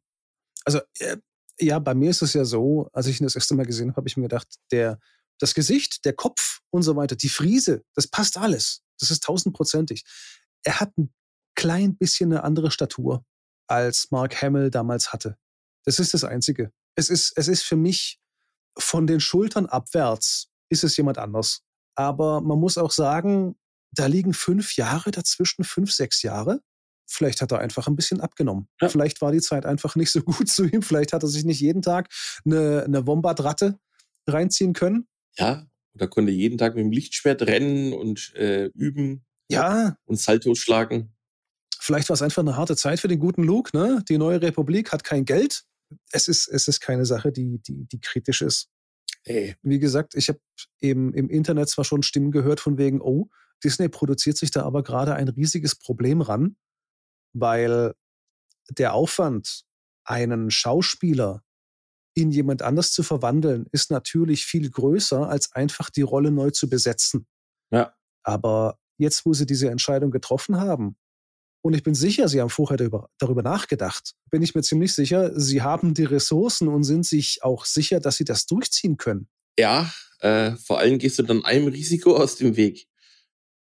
Also 0.64 0.80
äh, 0.98 1.16
ja, 1.60 1.78
bei 1.78 1.94
mir 1.94 2.10
ist 2.10 2.22
es 2.22 2.32
ja 2.32 2.44
so, 2.44 2.88
als 2.92 3.06
ich 3.06 3.20
ihn 3.20 3.24
das 3.24 3.34
erste 3.34 3.54
Mal 3.54 3.66
gesehen 3.66 3.88
habe, 3.88 3.98
habe 3.98 4.08
ich 4.08 4.16
mir 4.16 4.24
gedacht, 4.24 4.48
der, 4.70 4.98
das 5.38 5.54
Gesicht, 5.54 6.04
der 6.04 6.14
Kopf 6.14 6.60
und 6.70 6.82
so 6.82 6.96
weiter, 6.96 7.16
die 7.16 7.28
Friese, 7.28 7.84
das 7.94 8.06
passt 8.06 8.38
alles. 8.38 8.82
Das 8.98 9.10
ist 9.10 9.24
tausendprozentig. 9.24 10.04
Er 10.64 10.80
hat 10.80 10.96
ein 10.98 11.12
klein 11.54 11.96
bisschen 11.96 12.32
eine 12.32 12.44
andere 12.44 12.70
Statur, 12.70 13.24
als 13.66 14.10
Mark 14.10 14.40
Hamill 14.40 14.70
damals 14.70 15.12
hatte. 15.12 15.36
Das 15.84 15.98
ist 15.98 16.14
das 16.14 16.24
Einzige. 16.24 16.72
Es 16.94 17.10
ist, 17.10 17.32
es 17.36 17.48
ist 17.48 17.62
für 17.62 17.76
mich 17.76 18.20
von 18.78 19.06
den 19.06 19.20
Schultern 19.20 19.66
abwärts 19.66 20.48
ist 20.70 20.84
es 20.84 20.96
jemand 20.96 21.18
anders. 21.18 21.62
Aber 21.96 22.40
man 22.40 22.58
muss 22.58 22.78
auch 22.78 22.92
sagen, 22.92 23.56
da 23.92 24.06
liegen 24.06 24.32
fünf 24.32 24.76
Jahre 24.76 25.10
dazwischen, 25.10 25.64
fünf, 25.64 25.92
sechs 25.92 26.22
Jahre. 26.22 26.62
Vielleicht 27.10 27.42
hat 27.42 27.50
er 27.52 27.58
einfach 27.58 27.88
ein 27.88 27.96
bisschen 27.96 28.20
abgenommen. 28.20 28.68
Ja. 28.80 28.88
Vielleicht 28.88 29.20
war 29.20 29.32
die 29.32 29.40
Zeit 29.40 29.66
einfach 29.66 29.96
nicht 29.96 30.10
so 30.10 30.22
gut 30.22 30.48
zu 30.48 30.64
ihm. 30.64 30.82
Vielleicht 30.82 31.12
hat 31.12 31.22
er 31.22 31.28
sich 31.28 31.44
nicht 31.44 31.60
jeden 31.60 31.82
Tag 31.82 32.08
eine, 32.44 32.84
eine 32.84 33.06
Wombat-Ratte 33.06 33.78
reinziehen 34.26 34.72
können. 34.72 35.08
Ja, 35.36 35.66
oder 35.94 36.06
konnte 36.06 36.30
jeden 36.32 36.56
Tag 36.56 36.76
mit 36.76 36.84
dem 36.84 36.92
Lichtschwert 36.92 37.42
rennen 37.42 37.92
und 37.92 38.32
äh, 38.36 38.66
üben. 38.74 39.24
Ja. 39.50 39.96
Und 40.04 40.20
Saltos 40.20 40.58
schlagen. 40.58 41.12
Vielleicht 41.80 42.08
war 42.08 42.14
es 42.14 42.22
einfach 42.22 42.42
eine 42.42 42.56
harte 42.56 42.76
Zeit 42.76 43.00
für 43.00 43.08
den 43.08 43.18
guten 43.18 43.42
Luke, 43.42 43.76
ne? 43.76 44.04
Die 44.08 44.18
neue 44.18 44.40
Republik 44.40 44.92
hat 44.92 45.02
kein 45.02 45.24
Geld. 45.24 45.64
Es 46.12 46.28
ist, 46.28 46.46
es 46.46 46.68
ist 46.68 46.80
keine 46.80 47.06
Sache, 47.06 47.32
die, 47.32 47.58
die, 47.58 47.86
die 47.86 48.00
kritisch 48.00 48.42
ist. 48.42 48.68
Ey. 49.24 49.56
Wie 49.62 49.78
gesagt, 49.78 50.14
ich 50.14 50.28
habe 50.28 50.38
eben 50.80 51.12
im 51.14 51.28
Internet 51.28 51.68
zwar 51.68 51.84
schon 51.84 52.02
Stimmen 52.02 52.30
gehört 52.30 52.60
von 52.60 52.78
wegen, 52.78 53.00
oh, 53.00 53.28
Disney 53.64 53.88
produziert 53.88 54.36
sich 54.36 54.50
da 54.50 54.62
aber 54.62 54.82
gerade 54.82 55.14
ein 55.14 55.28
riesiges 55.28 55.74
Problem 55.74 56.20
ran, 56.20 56.56
weil 57.32 57.94
der 58.68 58.94
Aufwand, 58.94 59.64
einen 60.04 60.50
Schauspieler 60.50 61.42
in 62.14 62.30
jemand 62.30 62.62
anders 62.62 62.92
zu 62.92 63.02
verwandeln, 63.02 63.66
ist 63.72 63.90
natürlich 63.90 64.44
viel 64.44 64.70
größer, 64.70 65.28
als 65.28 65.52
einfach 65.52 65.90
die 65.90 66.02
Rolle 66.02 66.30
neu 66.30 66.50
zu 66.50 66.68
besetzen. 66.68 67.26
Ja. 67.70 67.94
Aber 68.22 68.78
jetzt, 68.98 69.24
wo 69.24 69.32
sie 69.32 69.46
diese 69.46 69.70
Entscheidung 69.70 70.10
getroffen 70.10 70.60
haben, 70.60 70.96
und 71.62 71.74
ich 71.74 71.82
bin 71.82 71.94
sicher, 71.94 72.28
sie 72.28 72.40
haben 72.40 72.48
vorher 72.48 72.78
darüber, 72.78 73.10
darüber 73.18 73.42
nachgedacht, 73.42 74.14
bin 74.30 74.42
ich 74.42 74.54
mir 74.54 74.62
ziemlich 74.62 74.94
sicher, 74.94 75.38
sie 75.38 75.60
haben 75.62 75.92
die 75.92 76.04
Ressourcen 76.04 76.68
und 76.68 76.84
sind 76.84 77.04
sich 77.04 77.40
auch 77.42 77.66
sicher, 77.66 78.00
dass 78.00 78.16
sie 78.16 78.24
das 78.24 78.46
durchziehen 78.46 78.96
können. 78.96 79.28
Ja, 79.58 79.92
äh, 80.20 80.52
vor 80.52 80.78
allem 80.78 80.98
gehst 80.98 81.18
du 81.18 81.22
dann 81.22 81.44
einem 81.44 81.68
Risiko 81.68 82.16
aus 82.16 82.36
dem 82.36 82.56
Weg. 82.56 82.88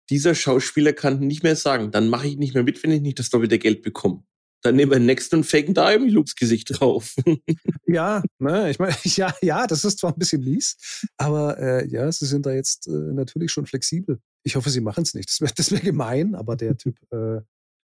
Dieser 0.09 0.35
Schauspieler 0.35 0.93
kann 0.93 1.19
nicht 1.19 1.43
mehr 1.43 1.55
sagen, 1.55 1.91
dann 1.91 2.09
mache 2.09 2.27
ich 2.27 2.37
nicht 2.37 2.53
mehr 2.53 2.63
mit, 2.63 2.81
wenn 2.83 2.91
ich 2.91 3.01
nicht 3.01 3.19
das 3.19 3.29
doppelte 3.29 3.59
Geld 3.59 3.81
bekomme. 3.81 4.23
Dann 4.61 4.75
nehmen 4.75 4.91
wir 4.91 4.97
den 4.97 5.05
nächsten 5.05 5.35
und 5.35 5.43
faken 5.43 5.75
da 5.75 5.91
irgendwie 5.91 6.11
Lukes 6.11 6.35
Gesicht 6.35 6.79
drauf. 6.79 7.15
ja, 7.87 8.23
ne, 8.39 8.71
ich 8.71 8.79
meine, 8.79 8.95
ja, 9.03 9.33
ja, 9.41 9.67
das 9.67 9.85
ist 9.85 9.99
zwar 9.99 10.11
ein 10.11 10.17
bisschen 10.17 10.43
mies, 10.43 11.03
aber 11.17 11.59
äh, 11.59 11.87
ja, 11.87 12.11
sie 12.11 12.25
sind 12.25 12.45
da 12.45 12.51
jetzt 12.51 12.87
äh, 12.87 12.91
natürlich 12.91 13.51
schon 13.51 13.67
flexibel. 13.67 14.19
Ich 14.43 14.55
hoffe, 14.55 14.71
sie 14.71 14.81
machen 14.81 15.03
es 15.03 15.13
nicht. 15.13 15.29
Das 15.29 15.71
wäre 15.71 15.83
wär 15.83 15.91
gemein, 15.91 16.33
aber 16.33 16.55
der 16.55 16.77
Typ, 16.77 16.97
äh, 17.11 17.41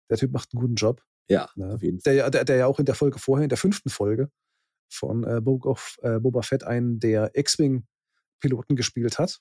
der 0.08 0.18
Typ 0.18 0.32
macht 0.32 0.50
einen 0.52 0.60
guten 0.60 0.74
Job. 0.76 1.02
Ja, 1.28 1.50
ne? 1.56 1.74
auf 1.74 1.82
jeden 1.82 2.00
Fall. 2.00 2.14
Der, 2.14 2.30
der, 2.30 2.44
der 2.44 2.56
ja 2.56 2.66
auch 2.66 2.78
in 2.78 2.86
der 2.86 2.94
Folge 2.94 3.18
vorher, 3.18 3.44
in 3.44 3.48
der 3.48 3.58
fünften 3.58 3.90
Folge 3.90 4.30
von 4.88 5.24
äh, 5.24 5.40
Book 5.40 5.66
of 5.66 5.98
äh, 6.02 6.18
Boba 6.18 6.42
Fett 6.42 6.64
einen 6.64 7.00
der 7.00 7.32
X-Wing-Piloten 7.34 8.76
gespielt 8.76 9.18
hat. 9.18 9.40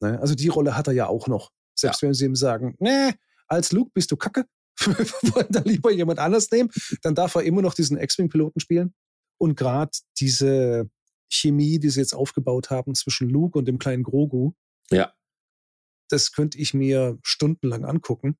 Ne? 0.00 0.20
Also 0.20 0.34
die 0.34 0.48
Rolle 0.48 0.76
hat 0.76 0.86
er 0.86 0.92
ja 0.92 1.06
auch 1.06 1.26
noch. 1.26 1.50
Selbst 1.74 2.02
ja. 2.02 2.08
wenn 2.08 2.14
sie 2.14 2.24
ihm 2.24 2.36
sagen, 2.36 2.76
nee, 2.78 3.12
als 3.46 3.72
Luke 3.72 3.90
bist 3.94 4.10
du 4.10 4.16
kacke, 4.16 4.46
wir 4.84 4.96
wollen 5.34 5.46
da 5.50 5.60
lieber 5.60 5.90
jemand 5.90 6.18
anders 6.18 6.50
nehmen, 6.50 6.70
dann 7.02 7.14
darf 7.14 7.34
er 7.34 7.42
immer 7.42 7.62
noch 7.62 7.74
diesen 7.74 7.98
X-Wing-Piloten 7.98 8.60
spielen. 8.60 8.94
Und 9.38 9.56
gerade 9.56 9.92
diese 10.18 10.90
Chemie, 11.30 11.78
die 11.78 11.90
sie 11.90 12.00
jetzt 12.00 12.14
aufgebaut 12.14 12.70
haben 12.70 12.94
zwischen 12.94 13.28
Luke 13.28 13.58
und 13.58 13.66
dem 13.66 13.78
kleinen 13.78 14.02
Grogu, 14.02 14.52
ja. 14.90 15.12
das 16.08 16.32
könnte 16.32 16.58
ich 16.58 16.74
mir 16.74 17.18
stundenlang 17.22 17.84
angucken. 17.84 18.36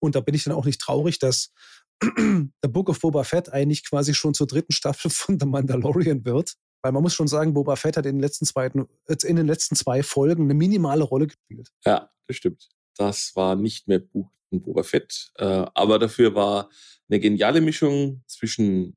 Und 0.00 0.16
da 0.16 0.20
bin 0.20 0.34
ich 0.34 0.44
dann 0.44 0.54
auch 0.54 0.64
nicht 0.64 0.80
traurig, 0.80 1.18
dass 1.18 1.52
The 2.02 2.68
Book 2.68 2.88
of 2.88 3.00
Boba 3.00 3.22
Fett 3.24 3.52
eigentlich 3.52 3.88
quasi 3.88 4.14
schon 4.14 4.34
zur 4.34 4.48
dritten 4.48 4.72
Staffel 4.72 5.10
von 5.10 5.38
The 5.38 5.46
Mandalorian 5.46 6.24
wird. 6.24 6.56
Weil 6.82 6.92
man 6.92 7.02
muss 7.02 7.14
schon 7.14 7.28
sagen, 7.28 7.54
Boba 7.54 7.76
Fett 7.76 7.96
hat 7.96 8.06
in 8.06 8.16
den 8.16 8.20
letzten 8.20 8.44
zwei, 8.44 8.66
in 8.66 9.36
den 9.36 9.46
letzten 9.46 9.76
zwei 9.76 10.02
Folgen 10.02 10.44
eine 10.44 10.54
minimale 10.54 11.04
Rolle 11.04 11.28
gespielt. 11.28 11.70
Ja, 11.84 12.10
das 12.26 12.36
stimmt. 12.36 12.68
Das 12.96 13.32
war 13.36 13.56
nicht 13.56 13.88
mehr 13.88 14.00
Buch 14.00 14.30
und 14.50 14.62
Boba 14.62 14.82
Fett. 14.82 15.32
Äh, 15.36 15.44
aber 15.74 15.98
dafür 15.98 16.34
war 16.34 16.70
eine 17.08 17.20
geniale 17.20 17.60
Mischung 17.60 18.22
zwischen 18.26 18.96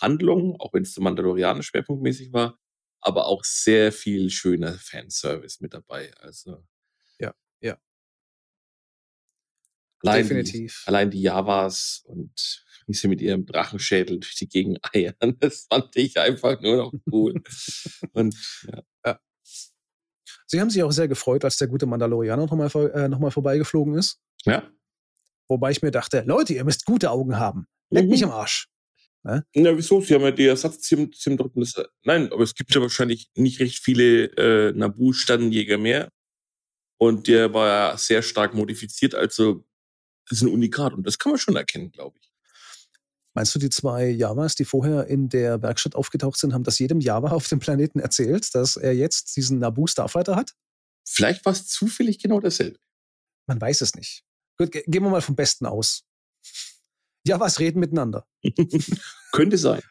Handlung, 0.00 0.58
auch 0.60 0.72
wenn 0.72 0.82
es 0.82 0.94
der 0.94 1.04
Mandalorianer 1.04 1.62
schwerpunktmäßig 1.62 2.32
war, 2.32 2.58
aber 3.00 3.26
auch 3.26 3.44
sehr 3.44 3.92
viel 3.92 4.30
schöner 4.30 4.72
Fanservice 4.74 5.58
mit 5.60 5.74
dabei. 5.74 6.12
Also 6.18 6.64
ja, 7.18 7.34
ja. 7.60 7.78
Allein 10.02 10.22
Definitiv. 10.22 10.82
Die, 10.84 10.88
allein 10.88 11.10
die 11.10 11.22
Javas 11.22 12.02
und 12.06 12.65
wie 12.86 12.94
sie 12.94 13.08
mit 13.08 13.20
ihrem 13.20 13.46
Drachenschädel 13.46 14.20
durch 14.20 14.36
die 14.36 14.48
Gegend 14.48 14.78
eiern, 14.94 15.36
das 15.40 15.66
fand 15.68 15.96
ich 15.96 16.18
einfach 16.18 16.60
nur 16.60 16.76
noch 16.76 16.92
cool. 17.10 17.42
und 18.12 18.34
ja. 18.72 18.82
ja. 19.04 19.20
Sie 20.46 20.60
haben 20.60 20.70
sich 20.70 20.82
auch 20.82 20.92
sehr 20.92 21.08
gefreut, 21.08 21.44
als 21.44 21.56
der 21.56 21.68
gute 21.68 21.86
Mandalorianer 21.86 22.46
nochmal 22.46 22.70
äh, 22.94 23.08
noch 23.08 23.32
vorbeigeflogen 23.32 23.94
ist. 23.94 24.20
Ja. 24.44 24.70
Wobei 25.48 25.70
ich 25.70 25.82
mir 25.82 25.90
dachte, 25.90 26.24
Leute, 26.26 26.54
ihr 26.54 26.64
müsst 26.64 26.84
gute 26.84 27.10
Augen 27.10 27.38
haben. 27.38 27.66
Leck 27.90 28.04
mhm. 28.04 28.10
mich 28.10 28.24
am 28.24 28.30
Arsch. 28.30 28.68
Ne? 29.22 29.44
Na, 29.54 29.76
wieso? 29.76 30.00
Sie 30.00 30.14
haben 30.14 30.22
ja 30.22 30.30
die 30.30 30.46
Ersatzzim 30.46 31.10
Nein, 32.04 32.32
aber 32.32 32.42
es 32.42 32.54
gibt 32.54 32.74
ja 32.74 32.80
wahrscheinlich 32.80 33.28
nicht 33.34 33.58
recht 33.58 33.82
viele 33.82 34.26
äh, 34.36 34.72
Nabu-Stannenjäger 34.72 35.78
mehr. 35.78 36.10
Und 36.98 37.26
der 37.26 37.52
war 37.52 37.66
ja 37.66 37.98
sehr 37.98 38.22
stark 38.22 38.54
modifiziert, 38.54 39.14
also 39.14 39.66
das 40.28 40.38
ist 40.38 40.42
ein 40.42 40.52
Unikat 40.52 40.94
und 40.94 41.06
das 41.06 41.18
kann 41.18 41.32
man 41.32 41.38
schon 41.38 41.56
erkennen, 41.56 41.90
glaube 41.90 42.18
ich. 42.20 42.30
Meinst 43.36 43.54
du, 43.54 43.58
die 43.58 43.68
zwei 43.68 44.08
Javas, 44.08 44.54
die 44.54 44.64
vorher 44.64 45.08
in 45.08 45.28
der 45.28 45.60
Werkstatt 45.60 45.94
aufgetaucht 45.94 46.38
sind, 46.38 46.54
haben 46.54 46.64
das 46.64 46.78
jedem 46.78 47.00
Java 47.00 47.28
auf 47.32 47.46
dem 47.48 47.58
Planeten 47.58 48.00
erzählt, 48.00 48.54
dass 48.54 48.76
er 48.76 48.94
jetzt 48.94 49.36
diesen 49.36 49.58
Nabu 49.58 49.86
Starfighter 49.86 50.36
hat? 50.36 50.54
Vielleicht 51.06 51.44
war 51.44 51.52
es 51.52 51.66
zufällig 51.66 52.18
genau 52.18 52.40
dasselbe. 52.40 52.78
Man 53.46 53.60
weiß 53.60 53.82
es 53.82 53.94
nicht. 53.94 54.24
Gut, 54.56 54.72
gehen 54.72 54.86
wir 55.04 55.10
mal 55.10 55.20
vom 55.20 55.36
Besten 55.36 55.66
aus. 55.66 56.04
Javas 57.26 57.60
reden 57.60 57.78
miteinander. 57.78 58.26
Könnte 59.32 59.58
sein. 59.58 59.82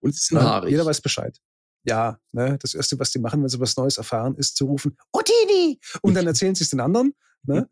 Und 0.00 0.10
es 0.10 0.30
ist 0.30 0.32
haarig. 0.32 0.70
Jeder 0.70 0.84
weiß 0.84 1.00
Bescheid. 1.00 1.40
Ja, 1.84 2.20
ne, 2.32 2.58
das 2.60 2.74
Erste, 2.74 2.98
was 2.98 3.10
die 3.10 3.20
machen, 3.20 3.40
wenn 3.40 3.48
sie 3.48 3.58
was 3.58 3.74
Neues 3.74 3.96
erfahren, 3.96 4.36
ist 4.36 4.56
zu 4.56 4.66
rufen, 4.66 4.98
Otini! 5.12 5.80
Und 6.02 6.12
dann 6.12 6.26
erzählen 6.26 6.54
sie 6.54 6.64
es 6.64 6.70
den 6.70 6.80
anderen. 6.80 7.14
Ne? 7.44 7.68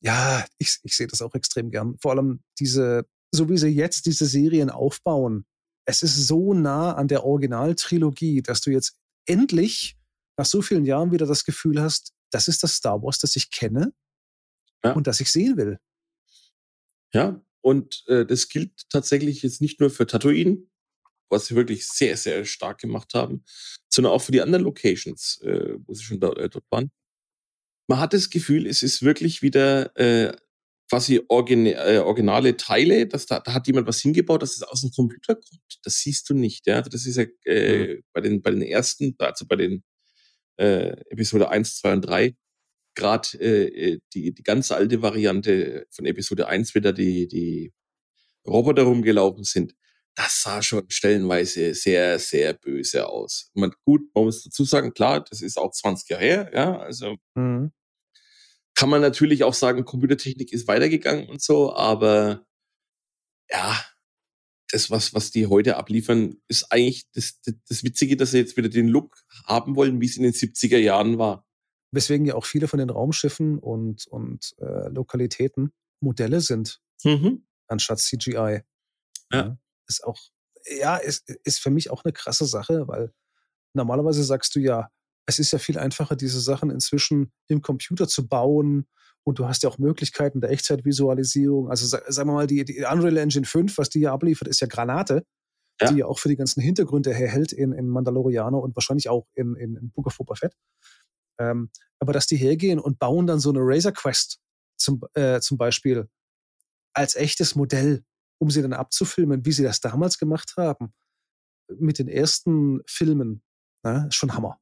Ja, 0.00 0.46
ich, 0.58 0.78
ich 0.84 0.96
sehe 0.96 1.08
das 1.08 1.20
auch 1.22 1.34
extrem 1.34 1.70
gern. 1.70 1.98
Vor 1.98 2.12
allem 2.12 2.42
diese 2.58 3.04
so 3.34 3.48
wie 3.48 3.58
sie 3.58 3.68
jetzt 3.68 4.06
diese 4.06 4.26
Serien 4.26 4.70
aufbauen, 4.70 5.44
es 5.86 6.02
ist 6.02 6.26
so 6.26 6.54
nah 6.54 6.94
an 6.94 7.08
der 7.08 7.24
Originaltrilogie, 7.24 8.42
dass 8.42 8.60
du 8.60 8.70
jetzt 8.70 8.98
endlich 9.26 9.96
nach 10.36 10.46
so 10.46 10.62
vielen 10.62 10.84
Jahren 10.84 11.12
wieder 11.12 11.26
das 11.26 11.44
Gefühl 11.44 11.80
hast, 11.80 12.12
das 12.30 12.48
ist 12.48 12.62
das 12.62 12.74
Star 12.74 13.02
Wars, 13.02 13.18
das 13.18 13.36
ich 13.36 13.50
kenne 13.50 13.92
ja. 14.84 14.92
und 14.92 15.06
das 15.06 15.20
ich 15.20 15.30
sehen 15.30 15.56
will. 15.56 15.78
Ja, 17.12 17.40
und 17.60 18.04
äh, 18.08 18.26
das 18.26 18.48
gilt 18.48 18.88
tatsächlich 18.90 19.42
jetzt 19.42 19.60
nicht 19.60 19.80
nur 19.80 19.90
für 19.90 20.06
Tatooine, 20.06 20.66
was 21.30 21.46
sie 21.46 21.54
wirklich 21.54 21.86
sehr, 21.86 22.16
sehr 22.16 22.44
stark 22.44 22.78
gemacht 22.78 23.14
haben, 23.14 23.44
sondern 23.88 24.12
auch 24.12 24.20
für 24.20 24.32
die 24.32 24.42
anderen 24.42 24.64
Locations, 24.64 25.40
äh, 25.42 25.76
wo 25.86 25.94
sie 25.94 26.02
schon 26.02 26.20
da, 26.20 26.32
äh, 26.32 26.48
dort 26.48 26.64
waren. 26.70 26.90
Man 27.86 28.00
hat 28.00 28.12
das 28.12 28.30
Gefühl, 28.30 28.66
es 28.66 28.82
ist 28.82 29.02
wirklich 29.02 29.42
wieder 29.42 29.96
äh, 29.96 30.36
quasi 30.88 31.20
origin 31.28 31.66
äh, 31.66 31.98
originale 31.98 32.56
Teile, 32.56 33.06
dass 33.06 33.26
da, 33.26 33.40
da 33.40 33.54
hat 33.54 33.66
jemand 33.66 33.86
was 33.86 34.00
hingebaut, 34.00 34.42
dass 34.42 34.56
es 34.56 34.62
aus 34.62 34.82
dem 34.82 34.90
Computer 34.90 35.34
kommt. 35.34 35.80
Das 35.82 35.98
siehst 35.98 36.28
du 36.28 36.34
nicht. 36.34 36.66
Ja? 36.66 36.76
Also 36.78 36.90
das 36.90 37.06
ist 37.06 37.16
ja 37.16 37.24
äh, 37.44 37.94
mhm. 37.96 38.02
bei, 38.12 38.20
den, 38.20 38.42
bei 38.42 38.50
den 38.50 38.62
ersten, 38.62 39.14
also 39.18 39.46
bei 39.46 39.56
den 39.56 39.82
äh, 40.56 40.90
Episode 41.10 41.48
1, 41.48 41.78
2 41.78 41.92
und 41.94 42.00
3, 42.02 42.36
gerade 42.94 43.28
äh, 43.40 43.92
äh, 43.92 44.00
die, 44.12 44.34
die 44.34 44.42
ganz 44.42 44.70
alte 44.70 45.02
Variante 45.02 45.86
von 45.90 46.06
Episode 46.06 46.48
1, 46.48 46.74
wieder 46.74 46.92
die, 46.92 47.26
die 47.28 47.72
Roboter 48.46 48.82
rumgelaufen 48.82 49.44
sind. 49.44 49.74
Das 50.16 50.42
sah 50.42 50.62
schon 50.62 50.84
stellenweise 50.90 51.74
sehr, 51.74 52.20
sehr 52.20 52.52
böse 52.52 53.08
aus. 53.08 53.50
Man, 53.54 53.72
gut, 53.84 54.02
man 54.14 54.26
muss 54.26 54.44
dazu 54.44 54.64
sagen, 54.64 54.94
klar, 54.94 55.24
das 55.24 55.42
ist 55.42 55.58
auch 55.58 55.72
20 55.72 56.08
Jahre 56.10 56.22
her, 56.22 56.50
ja, 56.54 56.78
also 56.78 57.16
mhm 57.34 57.72
kann 58.74 58.88
man 58.88 59.00
natürlich 59.00 59.44
auch 59.44 59.54
sagen, 59.54 59.84
Computertechnik 59.84 60.52
ist 60.52 60.66
weitergegangen 60.68 61.28
und 61.28 61.40
so, 61.40 61.74
aber 61.74 62.44
ja, 63.50 63.84
das, 64.70 64.90
was, 64.90 65.14
was 65.14 65.30
die 65.30 65.46
heute 65.46 65.76
abliefern, 65.76 66.36
ist 66.48 66.72
eigentlich 66.72 67.08
das, 67.12 67.40
das, 67.42 67.54
das 67.68 67.84
Witzige, 67.84 68.16
dass 68.16 68.32
sie 68.32 68.38
jetzt 68.38 68.56
wieder 68.56 68.68
den 68.68 68.88
Look 68.88 69.24
haben 69.44 69.76
wollen, 69.76 70.00
wie 70.00 70.06
es 70.06 70.16
in 70.16 70.24
den 70.24 70.32
70er 70.32 70.78
Jahren 70.78 71.18
war. 71.18 71.46
Weswegen 71.92 72.26
ja 72.26 72.34
auch 72.34 72.44
viele 72.44 72.66
von 72.66 72.80
den 72.80 72.90
Raumschiffen 72.90 73.58
und, 73.58 74.06
und 74.08 74.54
äh, 74.58 74.88
Lokalitäten 74.88 75.72
Modelle 76.00 76.40
sind, 76.40 76.80
mhm. 77.04 77.46
anstatt 77.68 78.00
CGI. 78.00 78.34
Ja. 78.34 78.62
ja. 79.30 79.58
Ist 79.86 80.02
auch, 80.02 80.20
ja, 80.66 80.96
ist, 80.96 81.30
ist 81.44 81.60
für 81.60 81.70
mich 81.70 81.90
auch 81.90 82.04
eine 82.04 82.12
krasse 82.12 82.46
Sache, 82.46 82.88
weil 82.88 83.12
normalerweise 83.74 84.24
sagst 84.24 84.56
du 84.56 84.60
ja, 84.60 84.90
es 85.26 85.38
ist 85.38 85.52
ja 85.52 85.58
viel 85.58 85.78
einfacher, 85.78 86.16
diese 86.16 86.40
Sachen 86.40 86.70
inzwischen 86.70 87.32
im 87.48 87.62
Computer 87.62 88.06
zu 88.08 88.26
bauen. 88.26 88.86
Und 89.26 89.38
du 89.38 89.46
hast 89.46 89.62
ja 89.62 89.70
auch 89.70 89.78
Möglichkeiten 89.78 90.42
der 90.42 90.50
Echtzeitvisualisierung. 90.50 91.70
Also 91.70 91.86
sagen 91.86 92.28
wir 92.28 92.34
mal, 92.34 92.46
die, 92.46 92.64
die 92.64 92.84
Unreal 92.84 93.16
Engine 93.16 93.46
5, 93.46 93.78
was 93.78 93.88
die 93.88 94.00
ja 94.00 94.12
abliefert, 94.12 94.48
ist 94.48 94.60
ja 94.60 94.66
Granate, 94.66 95.24
ja. 95.80 95.90
die 95.90 95.98
ja 95.98 96.06
auch 96.06 96.18
für 96.18 96.28
die 96.28 96.36
ganzen 96.36 96.60
Hintergründe 96.60 97.14
herhält 97.14 97.52
in, 97.52 97.72
in 97.72 97.88
Mandalorianer 97.88 98.58
und 98.58 98.76
wahrscheinlich 98.76 99.08
auch 99.08 99.26
in, 99.34 99.56
in, 99.56 99.76
in 99.76 99.90
Book 99.92 100.08
of 100.08 100.18
Boba 100.18 100.34
Fett. 100.34 100.54
Ähm, 101.38 101.70
aber 101.98 102.12
dass 102.12 102.26
die 102.26 102.36
hergehen 102.36 102.78
und 102.78 102.98
bauen 102.98 103.26
dann 103.26 103.40
so 103.40 103.48
eine 103.48 103.60
Razor 103.60 103.92
Quest 103.92 104.40
zum, 104.76 105.00
äh, 105.14 105.40
zum 105.40 105.56
Beispiel 105.56 106.08
als 106.92 107.16
echtes 107.16 107.54
Modell, 107.54 108.04
um 108.38 108.50
sie 108.50 108.62
dann 108.62 108.74
abzufilmen, 108.74 109.44
wie 109.46 109.52
sie 109.52 109.62
das 109.62 109.80
damals 109.80 110.18
gemacht 110.18 110.54
haben, 110.58 110.92
mit 111.78 111.98
den 111.98 112.08
ersten 112.08 112.82
Filmen, 112.86 113.42
ne, 113.82 114.06
ist 114.08 114.16
schon 114.16 114.34
Hammer. 114.34 114.58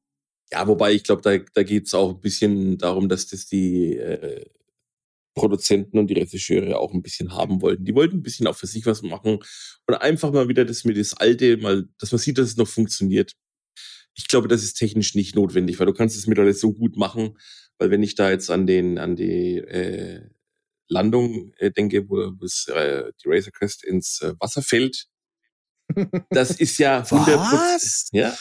Ja, 0.53 0.67
wobei 0.67 0.93
ich 0.93 1.03
glaube, 1.03 1.23
da, 1.23 1.35
da 1.55 1.63
geht 1.63 1.87
es 1.87 1.95
auch 1.95 2.11
ein 2.13 2.21
bisschen 2.21 2.77
darum, 2.77 3.09
dass 3.09 3.25
das 3.27 3.47
die, 3.47 3.97
äh, 3.97 4.45
Produzenten 5.35 5.97
und 5.97 6.07
die 6.07 6.13
Regisseure 6.13 6.77
auch 6.79 6.93
ein 6.93 7.01
bisschen 7.01 7.33
haben 7.33 7.61
wollten. 7.61 7.85
Die 7.85 7.95
wollten 7.95 8.17
ein 8.17 8.23
bisschen 8.23 8.45
auch 8.45 8.55
für 8.55 8.67
sich 8.67 8.85
was 8.85 9.01
machen 9.01 9.39
und 9.87 9.95
einfach 9.95 10.31
mal 10.31 10.47
wieder 10.47 10.63
das 10.63 10.85
mit 10.85 10.95
das 10.97 11.15
Alte, 11.15 11.57
mal, 11.57 11.87
dass 11.99 12.11
man 12.11 12.19
sieht, 12.19 12.37
dass 12.37 12.49
es 12.49 12.57
noch 12.57 12.67
funktioniert. 12.67 13.33
Ich 14.15 14.27
glaube, 14.27 14.47
das 14.47 14.63
ist 14.63 14.75
technisch 14.75 15.15
nicht 15.15 15.35
notwendig, 15.35 15.79
weil 15.79 15.87
du 15.87 15.93
kannst 15.93 16.15
es 16.17 16.27
mittlerweile 16.27 16.53
so 16.53 16.71
gut 16.73 16.97
machen, 16.97 17.37
weil 17.79 17.89
wenn 17.89 18.03
ich 18.03 18.13
da 18.15 18.29
jetzt 18.29 18.51
an 18.51 18.67
den, 18.67 18.99
an 18.99 19.15
die 19.15 19.57
äh, 19.57 20.29
Landung 20.87 21.53
äh, 21.57 21.71
denke, 21.71 22.07
wo, 22.09 22.17
wo 22.39 22.45
es, 22.45 22.67
äh, 22.67 23.11
die 23.23 23.29
Razor 23.29 23.51
Crest 23.53 23.83
ins 23.83 24.21
äh, 24.21 24.33
Wasser 24.39 24.61
fällt, 24.61 25.07
das 26.29 26.51
ist 26.51 26.77
ja 26.77 27.01
100%, 27.01 28.09
ja, 28.13 28.35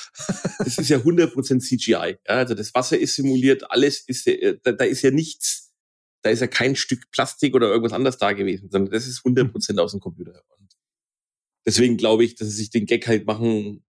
das 0.58 0.78
ist 0.78 0.88
ja 0.88 0.98
100% 0.98 1.60
CGI. 1.60 1.92
Ja, 1.94 2.18
also 2.26 2.54
das 2.54 2.74
Wasser 2.74 2.98
ist 2.98 3.14
simuliert, 3.14 3.70
alles 3.70 4.00
ist, 4.06 4.26
äh, 4.26 4.58
da, 4.62 4.72
da 4.72 4.84
ist 4.84 5.02
ja 5.02 5.10
nichts, 5.10 5.72
da 6.22 6.30
ist 6.30 6.40
ja 6.40 6.46
kein 6.46 6.76
Stück 6.76 7.10
Plastik 7.10 7.54
oder 7.54 7.68
irgendwas 7.68 7.92
anderes 7.92 8.18
da 8.18 8.32
gewesen, 8.32 8.70
sondern 8.70 8.92
das 8.92 9.06
ist 9.06 9.24
100% 9.24 9.78
aus 9.80 9.92
dem 9.92 10.00
Computer. 10.00 10.42
Und 10.58 10.72
deswegen 11.66 11.96
glaube 11.96 12.24
ich, 12.24 12.36
dass 12.36 12.48
sie 12.48 12.54
sich 12.54 12.70
den 12.70 12.86
Gag 12.86 13.06
halt 13.06 13.26
machen 13.26 13.84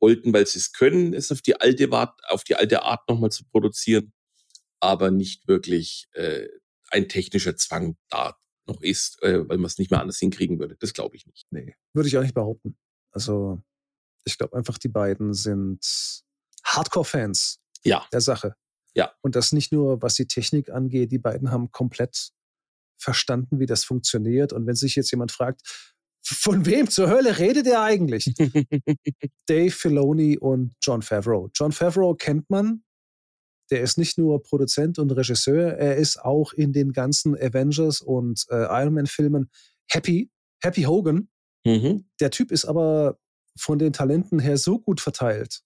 wollten, 0.00 0.32
weil 0.32 0.46
sie 0.46 0.58
es 0.58 0.72
können, 0.72 1.14
es 1.14 1.32
auf 1.32 1.42
die 1.42 1.60
alte 1.60 1.90
Art, 1.92 2.20
auf 2.28 2.44
die 2.44 2.54
alte 2.54 2.82
Art 2.82 3.08
nochmal 3.08 3.30
zu 3.30 3.44
produzieren, 3.46 4.12
aber 4.80 5.10
nicht 5.10 5.48
wirklich 5.48 6.08
äh, 6.12 6.46
ein 6.90 7.08
technischer 7.08 7.56
Zwang 7.56 7.96
da 8.08 8.36
noch 8.66 8.80
ist, 8.82 9.20
äh, 9.22 9.48
weil 9.48 9.56
man 9.56 9.66
es 9.66 9.78
nicht 9.78 9.90
mehr 9.90 10.00
anders 10.00 10.18
hinkriegen 10.18 10.58
würde. 10.58 10.76
Das 10.78 10.92
glaube 10.92 11.16
ich 11.16 11.26
nicht. 11.26 11.46
Nee, 11.50 11.74
würde 11.94 12.08
ich 12.08 12.16
auch 12.16 12.22
nicht 12.22 12.34
behaupten. 12.34 12.76
Also 13.18 13.60
ich 14.24 14.38
glaube 14.38 14.56
einfach, 14.56 14.78
die 14.78 14.88
beiden 14.88 15.34
sind 15.34 15.80
Hardcore-Fans 16.62 17.58
ja. 17.82 18.06
der 18.12 18.20
Sache. 18.20 18.54
Ja. 18.94 19.12
Und 19.22 19.34
das 19.34 19.50
nicht 19.50 19.72
nur, 19.72 20.02
was 20.02 20.14
die 20.14 20.28
Technik 20.28 20.70
angeht, 20.70 21.10
die 21.10 21.18
beiden 21.18 21.50
haben 21.50 21.72
komplett 21.72 22.30
verstanden, 22.96 23.58
wie 23.58 23.66
das 23.66 23.82
funktioniert. 23.82 24.52
Und 24.52 24.68
wenn 24.68 24.76
sich 24.76 24.94
jetzt 24.94 25.10
jemand 25.10 25.32
fragt, 25.32 25.62
von 26.22 26.64
wem 26.64 26.88
zur 26.88 27.10
Hölle 27.10 27.38
redet 27.38 27.66
er 27.66 27.82
eigentlich? 27.82 28.32
Dave 29.46 29.72
Filoni 29.72 30.38
und 30.38 30.76
John 30.80 31.02
Favreau. 31.02 31.50
John 31.52 31.72
Favreau 31.72 32.14
kennt 32.14 32.48
man. 32.50 32.84
Der 33.72 33.80
ist 33.80 33.98
nicht 33.98 34.16
nur 34.16 34.40
Produzent 34.44 35.00
und 35.00 35.10
Regisseur, 35.10 35.72
er 35.72 35.96
ist 35.96 36.18
auch 36.20 36.52
in 36.52 36.72
den 36.72 36.92
ganzen 36.92 37.34
Avengers 37.36 38.00
und 38.00 38.46
äh, 38.48 38.62
Iron 38.80 38.94
Man 38.94 39.06
Filmen 39.06 39.50
Happy, 39.90 40.30
Happy 40.62 40.82
Hogan. 40.82 41.28
Mhm. 41.68 42.08
Der 42.20 42.30
Typ 42.30 42.50
ist 42.50 42.64
aber 42.64 43.18
von 43.58 43.78
den 43.78 43.92
Talenten 43.92 44.38
her 44.38 44.56
so 44.56 44.78
gut 44.78 45.00
verteilt, 45.00 45.60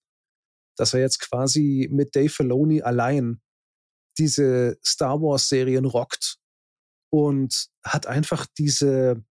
dass 0.76 0.94
er 0.94 1.00
jetzt 1.00 1.20
quasi 1.20 1.88
mit 1.92 2.16
Dave 2.16 2.28
Filoni 2.28 2.82
allein 2.82 3.40
diese 4.18 4.78
Star 4.84 5.20
Wars 5.20 5.48
Serien 5.48 5.84
rockt 5.84 6.38
und 7.10 7.68
hat 7.84 8.06
einfach 8.06 8.46
diese, 8.58 9.24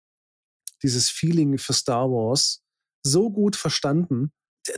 dieses 0.83 1.09
Feeling 1.09 1.59
für 1.59 1.73
Star 1.73 2.09
Wars 2.09 2.63
so 3.05 3.31
gut 3.31 3.57
verstanden. 3.57 4.33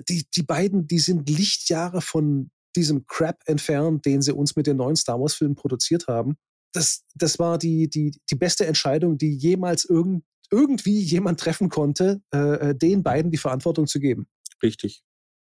Die, 0.08 0.26
die 0.34 0.42
beiden, 0.42 0.86
die 0.86 1.00
sind 1.00 1.28
Lichtjahre 1.28 2.00
von 2.00 2.50
diesem 2.74 3.06
Crap 3.06 3.42
entfernt, 3.46 4.06
den 4.06 4.22
sie 4.22 4.32
uns 4.32 4.56
mit 4.56 4.66
den 4.66 4.78
neuen 4.78 4.96
Star 4.96 5.20
Wars 5.20 5.34
Filmen 5.34 5.56
produziert 5.56 6.06
haben. 6.06 6.36
Das, 6.72 7.04
das 7.14 7.38
war 7.38 7.58
die, 7.58 7.90
die, 7.90 8.18
die 8.30 8.34
beste 8.34 8.66
Entscheidung, 8.66 9.18
die 9.18 9.36
jemals 9.36 9.84
irgend, 9.84 10.24
irgendwie 10.52 11.00
jemand 11.00 11.40
treffen 11.40 11.68
konnte, 11.68 12.22
äh, 12.32 12.70
äh, 12.70 12.74
den 12.74 13.02
beiden 13.02 13.30
die 13.30 13.38
Verantwortung 13.38 13.86
zu 13.86 13.98
geben. 13.98 14.28
Richtig. 14.62 15.02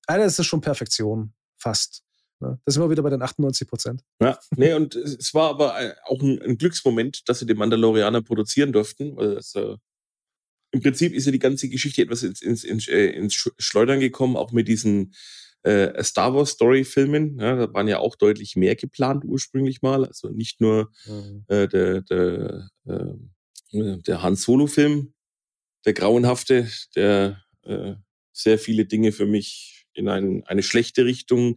Alter, 0.05 0.25
das 0.25 0.39
ist 0.39 0.45
schon 0.45 0.61
Perfektion, 0.61 1.33
fast. 1.57 2.03
Ne? 2.39 2.59
Das 2.63 2.75
sind 2.75 2.83
wir 2.83 2.89
wieder 2.89 3.03
bei 3.03 3.09
den 3.09 3.21
98 3.21 3.67
Prozent. 3.67 4.03
Ja, 4.21 4.37
nee, 4.55 4.73
und 4.73 4.95
es 4.95 5.33
war 5.33 5.49
aber 5.49 5.95
auch 6.05 6.21
ein, 6.21 6.41
ein 6.41 6.57
Glücksmoment, 6.57 7.27
dass 7.27 7.39
sie 7.39 7.45
den 7.45 7.57
Mandalorianer 7.57 8.21
produzieren 8.21 8.71
durften. 8.71 9.17
Äh, 9.17 9.77
Im 10.71 10.81
Prinzip 10.81 11.13
ist 11.13 11.25
ja 11.25 11.31
die 11.31 11.39
ganze 11.39 11.69
Geschichte 11.69 12.03
etwas 12.03 12.21
ins, 12.23 12.41
ins, 12.41 12.63
ins, 12.63 12.87
äh, 12.87 13.07
ins 13.07 13.33
Schleudern 13.57 13.99
gekommen, 13.99 14.37
auch 14.37 14.51
mit 14.51 14.67
diesen 14.67 15.13
äh, 15.63 16.03
Star 16.03 16.35
Wars 16.35 16.51
Story 16.51 16.83
Filmen. 16.83 17.39
Ja, 17.39 17.55
da 17.55 17.73
waren 17.73 17.87
ja 17.87 17.99
auch 17.99 18.15
deutlich 18.15 18.55
mehr 18.55 18.75
geplant 18.75 19.23
ursprünglich 19.25 19.81
mal. 19.81 20.05
Also 20.05 20.29
nicht 20.29 20.61
nur 20.61 20.91
mhm. 21.05 21.45
äh, 21.47 21.67
der, 21.67 22.01
der 22.01 22.69
äh, 22.85 22.91
äh, 22.91 23.15
der 23.73 24.21
Han 24.21 24.35
Solo-Film, 24.35 25.13
der 25.85 25.93
grauenhafte, 25.93 26.69
der 26.95 27.43
äh, 27.63 27.95
sehr 28.31 28.59
viele 28.59 28.85
Dinge 28.85 29.11
für 29.11 29.25
mich 29.25 29.85
in 29.93 30.09
ein, 30.09 30.43
eine 30.45 30.63
schlechte 30.63 31.05
Richtung 31.05 31.55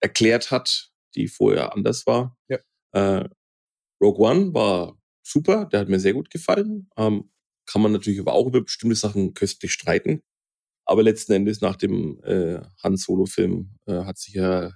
erklärt 0.00 0.50
hat, 0.50 0.90
die 1.14 1.28
vorher 1.28 1.74
anders 1.74 2.06
war. 2.06 2.36
Ja. 2.48 2.58
Äh, 2.92 3.28
Rogue 4.02 4.26
One 4.26 4.54
war 4.54 4.98
super, 5.22 5.66
der 5.66 5.80
hat 5.80 5.88
mir 5.88 6.00
sehr 6.00 6.14
gut 6.14 6.30
gefallen. 6.30 6.88
Ähm, 6.96 7.30
kann 7.66 7.82
man 7.82 7.92
natürlich 7.92 8.20
aber 8.20 8.32
auch 8.32 8.46
über 8.46 8.62
bestimmte 8.62 8.96
Sachen 8.96 9.34
köstlich 9.34 9.72
streiten. 9.72 10.22
Aber 10.84 11.02
letzten 11.02 11.32
Endes 11.32 11.60
nach 11.60 11.76
dem 11.76 12.22
äh, 12.24 12.60
Han 12.82 12.96
Solo-Film 12.96 13.76
äh, 13.86 14.04
hat 14.04 14.18
sich 14.18 14.34
ja 14.34 14.72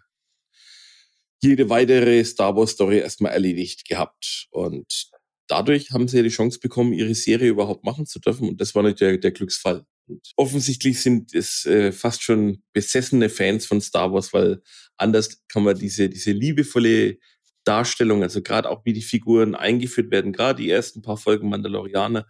jede 1.42 1.68
weitere 1.68 2.24
Star 2.24 2.56
Wars 2.56 2.70
Story 2.70 2.98
erstmal 2.98 3.32
erledigt 3.32 3.88
gehabt. 3.88 4.46
Und 4.50 5.10
dadurch 5.48 5.90
haben 5.90 6.08
sie 6.08 6.18
ja 6.18 6.22
die 6.22 6.28
Chance 6.28 6.58
bekommen, 6.60 6.92
ihre 6.92 7.14
Serie 7.14 7.50
überhaupt 7.50 7.84
machen 7.84 8.06
zu 8.06 8.18
dürfen. 8.18 8.48
Und 8.48 8.60
das 8.60 8.74
war 8.74 8.82
nicht 8.82 9.00
der, 9.00 9.18
der 9.18 9.32
Glücksfall. 9.32 9.84
Und 10.06 10.20
offensichtlich 10.36 11.00
sind 11.00 11.34
es 11.34 11.64
äh, 11.64 11.92
fast 11.92 12.22
schon 12.22 12.62
besessene 12.72 13.30
Fans 13.30 13.66
von 13.66 13.80
Star 13.80 14.12
Wars, 14.12 14.32
weil 14.32 14.62
anders 14.96 15.42
kann 15.48 15.64
man 15.64 15.78
diese, 15.78 16.08
diese 16.08 16.32
liebevolle 16.32 17.18
Darstellung, 17.64 18.22
also 18.22 18.42
gerade 18.42 18.68
auch 18.68 18.84
wie 18.84 18.92
die 18.92 19.02
Figuren 19.02 19.54
eingeführt 19.54 20.10
werden, 20.10 20.32
gerade 20.32 20.62
die 20.62 20.70
ersten 20.70 21.00
paar 21.00 21.16
Folgen 21.16 21.48
Mandalorianer, 21.48 22.26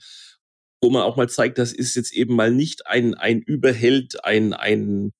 wo 0.80 0.90
man 0.90 1.02
auch 1.02 1.16
mal 1.16 1.28
zeigt, 1.28 1.58
das 1.58 1.72
ist 1.72 1.96
jetzt 1.96 2.12
eben 2.12 2.36
mal 2.36 2.52
nicht 2.52 2.86
ein, 2.86 3.14
ein 3.14 3.42
Überheld, 3.42 4.24
ein, 4.24 4.52
ein 4.52 5.12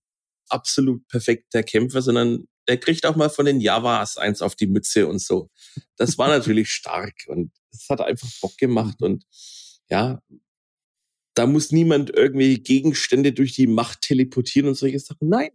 absolut 0.49 1.07
perfekter 1.09 1.62
Kämpfer, 1.62 2.03
sondern 2.03 2.47
der 2.69 2.79
kriegt 2.79 3.07
auch 3.07 3.17
mal 3.17 3.31
von 3.31 3.47
den 3.47 3.61
Javas 3.61 4.17
eins 4.17 4.43
auf 4.43 4.55
die 4.57 4.67
Mütze 4.67 5.07
und 5.07 5.21
so. 5.21 5.51
Das 5.97 6.19
war 6.19 6.29
natürlich 6.37 6.71
stark 6.71 7.25
und 7.27 7.53
es 7.73 7.89
hat 7.89 8.01
einfach 8.01 8.29
Bock 8.41 8.57
gemacht 8.59 9.01
mhm. 9.01 9.07
und 9.07 9.25
ja, 9.91 10.21
da 11.35 11.47
muss 11.47 11.73
niemand 11.73 12.11
irgendwie 12.11 12.62
Gegenstände 12.62 13.33
durch 13.33 13.53
die 13.53 13.67
Macht 13.67 14.03
teleportieren 14.03 14.69
und 14.69 14.77
solche 14.77 15.01
Sachen. 15.01 15.29
Nein, 15.29 15.51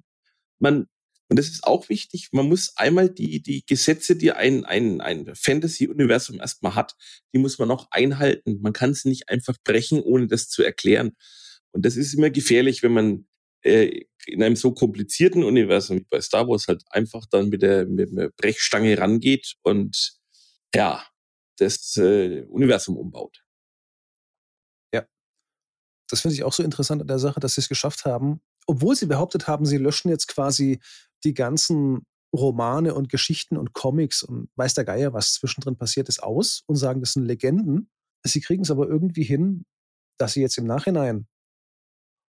man, 0.60 0.88
und 1.30 1.40
das 1.40 1.48
ist 1.48 1.64
auch 1.64 1.90
wichtig, 1.90 2.30
man 2.32 2.48
muss 2.48 2.76
einmal 2.76 3.10
die, 3.10 3.42
die 3.42 3.66
Gesetze, 3.66 4.16
die 4.16 4.32
ein, 4.32 4.66
ein, 4.66 5.00
ein 5.00 5.34
Fantasy-Universum 5.34 6.40
erstmal 6.40 6.76
hat, 6.76 6.96
die 7.34 7.40
muss 7.40 7.60
man 7.60 7.72
auch 7.72 7.88
einhalten. 7.92 8.60
Man 8.62 8.74
kann 8.74 8.94
sie 8.94 9.10
nicht 9.10 9.30
einfach 9.30 9.56
brechen, 9.64 10.02
ohne 10.02 10.28
das 10.28 10.50
zu 10.50 10.64
erklären. 10.64 11.16
Und 11.72 11.86
das 11.86 11.96
ist 11.96 12.14
immer 12.14 12.30
gefährlich, 12.30 12.84
wenn 12.84 12.94
man 12.94 13.28
äh, 13.64 14.06
in 14.26 14.44
einem 14.44 14.56
so 14.56 14.74
komplizierten 14.74 15.44
Universum 15.44 15.98
wie 15.98 16.08
bei 16.10 16.22
Star 16.22 16.48
Wars 16.48 16.68
halt 16.68 16.84
einfach 16.92 17.26
dann 17.30 17.50
mit 17.50 17.62
der, 17.62 17.86
mit 17.86 18.12
der 18.12 18.30
Brechstange 18.30 18.98
rangeht 18.98 19.56
und 19.64 20.20
ja, 20.74 21.04
das 21.58 21.98
äh, 21.98 22.44
Universum 22.50 22.98
umbaut. 22.98 23.44
Ja. 24.94 25.06
Das 26.10 26.22
finde 26.22 26.36
ich 26.36 26.44
auch 26.44 26.54
so 26.54 26.64
interessant 26.64 27.02
an 27.02 27.08
der 27.08 27.20
Sache, 27.20 27.40
dass 27.40 27.56
sie 27.56 27.62
es 27.62 27.70
geschafft 27.70 28.06
haben, 28.06 28.42
obwohl 28.68 28.96
sie 28.96 29.08
behauptet 29.08 29.48
haben, 29.48 29.66
sie 29.66 29.78
löschen 29.78 30.10
jetzt 30.10 30.28
quasi 30.28 30.80
die 31.24 31.34
ganzen 31.34 32.06
Romane 32.36 32.94
und 32.94 33.10
Geschichten 33.10 33.58
und 33.58 33.74
Comics 33.74 34.22
und 34.22 34.50
weiß 34.56 34.76
der 34.76 34.86
Geier, 34.86 35.14
was 35.14 35.34
zwischendrin 35.34 35.76
passiert 35.76 36.08
ist, 36.10 36.22
aus 36.22 36.64
und 36.68 36.76
sagen, 36.76 37.02
das 37.02 37.14
sind 37.14 37.26
Legenden. 37.26 37.90
Sie 38.24 38.42
kriegen 38.42 38.64
es 38.64 38.72
aber 38.72 38.88
irgendwie 38.88 39.24
hin, 39.24 39.66
dass 40.18 40.34
sie 40.34 40.42
jetzt 40.42 40.58
im 40.58 40.66
Nachhinein 40.66 41.28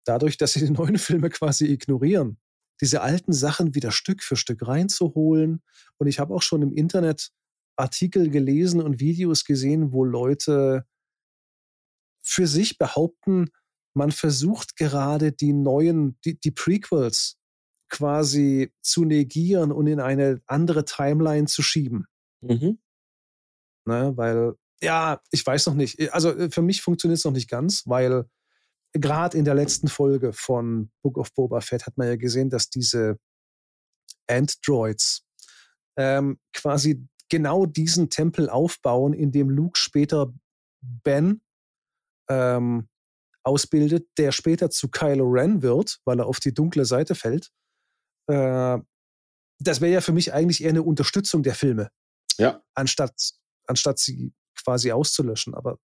dadurch, 0.05 0.37
dass 0.37 0.53
sie 0.53 0.65
die 0.65 0.71
neuen 0.71 0.97
Filme 0.97 1.29
quasi 1.29 1.65
ignorieren, 1.65 2.37
diese 2.81 3.01
alten 3.01 3.33
Sachen 3.33 3.75
wieder 3.75 3.91
Stück 3.91 4.23
für 4.23 4.35
Stück 4.35 4.67
reinzuholen. 4.67 5.61
Und 5.97 6.07
ich 6.07 6.19
habe 6.19 6.33
auch 6.33 6.41
schon 6.41 6.61
im 6.61 6.73
Internet 6.73 7.31
Artikel 7.75 8.29
gelesen 8.29 8.81
und 8.81 8.99
Videos 8.99 9.45
gesehen, 9.45 9.91
wo 9.91 10.03
Leute 10.03 10.85
für 12.21 12.47
sich 12.47 12.77
behaupten, 12.77 13.49
man 13.93 14.11
versucht 14.11 14.77
gerade 14.77 15.31
die 15.31 15.53
neuen, 15.53 16.17
die, 16.23 16.39
die 16.39 16.51
Prequels 16.51 17.37
quasi 17.89 18.71
zu 18.81 19.03
negieren 19.03 19.71
und 19.71 19.87
in 19.87 19.99
eine 19.99 20.41
andere 20.47 20.85
Timeline 20.85 21.47
zu 21.47 21.61
schieben. 21.61 22.05
Mhm. 22.41 22.79
Ne, 23.85 24.13
weil, 24.15 24.53
ja, 24.81 25.21
ich 25.31 25.45
weiß 25.45 25.65
noch 25.65 25.73
nicht. 25.73 26.13
Also 26.13 26.29
äh, 26.29 26.49
für 26.49 26.61
mich 26.61 26.81
funktioniert 26.81 27.17
es 27.17 27.25
noch 27.25 27.33
nicht 27.33 27.49
ganz, 27.49 27.83
weil 27.87 28.25
gerade 28.93 29.37
in 29.37 29.45
der 29.45 29.55
letzten 29.55 29.87
Folge 29.87 30.33
von 30.33 30.91
Book 31.01 31.17
of 31.17 31.33
Boba 31.33 31.61
Fett 31.61 31.85
hat 31.85 31.97
man 31.97 32.07
ja 32.07 32.15
gesehen, 32.15 32.49
dass 32.49 32.69
diese 32.69 33.17
Androids 34.27 35.25
ähm, 35.97 36.39
quasi 36.53 37.07
genau 37.29 37.65
diesen 37.65 38.09
Tempel 38.09 38.49
aufbauen, 38.49 39.13
in 39.13 39.31
dem 39.31 39.49
Luke 39.49 39.77
später 39.77 40.33
Ben 40.81 41.41
ähm, 42.29 42.89
ausbildet, 43.43 44.07
der 44.17 44.31
später 44.31 44.69
zu 44.69 44.89
Kylo 44.89 45.25
Ren 45.25 45.61
wird, 45.61 45.99
weil 46.05 46.19
er 46.19 46.27
auf 46.27 46.39
die 46.39 46.53
dunkle 46.53 46.85
Seite 46.85 47.15
fällt. 47.15 47.51
Äh, 48.27 48.77
das 49.59 49.81
wäre 49.81 49.93
ja 49.93 50.01
für 50.01 50.11
mich 50.11 50.33
eigentlich 50.33 50.63
eher 50.63 50.71
eine 50.71 50.83
Unterstützung 50.83 51.43
der 51.43 51.55
Filme. 51.55 51.89
Ja. 52.37 52.61
Anstatt, 52.73 53.33
anstatt 53.67 53.99
sie 53.99 54.33
quasi 54.55 54.91
auszulöschen. 54.91 55.53
Aber 55.53 55.77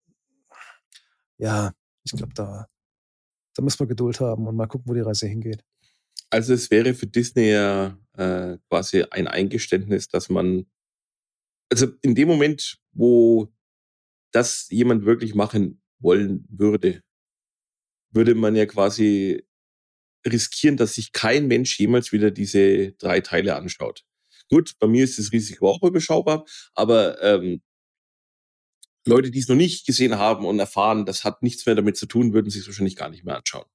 ja, 1.39 1.73
ich 2.05 2.13
glaube, 2.13 2.35
da, 2.35 2.69
da 3.55 3.63
muss 3.63 3.79
man 3.79 3.89
Geduld 3.89 4.21
haben 4.21 4.47
und 4.47 4.57
mal 4.57 4.67
gucken, 4.67 4.89
wo 4.89 4.95
die 4.95 5.01
Reise 5.01 5.27
hingeht. 5.27 5.65
Also 6.31 6.55
es 6.55 6.71
wäre 6.71 6.95
für 6.95 7.07
Disney 7.07 7.51
ja 7.51 7.99
äh, 8.15 8.59
quasi 8.69 9.03
ein 9.11 9.29
Eingeständnis, 9.29 10.09
dass 10.09 10.29
man, 10.29 10.67
also 11.71 11.87
in 12.03 12.15
dem 12.15 12.29
Moment, 12.29 12.79
wo 12.93 13.53
das 14.33 14.69
jemand 14.71 15.05
wirklich 15.05 15.35
machen 15.35 15.81
wollen 16.01 16.45
würde, 16.49 17.03
würde 18.11 18.35
man 18.35 18.57
ja 18.57 18.67
quasi 18.67 19.45
riskieren, 20.27 20.77
dass 20.77 20.95
sich 20.95 21.13
kein 21.13 21.47
Mensch 21.47 21.79
jemals 21.79 22.13
wieder 22.13 22.31
diese 22.31 22.93
drei 22.93 23.21
Teile 23.21 23.57
anschaut. 23.57 24.05
Gut, 24.49 24.75
bei 24.79 24.87
mir 24.87 25.05
ist 25.05 25.19
das 25.19 25.33
Risiko 25.33 25.71
auch 25.71 25.83
überschaubar, 25.83 26.45
aber 26.75 27.23
ähm, 27.23 27.63
Leute, 29.07 29.31
die 29.31 29.39
es 29.39 29.49
noch 29.49 29.57
nicht 29.57 29.87
gesehen 29.87 30.19
haben 30.19 30.45
und 30.47 30.59
erfahren, 30.59 31.05
das 31.05 31.25
hat 31.25 31.43
nichts 31.43 31.67
mehr 31.67 31.75
damit 31.75 31.97
zu 31.97 32.07
tun, 32.07 32.33
würden 32.33 32.51
sich 32.51 32.67
wahrscheinlich 32.67 32.97
gar 32.97 33.11
nicht 33.11 33.25
mehr 33.25 33.37
anschauen. 33.37 33.67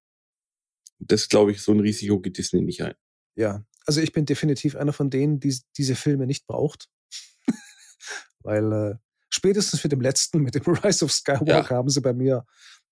Das 0.99 1.30
glaube 1.30 1.51
ich, 1.51 1.61
so 1.61 1.71
ein 1.71 1.80
Risiko 1.80 2.19
geht 2.19 2.38
Disney 2.38 2.61
nicht 2.61 2.82
ein. 2.82 2.95
Ja, 3.36 3.63
also 3.86 4.01
ich 4.01 4.11
bin 4.11 4.25
definitiv 4.25 4.75
einer 4.75 4.93
von 4.93 5.09
denen, 5.09 5.39
die 5.39 5.57
diese 5.77 5.95
Filme 5.95 6.25
nicht 6.27 6.45
braucht. 6.45 6.89
Weil 8.41 8.71
äh, 8.71 8.95
spätestens 9.30 9.84
mit 9.84 9.91
dem 9.91 10.01
letzten, 10.01 10.41
mit 10.41 10.55
dem 10.55 10.63
Rise 10.84 11.05
of 11.05 11.11
Skywalker, 11.11 11.45
ja. 11.45 11.69
haben 11.69 11.89
sie 11.89 12.01
bei 12.01 12.13
mir 12.13 12.45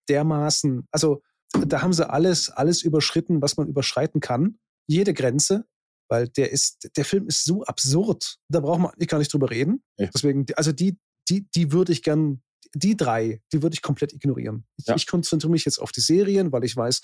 dermaßen, 0.09 0.87
also 0.91 1.21
da 1.65 1.81
haben 1.81 1.93
sie 1.93 2.09
alles, 2.09 2.49
alles 2.49 2.81
überschritten, 2.81 3.41
was 3.41 3.57
man 3.57 3.67
überschreiten 3.67 4.21
kann. 4.21 4.59
Jede 4.87 5.13
Grenze, 5.13 5.65
weil 6.09 6.27
der 6.29 6.51
ist, 6.51 6.89
der 6.95 7.05
Film 7.05 7.27
ist 7.27 7.43
so 7.43 7.63
absurd. 7.63 8.37
Da 8.49 8.59
braucht 8.59 8.79
man 8.79 8.91
gar 9.07 9.17
nicht 9.17 9.33
drüber 9.33 9.49
reden. 9.49 9.83
Ja. 9.97 10.09
Deswegen, 10.13 10.45
also 10.55 10.71
die, 10.71 10.97
die, 11.29 11.47
die 11.55 11.71
würde 11.71 11.91
ich 11.91 12.03
gern, 12.03 12.41
die 12.73 12.97
drei, 12.97 13.41
die 13.53 13.61
würde 13.61 13.73
ich 13.73 13.81
komplett 13.81 14.13
ignorieren. 14.13 14.65
Ich, 14.77 14.87
ja. 14.87 14.95
ich 14.95 15.07
konzentriere 15.07 15.51
mich 15.51 15.65
jetzt 15.65 15.79
auf 15.79 15.91
die 15.91 16.01
Serien, 16.01 16.51
weil 16.51 16.63
ich 16.63 16.75
weiß, 16.75 17.01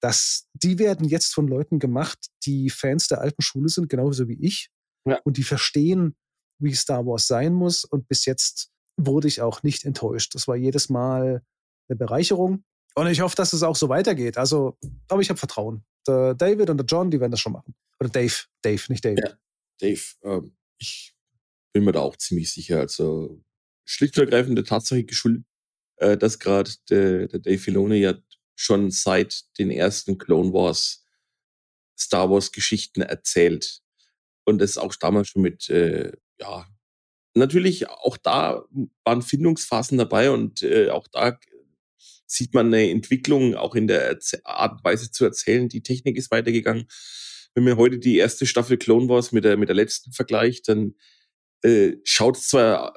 dass 0.00 0.46
die 0.52 0.78
werden 0.78 1.08
jetzt 1.08 1.34
von 1.34 1.48
Leuten 1.48 1.78
gemacht, 1.78 2.18
die 2.44 2.70
Fans 2.70 3.08
der 3.08 3.20
alten 3.20 3.42
Schule 3.42 3.68
sind, 3.68 3.88
genauso 3.88 4.28
wie 4.28 4.38
ich. 4.40 4.70
Ja. 5.06 5.20
Und 5.24 5.36
die 5.36 5.42
verstehen, 5.42 6.16
wie 6.58 6.74
Star 6.74 7.06
Wars 7.06 7.26
sein 7.26 7.54
muss. 7.54 7.84
Und 7.84 8.08
bis 8.08 8.24
jetzt 8.24 8.70
wurde 8.96 9.28
ich 9.28 9.40
auch 9.40 9.62
nicht 9.62 9.84
enttäuscht. 9.84 10.34
Das 10.34 10.48
war 10.48 10.56
jedes 10.56 10.88
Mal 10.88 11.42
eine 11.88 11.96
Bereicherung. 11.96 12.64
Und 12.94 13.06
ich 13.08 13.20
hoffe, 13.20 13.36
dass 13.36 13.52
es 13.52 13.62
auch 13.62 13.76
so 13.76 13.88
weitergeht. 13.88 14.38
Also, 14.38 14.78
aber 15.08 15.20
ich 15.20 15.28
habe 15.28 15.38
Vertrauen. 15.38 15.84
Der 16.06 16.34
David 16.34 16.70
und 16.70 16.78
der 16.78 16.86
John, 16.86 17.10
die 17.10 17.20
werden 17.20 17.30
das 17.30 17.40
schon 17.40 17.52
machen. 17.52 17.74
Oder 18.00 18.08
Dave. 18.08 18.34
Dave, 18.62 18.82
nicht 18.88 19.04
David. 19.04 19.20
Ja, 19.24 19.38
Dave. 19.80 20.02
Ähm, 20.22 20.56
ich 20.78 21.14
bin 21.72 21.84
mir 21.84 21.92
da 21.92 22.00
auch 22.00 22.16
ziemlich 22.16 22.50
sicher. 22.50 22.80
Also 22.80 23.42
schlicht 23.86 24.18
und 24.18 24.24
ergreifend 24.24 24.58
der 24.58 24.64
Tatsache 24.66 25.04
geschuldet, 25.04 25.44
äh, 25.96 26.18
dass 26.18 26.38
gerade 26.38 26.70
der, 26.90 27.28
der 27.28 27.40
Dave 27.40 27.58
Filoni 27.58 27.96
ja 27.96 28.14
schon 28.54 28.90
seit 28.90 29.44
den 29.58 29.70
ersten 29.70 30.18
Clone 30.18 30.52
Wars 30.52 31.04
Star 31.98 32.30
Wars 32.30 32.52
Geschichten 32.52 33.00
erzählt. 33.00 33.80
Und 34.44 34.58
das 34.58 34.76
auch 34.76 34.94
damals 34.96 35.28
schon 35.28 35.42
mit, 35.42 35.70
äh, 35.70 36.12
ja, 36.38 36.66
natürlich 37.34 37.88
auch 37.88 38.16
da 38.16 38.64
waren 39.04 39.22
Findungsphasen 39.22 39.98
dabei 39.98 40.30
und 40.30 40.62
äh, 40.62 40.90
auch 40.90 41.08
da 41.08 41.38
sieht 42.26 42.54
man 42.54 42.66
eine 42.66 42.90
Entwicklung 42.90 43.54
auch 43.54 43.74
in 43.74 43.86
der 43.86 44.18
Art 44.44 44.72
und 44.72 44.84
Weise 44.84 45.10
zu 45.10 45.24
erzählen. 45.24 45.68
Die 45.68 45.82
Technik 45.82 46.16
ist 46.16 46.30
weitergegangen. 46.30 46.88
Wenn 47.54 47.64
man 47.64 47.76
heute 47.76 47.98
die 47.98 48.16
erste 48.16 48.46
Staffel 48.46 48.76
Clone 48.78 49.08
Wars 49.08 49.32
mit 49.32 49.44
der, 49.44 49.56
mit 49.56 49.68
der 49.68 49.76
letzten 49.76 50.12
vergleicht, 50.12 50.68
dann 50.68 50.94
äh, 51.62 51.96
schaut 52.04 52.36
es 52.36 52.48
zwar, 52.48 52.94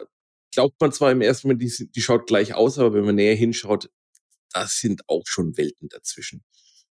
glaubt 0.52 0.80
man 0.80 0.92
zwar 0.92 1.12
im 1.12 1.22
ersten 1.22 1.48
Moment, 1.48 1.62
die, 1.62 1.92
die 1.92 2.02
schaut 2.02 2.28
gleich 2.28 2.54
aus, 2.54 2.78
aber 2.80 2.94
wenn 2.94 3.06
man 3.06 3.16
näher 3.16 3.36
hinschaut, 3.36 3.90
da 4.52 4.68
sind 4.68 5.08
auch 5.08 5.24
schon 5.26 5.58
Welten 5.58 5.90
dazwischen. 5.90 6.44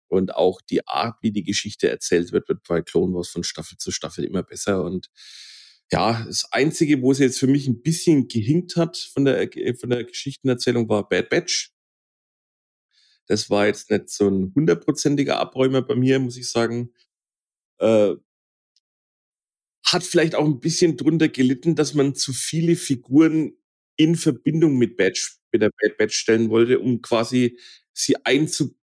Und 0.09 0.35
auch 0.35 0.61
die 0.61 0.87
Art, 0.87 1.17
wie 1.23 1.33
die 1.33 1.43
Geschichte 1.43 1.89
erzählt 1.89 2.33
wird, 2.33 2.49
wird 2.49 2.63
bei 2.69 2.83
Clone 2.83 3.15
Wars 3.15 3.29
von 3.29 3.43
Staffel 3.43 3.79
zu 3.79 3.91
Staffel 3.91 4.25
immer 4.25 4.43
besser. 4.43 4.85
Und 4.85 5.11
ja, 5.91 6.25
das 6.25 6.45
Einzige, 6.53 7.03
wo 7.03 7.13
es 7.13 7.19
jetzt 7.19 7.39
für 7.39 7.47
mich 7.47 7.67
ein 7.67 7.83
bisschen 7.83 8.29
gehinkt 8.29 8.77
hat 8.77 8.97
von 8.97 9.25
der, 9.25 9.49
von 9.79 9.91
der 9.91 10.05
Geschichtenerzählung, 10.05 10.89
war 10.89 11.09
Bad 11.09 11.29
Batch. 11.31 11.73
Das 13.27 13.51
war 13.51 13.67
jetzt 13.67 13.91
nicht 13.91 14.09
so 14.09 14.29
ein 14.29 14.53
hundertprozentiger 14.55 15.39
Abräumer 15.39 15.83
bei 15.83 15.97
mir, 15.97 16.19
muss 16.21 16.37
ich 16.37 16.49
sagen. 16.49 16.93
Äh, 17.79 18.15
hat 19.87 20.03
vielleicht 20.05 20.35
auch 20.35 20.45
ein 20.45 20.61
bisschen 20.61 20.97
drunter 20.97 21.29
gelitten, 21.29 21.75
dass 21.77 21.95
man 21.95 22.15
zu 22.15 22.33
viele 22.33 22.77
Figuren 22.77 23.53
in 23.97 24.17
Verbindung 24.17 24.77
mit 24.77 24.97
Batch, 24.97 25.39
mit 25.53 25.63
der 25.63 25.71
Bad 25.81 25.97
Batch 25.99 26.17
stellen 26.17 26.51
wollte, 26.51 26.81
um 26.81 27.03
quasi 27.03 27.59
sie 27.95 28.17
einzu, 28.25 28.77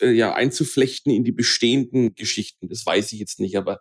äh, 0.00 0.10
ja, 0.12 0.34
einzuflechten 0.34 1.12
in 1.12 1.24
die 1.24 1.32
bestehenden 1.32 2.14
Geschichten. 2.14 2.68
Das 2.68 2.86
weiß 2.86 3.12
ich 3.12 3.20
jetzt 3.20 3.40
nicht, 3.40 3.56
aber 3.56 3.80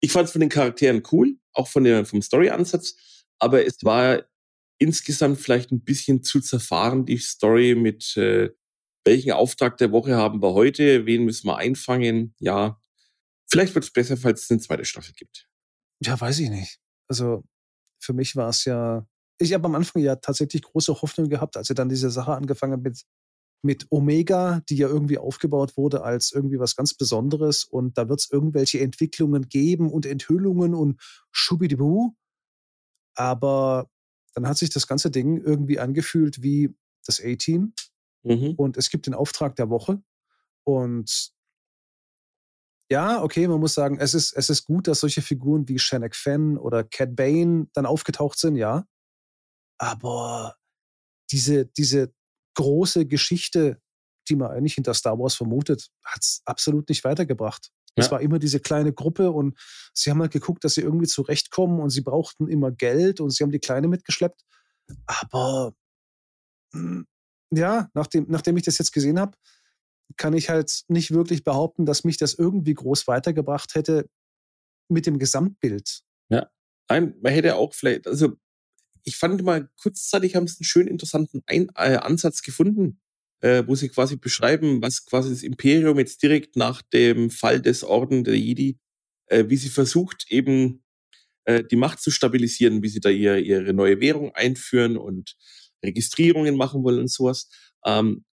ich 0.00 0.12
fand 0.12 0.26
es 0.26 0.32
von 0.32 0.40
den 0.40 0.50
Charakteren 0.50 1.02
cool, 1.12 1.36
auch 1.52 1.68
von 1.68 1.84
der, 1.84 2.04
vom 2.04 2.22
Story-Ansatz, 2.22 2.96
aber 3.38 3.64
es 3.64 3.78
war 3.84 4.24
insgesamt 4.78 5.40
vielleicht 5.40 5.70
ein 5.72 5.84
bisschen 5.84 6.22
zu 6.24 6.40
zerfahren, 6.40 7.06
die 7.06 7.18
Story 7.18 7.74
mit 7.76 8.16
äh, 8.16 8.50
welchen 9.04 9.32
Auftrag 9.32 9.78
der 9.78 9.92
Woche 9.92 10.16
haben 10.16 10.42
wir 10.42 10.54
heute, 10.54 11.06
wen 11.06 11.24
müssen 11.24 11.46
wir 11.46 11.56
einfangen, 11.56 12.34
ja. 12.40 12.80
Vielleicht 13.52 13.74
wird 13.74 13.84
es 13.84 13.92
besser, 13.92 14.16
falls 14.16 14.44
es 14.44 14.50
eine 14.50 14.60
zweite 14.60 14.84
Staffel 14.84 15.12
gibt. 15.14 15.46
Ja, 16.00 16.20
weiß 16.20 16.38
ich 16.40 16.50
nicht. 16.50 16.80
Also 17.08 17.44
für 18.00 18.14
mich 18.14 18.34
war 18.34 18.48
es 18.48 18.64
ja 18.64 19.06
ich 19.42 19.52
habe 19.52 19.66
am 19.66 19.74
Anfang 19.74 20.02
ja 20.02 20.16
tatsächlich 20.16 20.62
große 20.62 21.02
Hoffnung 21.02 21.28
gehabt, 21.28 21.56
als 21.56 21.68
er 21.68 21.74
dann 21.74 21.88
diese 21.88 22.10
Sache 22.10 22.32
angefangen 22.32 22.74
hat 22.74 22.82
mit, 22.82 23.02
mit 23.62 23.86
Omega, 23.90 24.60
die 24.68 24.76
ja 24.76 24.88
irgendwie 24.88 25.18
aufgebaut 25.18 25.76
wurde 25.76 26.02
als 26.02 26.32
irgendwie 26.32 26.58
was 26.58 26.76
ganz 26.76 26.94
Besonderes 26.94 27.64
und 27.64 27.98
da 27.98 28.08
wird 28.08 28.20
es 28.20 28.30
irgendwelche 28.30 28.80
Entwicklungen 28.80 29.48
geben 29.48 29.90
und 29.90 30.06
Enthüllungen 30.06 30.74
und 30.74 31.00
Schubidibu. 31.30 32.12
Aber 33.14 33.88
dann 34.34 34.46
hat 34.46 34.56
sich 34.56 34.70
das 34.70 34.86
ganze 34.86 35.10
Ding 35.10 35.38
irgendwie 35.38 35.78
angefühlt 35.78 36.42
wie 36.42 36.74
das 37.04 37.20
A-Team 37.20 37.74
mhm. 38.22 38.54
und 38.56 38.76
es 38.76 38.90
gibt 38.90 39.06
den 39.06 39.14
Auftrag 39.14 39.56
der 39.56 39.68
Woche 39.68 40.02
und 40.64 41.32
ja, 42.92 43.22
okay, 43.22 43.48
man 43.48 43.58
muss 43.58 43.72
sagen, 43.72 43.96
es 43.98 44.12
ist, 44.12 44.34
es 44.34 44.50
ist 44.50 44.66
gut, 44.66 44.86
dass 44.86 45.00
solche 45.00 45.22
Figuren 45.22 45.66
wie 45.66 45.78
Shannock 45.78 46.14
Fenn 46.14 46.58
oder 46.58 46.84
Cat 46.84 47.16
Bane 47.16 47.66
dann 47.72 47.86
aufgetaucht 47.86 48.38
sind, 48.38 48.56
ja. 48.56 48.84
Aber 49.78 50.56
diese, 51.30 51.64
diese 51.64 52.12
große 52.54 53.06
Geschichte, 53.06 53.80
die 54.28 54.36
man 54.36 54.50
eigentlich 54.50 54.74
hinter 54.74 54.92
Star 54.92 55.18
Wars 55.18 55.34
vermutet, 55.34 55.88
hat 56.04 56.20
es 56.20 56.42
absolut 56.44 56.90
nicht 56.90 57.02
weitergebracht. 57.02 57.70
Ja. 57.96 58.04
Es 58.04 58.10
war 58.10 58.20
immer 58.20 58.38
diese 58.38 58.60
kleine 58.60 58.92
Gruppe 58.92 59.30
und 59.30 59.58
sie 59.94 60.10
haben 60.10 60.20
halt 60.20 60.32
geguckt, 60.32 60.62
dass 60.62 60.74
sie 60.74 60.82
irgendwie 60.82 61.06
zurechtkommen 61.06 61.80
und 61.80 61.88
sie 61.88 62.02
brauchten 62.02 62.46
immer 62.46 62.72
Geld 62.72 63.20
und 63.20 63.30
sie 63.30 63.42
haben 63.42 63.52
die 63.52 63.58
Kleine 63.58 63.88
mitgeschleppt. 63.88 64.42
Aber 65.06 65.72
hm, 66.74 67.06
ja, 67.50 67.88
nachdem, 67.94 68.26
nachdem 68.28 68.58
ich 68.58 68.64
das 68.64 68.76
jetzt 68.76 68.92
gesehen 68.92 69.18
habe, 69.18 69.34
kann 70.16 70.34
ich 70.34 70.48
halt 70.48 70.82
nicht 70.88 71.12
wirklich 71.12 71.44
behaupten, 71.44 71.86
dass 71.86 72.04
mich 72.04 72.16
das 72.16 72.34
irgendwie 72.34 72.74
groß 72.74 73.06
weitergebracht 73.06 73.74
hätte 73.74 74.08
mit 74.88 75.06
dem 75.06 75.18
Gesamtbild. 75.18 76.02
Ja. 76.28 76.50
Nein, 76.88 77.14
man 77.22 77.32
hätte 77.32 77.56
auch 77.56 77.74
vielleicht, 77.74 78.06
also 78.06 78.36
ich 79.04 79.16
fand 79.16 79.42
mal 79.42 79.68
kurzzeitig 79.80 80.36
haben 80.36 80.46
sie 80.46 80.58
einen 80.58 80.64
schönen 80.64 80.88
interessanten 80.88 81.42
Ein 81.46 81.68
äh, 81.74 81.96
Ansatz 81.96 82.42
gefunden, 82.42 83.00
äh, 83.40 83.64
wo 83.66 83.74
sie 83.74 83.88
quasi 83.88 84.16
beschreiben, 84.16 84.82
was 84.82 85.04
quasi 85.04 85.30
das 85.30 85.42
Imperium 85.42 85.98
jetzt 85.98 86.22
direkt 86.22 86.56
nach 86.56 86.82
dem 86.82 87.30
Fall 87.30 87.60
des 87.60 87.82
Orden 87.84 88.24
der 88.24 88.38
Jedi, 88.38 88.78
äh, 89.26 89.44
wie 89.48 89.56
sie 89.56 89.70
versucht 89.70 90.26
eben 90.28 90.84
äh, 91.44 91.64
die 91.64 91.76
Macht 91.76 92.00
zu 92.00 92.10
stabilisieren, 92.10 92.82
wie 92.82 92.88
sie 92.88 93.00
da 93.00 93.08
ihr, 93.08 93.38
ihre 93.38 93.72
neue 93.72 94.00
Währung 94.00 94.34
einführen 94.34 94.96
und 94.96 95.36
Registrierungen 95.84 96.56
machen 96.56 96.84
wollen 96.84 97.00
und 97.00 97.10
sowas. 97.10 97.48
Ähm, 97.84 98.24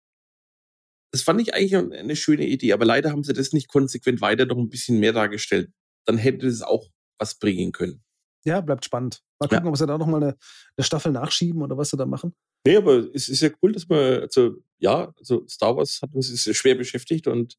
das 1.11 1.23
fand 1.23 1.41
ich 1.41 1.53
eigentlich 1.53 1.75
eine 1.75 2.15
schöne 2.15 2.45
Idee, 2.45 2.73
aber 2.73 2.85
leider 2.85 3.11
haben 3.11 3.23
sie 3.23 3.33
das 3.33 3.53
nicht 3.53 3.67
konsequent 3.67 4.21
weiter 4.21 4.45
noch 4.45 4.57
ein 4.57 4.69
bisschen 4.69 4.99
mehr 4.99 5.13
dargestellt. 5.13 5.71
Dann 6.05 6.17
hätte 6.17 6.47
es 6.47 6.61
auch 6.61 6.89
was 7.17 7.39
bringen 7.39 7.71
können. 7.71 8.03
Ja, 8.45 8.61
bleibt 8.61 8.85
spannend. 8.85 9.21
Mal 9.39 9.47
gucken, 9.47 9.65
ja. 9.65 9.69
ob 9.69 9.77
sie 9.77 9.87
da 9.87 9.97
nochmal 9.97 10.23
eine, 10.23 10.37
eine 10.77 10.83
Staffel 10.83 11.11
nachschieben 11.11 11.61
oder 11.61 11.77
was 11.77 11.89
sie 11.89 11.97
da 11.97 12.05
machen. 12.05 12.35
Nee, 12.65 12.77
aber 12.77 13.13
es 13.13 13.27
ist 13.29 13.41
ja 13.41 13.49
cool, 13.61 13.71
dass 13.71 13.87
man, 13.87 14.21
also 14.21 14.55
ja, 14.77 15.13
also 15.17 15.45
Star 15.47 15.75
Wars 15.75 15.99
hat 16.01 16.13
uns 16.13 16.27
sehr 16.27 16.53
schwer 16.53 16.75
beschäftigt 16.75 17.27
und 17.27 17.57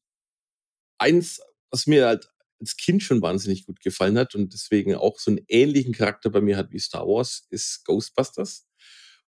eins, 0.97 1.41
was 1.71 1.87
mir 1.87 2.05
halt 2.05 2.29
als 2.59 2.77
Kind 2.77 3.01
schon 3.01 3.21
wahnsinnig 3.21 3.65
gut 3.65 3.81
gefallen 3.81 4.17
hat 4.17 4.35
und 4.35 4.53
deswegen 4.53 4.95
auch 4.95 5.19
so 5.19 5.31
einen 5.31 5.43
ähnlichen 5.47 5.93
Charakter 5.93 6.29
bei 6.29 6.41
mir 6.41 6.57
hat 6.57 6.71
wie 6.71 6.79
Star 6.79 7.07
Wars, 7.07 7.47
ist 7.49 7.83
Ghostbusters. 7.85 8.67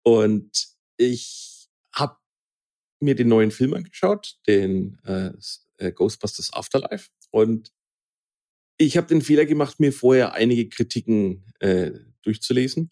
Und 0.03 0.51
ich 0.97 1.69
habe 1.93 2.17
mir 2.99 3.15
den 3.15 3.27
neuen 3.27 3.51
Film 3.51 3.73
angeschaut, 3.73 4.37
den 4.47 4.99
äh, 5.05 5.31
äh 5.77 5.91
Ghostbusters 5.91 6.53
Afterlife. 6.53 7.09
Und 7.31 7.71
ich 8.77 8.97
habe 8.97 9.07
den 9.07 9.21
Fehler 9.21 9.45
gemacht, 9.45 9.79
mir 9.79 9.93
vorher 9.93 10.33
einige 10.33 10.69
Kritiken 10.69 11.45
äh, 11.59 11.91
durchzulesen. 12.23 12.91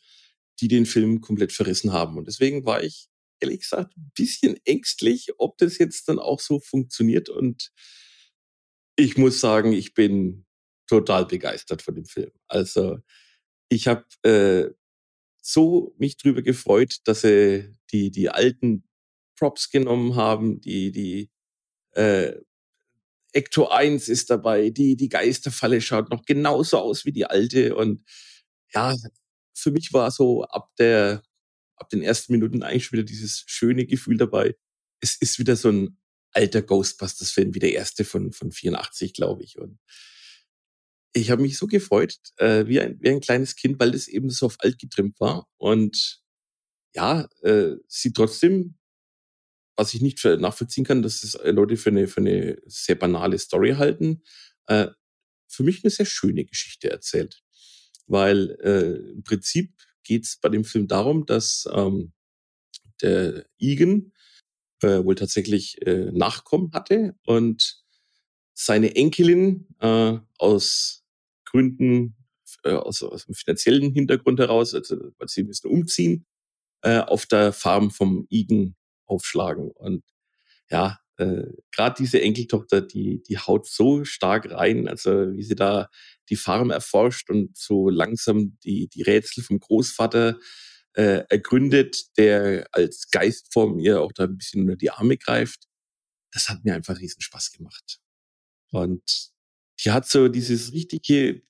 die 0.60 0.68
den 0.68 0.88
Film 0.88 1.22
komplett 1.22 1.54
verrissen 1.54 1.94
haben. 1.94 2.18
Und 2.18 2.28
deswegen 2.28 2.66
war 2.66 2.82
ich 2.84 3.10
ehrlich 3.40 3.60
gesagt 3.60 3.96
ein 3.96 4.12
bisschen 4.16 4.58
ängstlich, 4.66 5.30
ob 5.38 5.58
das 5.60 5.78
jetzt 5.78 6.10
dann 6.10 6.18
auch 6.18 6.40
so 6.40 6.60
funktioniert. 6.60 7.30
Und 7.30 7.72
ich 8.96 9.18
muss 9.18 9.40
sagen, 9.40 9.74
ich 9.74 9.94
bin 9.94 10.46
total 10.88 11.26
begeistert 11.26 11.82
von 11.84 11.96
dem 11.96 12.06
Film. 12.06 12.32
Also 12.48 12.98
ich 13.70 13.88
habe 13.88 14.06
äh, 14.24 14.74
so 15.42 15.94
mich 15.98 16.18
drüber 16.18 16.42
gefreut, 16.42 16.98
dass 17.06 17.22
sie 17.22 17.76
die 17.92 18.12
die 18.12 18.30
alten 18.30 18.84
Props 19.38 19.70
genommen 19.70 20.16
haben, 20.16 20.60
die 20.62 20.92
die 20.92 21.30
äh, 21.94 22.34
Ecto 23.34 23.68
1 23.68 24.10
ist 24.10 24.30
dabei, 24.30 24.70
die 24.70 24.96
die 24.98 25.10
Geisterfalle 25.10 25.82
schaut 25.82 26.10
noch 26.10 26.26
genauso 26.26 26.80
aus 26.80 27.06
wie 27.06 27.12
die 27.12 27.26
alte 27.26 27.76
und 27.76 28.04
ja, 28.74 28.96
für 29.54 29.72
mich 29.72 29.94
war 29.94 30.12
so 30.12 30.44
ab 30.44 30.72
der 30.78 31.24
ab 31.78 31.90
den 31.90 32.02
ersten 32.02 32.34
Minuten 32.34 32.64
eigentlich 32.64 32.92
wieder 32.92 33.04
dieses 33.04 33.44
schöne 33.48 33.86
Gefühl 33.86 34.18
dabei. 34.18 34.56
Es 35.00 35.16
ist 35.16 35.40
wieder 35.40 35.56
so 35.56 35.70
ein 35.70 35.98
alter 36.32 36.62
Ghostbusters-Film, 36.62 37.54
wie 37.56 37.60
der 37.60 37.74
erste 37.74 38.04
von, 38.04 38.32
von 38.32 38.52
84, 38.52 39.14
glaube 39.14 39.44
ich. 39.44 39.60
Und 39.60 39.80
ich 41.14 41.32
habe 41.32 41.42
mich 41.42 41.58
so 41.58 41.68
gefreut, 41.68 42.18
äh, 42.38 42.68
wie, 42.68 42.80
ein, 42.80 42.98
wie 43.02 43.10
ein 43.10 43.22
kleines 43.22 43.56
Kind, 43.56 43.80
weil 43.80 43.92
das 43.92 44.08
eben 44.08 44.30
so 44.30 44.48
auf 44.48 44.58
alt 44.60 44.80
getrimmt 44.80 45.20
war. 45.20 45.48
Und 45.58 46.22
ja, 46.96 47.28
äh, 47.42 47.76
sie 47.88 48.14
trotzdem, 48.14 48.77
was 49.78 49.94
ich 49.94 50.02
nicht 50.02 50.24
nachvollziehen 50.26 50.84
kann, 50.84 51.04
dass 51.04 51.24
es 51.24 51.36
äh, 51.36 51.52
Leute 51.52 51.78
für 51.78 51.92
eine, 51.92 52.08
für 52.08 52.22
eine 52.22 52.58
sehr 52.66 52.96
banale 52.96 53.38
Story 53.38 53.76
halten, 53.78 54.24
äh, 54.66 54.88
für 55.48 55.64
mich 55.64 55.84
eine 55.84 55.92
sehr 55.92 56.06
schöne 56.06 56.44
Geschichte 56.44 56.90
erzählt. 56.90 57.44
Weil 58.08 58.58
äh, 58.62 59.12
im 59.12 59.24
Prinzip 59.24 59.74
geht 60.04 60.26
es 60.26 60.38
bei 60.38 60.50
dem 60.50 60.66
Film 60.66 60.88
darum, 60.88 61.26
dass 61.26 61.68
ähm, 61.72 62.14
der 63.02 63.46
Egan 63.60 64.14
äh, 64.82 65.04
wohl 65.04 65.16
tatsächlich 65.16 65.82
äh, 65.86 66.12
Nachkommen 66.12 66.72
hatte 66.74 67.16
und 67.26 67.84
seine 68.54 68.96
Enkelin 68.96 69.68
äh, 69.80 70.18
aus 70.40 71.04
Gründen, 71.46 72.16
äh, 72.64 72.72
aus, 72.72 73.04
aus 73.04 73.26
dem 73.26 73.36
finanziellen 73.36 73.94
Hintergrund 73.94 74.40
heraus, 74.40 74.74
also 74.74 74.98
weil 75.18 75.28
sie 75.28 75.44
müssen 75.44 75.68
umziehen, 75.68 76.26
äh, 76.82 77.00
auf 77.00 77.26
der 77.28 77.54
Farm 77.54 77.92
vom 77.92 78.26
Egan 78.32 78.76
aufschlagen. 79.08 79.72
Und 79.72 80.04
ja, 80.70 81.00
äh, 81.18 81.48
gerade 81.72 81.96
diese 81.98 82.22
Enkeltochter, 82.22 82.82
die, 82.82 83.24
die 83.24 83.38
haut 83.38 83.68
so 83.68 84.06
stark 84.06 84.52
rein, 84.52 84.88
also 84.88 85.34
wie 85.36 85.44
sie 85.44 85.56
da 85.56 85.90
die 86.30 86.36
Farm 86.36 86.70
erforscht 86.70 87.30
und 87.30 87.58
so 87.58 87.90
langsam 87.90 88.58
die, 88.64 88.88
die 88.88 89.02
Rätsel 89.02 89.44
vom 89.44 89.60
Großvater 89.60 90.38
äh, 90.94 91.24
ergründet, 91.30 92.18
der 92.18 92.68
als 92.72 93.10
Geistform 93.10 93.80
ihr 93.80 94.02
auch 94.02 94.12
da 94.12 94.26
ein 94.26 94.38
bisschen 94.38 94.62
unter 94.62 94.76
die 94.76 94.92
Arme 94.92 95.18
greift. 95.18 95.68
Das 96.32 96.50
hat 96.50 96.64
mir 96.66 96.76
einfach 96.76 97.00
riesen 97.00 97.22
Spaß 97.22 97.52
gemacht. 97.52 98.00
Und 98.72 99.32
die 99.84 99.92
hat 99.92 100.08
so 100.08 100.28
dieses 100.28 100.74
richtige, 100.74 101.42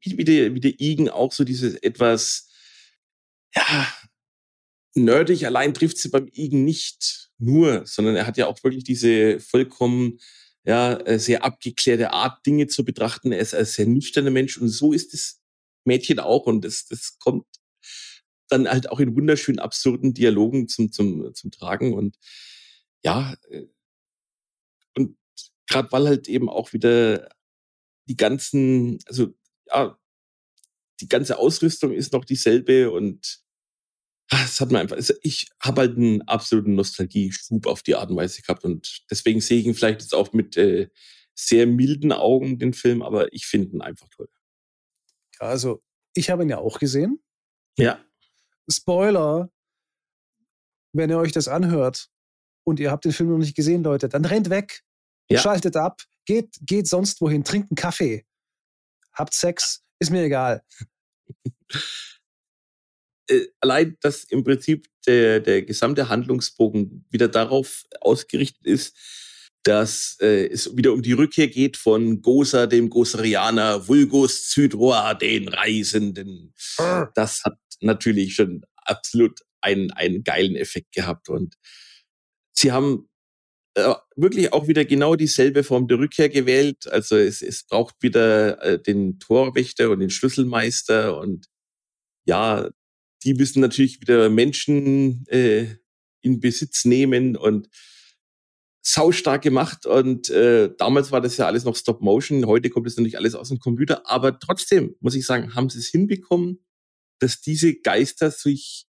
wie 0.00 0.24
der, 0.24 0.54
wie 0.54 0.60
der 0.60 0.78
Igen 0.78 1.08
auch 1.08 1.32
so 1.32 1.44
dieses 1.44 1.74
etwas, 1.76 2.48
ja, 3.54 3.88
nerdig 4.96 5.46
allein 5.46 5.74
trifft 5.74 5.98
sie 5.98 6.08
beim 6.08 6.28
Igen 6.32 6.64
nicht 6.64 7.30
nur, 7.38 7.86
sondern 7.86 8.16
er 8.16 8.26
hat 8.26 8.36
ja 8.36 8.46
auch 8.46 8.62
wirklich 8.64 8.84
diese 8.84 9.40
vollkommen 9.40 10.18
ja, 10.64 10.94
äh, 10.94 11.18
sehr 11.18 11.44
abgeklärte 11.44 12.12
Art, 12.12 12.44
Dinge 12.44 12.66
zu 12.66 12.84
betrachten. 12.84 13.30
Er 13.32 13.38
ist 13.38 13.54
ein 13.54 13.64
sehr 13.64 13.86
nüchterner 13.86 14.30
Mensch 14.30 14.58
und 14.58 14.68
so 14.68 14.92
ist 14.92 15.12
das 15.12 15.40
Mädchen 15.84 16.18
auch 16.18 16.46
und 16.46 16.64
das, 16.64 16.86
das 16.86 17.18
kommt 17.18 17.46
dann 18.48 18.68
halt 18.68 18.90
auch 18.90 19.00
in 19.00 19.16
wunderschönen, 19.16 19.58
absurden 19.58 20.14
Dialogen 20.14 20.68
zum, 20.68 20.92
zum, 20.92 21.34
zum 21.34 21.50
Tragen 21.50 21.94
und 21.94 22.16
ja, 23.04 23.36
äh, 23.50 23.66
und 24.96 25.16
gerade 25.68 25.90
weil 25.92 26.06
halt 26.08 26.28
eben 26.28 26.48
auch 26.48 26.72
wieder 26.72 27.28
die 28.08 28.16
ganzen, 28.16 28.98
also 29.06 29.34
ja, 29.66 29.98
die 31.00 31.08
ganze 31.08 31.38
Ausrüstung 31.38 31.92
ist 31.92 32.12
noch 32.12 32.24
dieselbe 32.24 32.90
und 32.90 33.45
es 34.30 34.60
hat 34.60 34.70
mir 34.72 34.80
einfach, 34.80 34.96
ich 35.22 35.48
habe 35.60 35.82
halt 35.82 35.96
einen 35.96 36.22
absoluten 36.22 36.74
Nostalgie-Schub 36.74 37.66
auf 37.66 37.82
die 37.82 37.94
Art 37.94 38.10
und 38.10 38.16
Weise 38.16 38.42
gehabt 38.42 38.64
und 38.64 39.04
deswegen 39.10 39.40
sehe 39.40 39.60
ich 39.60 39.66
ihn 39.66 39.74
vielleicht 39.74 40.00
jetzt 40.02 40.14
auch 40.14 40.32
mit 40.32 40.56
äh, 40.56 40.88
sehr 41.34 41.66
milden 41.66 42.12
Augen, 42.12 42.58
den 42.58 42.72
Film, 42.72 43.02
aber 43.02 43.32
ich 43.32 43.46
finde 43.46 43.76
ihn 43.76 43.82
einfach 43.82 44.08
toll. 44.08 44.28
Also, 45.38 45.82
ich 46.14 46.30
habe 46.30 46.42
ihn 46.42 46.48
ja 46.48 46.58
auch 46.58 46.78
gesehen. 46.78 47.22
Ja. 47.76 48.02
Spoiler, 48.70 49.50
wenn 50.92 51.10
ihr 51.10 51.18
euch 51.18 51.32
das 51.32 51.46
anhört 51.46 52.08
und 52.64 52.80
ihr 52.80 52.90
habt 52.90 53.04
den 53.04 53.12
Film 53.12 53.30
noch 53.30 53.38
nicht 53.38 53.54
gesehen, 53.54 53.84
Leute, 53.84 54.08
dann 54.08 54.24
rennt 54.24 54.50
weg, 54.50 54.82
ja. 55.28 55.38
schaltet 55.38 55.76
ab, 55.76 56.02
geht, 56.24 56.56
geht 56.62 56.88
sonst 56.88 57.20
wohin, 57.20 57.44
trinkt 57.44 57.70
einen 57.70 57.76
Kaffee, 57.76 58.26
habt 59.12 59.34
Sex, 59.34 59.84
ist 60.00 60.10
mir 60.10 60.24
egal. 60.24 60.64
äh, 63.28 63.46
allein, 63.60 63.96
dass 64.00 64.24
im 64.24 64.44
Prinzip 64.44 64.86
der, 65.06 65.40
der 65.40 65.62
gesamte 65.62 66.08
Handlungsbogen 66.08 67.04
wieder 67.10 67.28
darauf 67.28 67.84
ausgerichtet 68.00 68.66
ist, 68.66 68.96
dass 69.62 70.16
äh, 70.20 70.46
es 70.46 70.76
wieder 70.76 70.92
um 70.92 71.02
die 71.02 71.12
Rückkehr 71.12 71.48
geht 71.48 71.76
von 71.76 72.22
Gosa, 72.22 72.66
dem 72.66 72.88
Gosarianer, 72.88 73.88
Vulgus 73.88 74.48
Zydroa, 74.48 75.14
den 75.14 75.48
Reisenden. 75.48 76.54
Ah. 76.78 77.08
Das 77.14 77.42
hat 77.44 77.58
natürlich 77.80 78.34
schon 78.34 78.64
absolut 78.76 79.40
einen, 79.60 79.90
einen 79.90 80.22
geilen 80.22 80.54
Effekt 80.54 80.92
gehabt. 80.92 81.28
Und 81.28 81.56
sie 82.52 82.70
haben 82.70 83.08
äh, 83.74 83.94
wirklich 84.14 84.52
auch 84.52 84.68
wieder 84.68 84.84
genau 84.84 85.16
dieselbe 85.16 85.64
Form 85.64 85.88
der 85.88 85.98
Rückkehr 85.98 86.28
gewählt. 86.28 86.86
Also 86.86 87.16
es, 87.16 87.42
es 87.42 87.64
braucht 87.66 87.96
wieder 88.00 88.62
äh, 88.62 88.80
den 88.80 89.18
Torwächter 89.18 89.90
und 89.90 89.98
den 89.98 90.10
Schlüsselmeister 90.10 91.18
und 91.18 91.46
ja, 92.24 92.70
die 93.26 93.34
müssen 93.34 93.60
natürlich 93.60 94.00
wieder 94.00 94.30
Menschen 94.30 95.26
äh, 95.26 95.66
in 96.22 96.38
Besitz 96.38 96.84
nehmen 96.84 97.36
und 97.36 97.68
saustark 98.82 99.42
gemacht. 99.42 99.84
Und 99.84 100.30
äh, 100.30 100.72
damals 100.78 101.10
war 101.10 101.20
das 101.20 101.36
ja 101.36 101.46
alles 101.46 101.64
noch 101.64 101.74
Stop 101.74 102.00
Motion. 102.00 102.46
Heute 102.46 102.70
kommt 102.70 102.86
es 102.86 102.96
natürlich 102.96 103.18
alles 103.18 103.34
aus 103.34 103.48
dem 103.48 103.58
Computer. 103.58 104.08
Aber 104.08 104.38
trotzdem, 104.38 104.94
muss 105.00 105.16
ich 105.16 105.26
sagen, 105.26 105.56
haben 105.56 105.68
sie 105.68 105.80
es 105.80 105.88
hinbekommen, 105.88 106.64
dass 107.18 107.40
diese 107.40 107.74
Geister 107.74 108.30
sich 108.30 108.86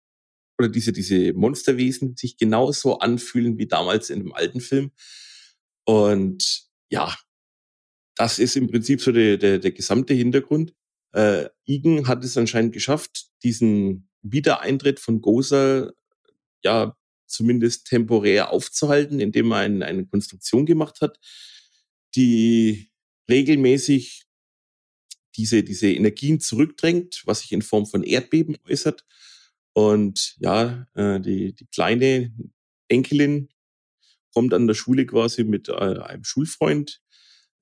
oder 0.58 0.68
diese, 0.68 0.92
diese 0.92 1.32
Monsterwesen 1.32 2.16
sich 2.16 2.36
genauso 2.36 2.98
anfühlen 2.98 3.56
wie 3.56 3.66
damals 3.68 4.10
in 4.10 4.18
dem 4.18 4.32
alten 4.32 4.60
Film. 4.60 4.90
Und 5.84 6.64
ja, 6.90 7.16
das 8.16 8.40
ist 8.40 8.56
im 8.56 8.68
Prinzip 8.68 9.00
so 9.00 9.12
der, 9.12 9.36
der, 9.36 9.60
der 9.60 9.72
gesamte 9.72 10.14
Hintergrund. 10.14 10.74
Äh, 11.12 11.50
Igen 11.64 12.08
hat 12.08 12.24
es 12.24 12.36
anscheinend 12.36 12.72
geschafft, 12.72 13.26
diesen 13.44 14.08
Wiedereintritt 14.24 15.00
von 15.00 15.20
Gosa 15.20 15.92
ja 16.64 16.96
zumindest 17.26 17.86
temporär 17.86 18.50
aufzuhalten, 18.50 19.20
indem 19.20 19.52
er 19.52 19.58
ein, 19.58 19.82
eine 19.82 20.06
Konstruktion 20.06 20.66
gemacht 20.66 21.00
hat, 21.00 21.18
die 22.14 22.90
regelmäßig 23.28 24.26
diese, 25.36 25.62
diese 25.62 25.90
Energien 25.90 26.40
zurückdrängt, 26.40 27.22
was 27.26 27.40
sich 27.40 27.52
in 27.52 27.62
Form 27.62 27.86
von 27.86 28.02
Erdbeben 28.02 28.56
äußert. 28.68 29.04
Und 29.72 30.36
ja, 30.38 30.86
äh, 30.94 31.20
die, 31.20 31.54
die 31.54 31.66
kleine 31.66 32.32
Enkelin 32.88 33.48
kommt 34.32 34.54
an 34.54 34.66
der 34.66 34.74
Schule 34.74 35.06
quasi 35.06 35.44
mit 35.44 35.68
äh, 35.68 35.72
einem 35.72 36.24
Schulfreund. 36.24 37.02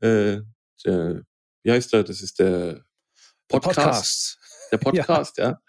Äh, 0.01 0.43
der, 0.85 1.23
wie 1.63 1.71
heißt 1.71 1.93
der? 1.93 2.05
Das 2.05 2.21
ist 2.21 2.39
der 2.39 2.85
Podcast. 3.49 4.39
Der 4.71 4.79
Podcast, 4.79 4.79
der 4.79 4.79
Podcast 4.79 5.39
ja. 5.39 5.45
ja 5.45 5.63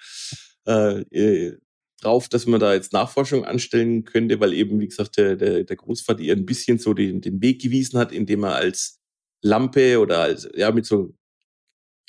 äh, 0.67 1.01
äh, 1.11 1.57
drauf, 2.01 2.29
dass 2.29 2.45
man 2.45 2.59
da 2.59 2.73
jetzt 2.73 2.93
Nachforschung 2.93 3.45
anstellen 3.45 4.03
könnte, 4.03 4.39
weil 4.39 4.53
eben, 4.53 4.79
wie 4.79 4.87
gesagt, 4.87 5.17
der, 5.17 5.35
der, 5.35 5.63
der 5.63 5.75
Großvater 5.75 6.19
ihr 6.21 6.35
ein 6.35 6.45
bisschen 6.45 6.77
so 6.77 6.93
den, 6.93 7.21
den 7.21 7.41
Weg 7.41 7.61
gewiesen 7.61 7.97
hat, 7.99 8.11
indem 8.11 8.43
er 8.43 8.55
als 8.55 8.99
Lampe 9.41 9.99
oder 9.99 10.19
als, 10.19 10.47
ja, 10.55 10.71
mit 10.71 10.85
so 10.85 11.13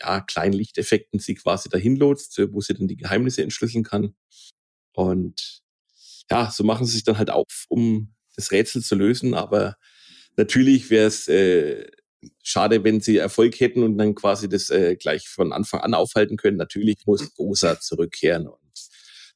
ja, 0.00 0.20
kleinen 0.20 0.54
Lichteffekten 0.54 1.20
sie 1.20 1.34
quasi 1.34 1.68
dahin 1.68 1.96
lotst, 1.96 2.38
wo 2.52 2.60
sie 2.60 2.74
dann 2.74 2.88
die 2.88 2.96
Geheimnisse 2.96 3.42
entschlüsseln 3.42 3.84
kann. 3.84 4.14
Und 4.92 5.62
ja, 6.30 6.50
so 6.50 6.64
machen 6.64 6.86
sie 6.86 6.92
sich 6.92 7.04
dann 7.04 7.18
halt 7.18 7.30
auf, 7.30 7.66
um 7.68 8.14
das 8.36 8.50
Rätsel 8.50 8.82
zu 8.82 8.94
lösen. 8.94 9.34
Aber 9.34 9.76
natürlich 10.36 10.90
wäre 10.90 11.06
es 11.06 11.28
äh, 11.28 11.86
schade, 12.42 12.84
wenn 12.84 13.00
sie 13.00 13.16
Erfolg 13.16 13.58
hätten 13.60 13.82
und 13.82 13.98
dann 13.98 14.14
quasi 14.14 14.48
das 14.48 14.70
äh, 14.70 14.96
gleich 14.96 15.28
von 15.28 15.52
Anfang 15.52 15.80
an 15.80 15.94
aufhalten 15.94 16.36
können. 16.36 16.56
Natürlich 16.56 16.98
muss 17.06 17.30
Rosa 17.38 17.80
zurückkehren 17.80 18.46
und 18.46 18.58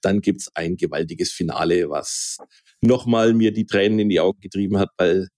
dann 0.02 0.20
gibt's 0.20 0.50
ein 0.54 0.76
gewaltiges 0.76 1.32
Finale, 1.32 1.90
was 1.90 2.38
nochmal 2.80 3.34
mir 3.34 3.52
die 3.52 3.66
Tränen 3.66 3.98
in 3.98 4.08
die 4.08 4.20
Augen 4.20 4.40
getrieben 4.40 4.78
hat, 4.78 4.90
weil 4.96 5.28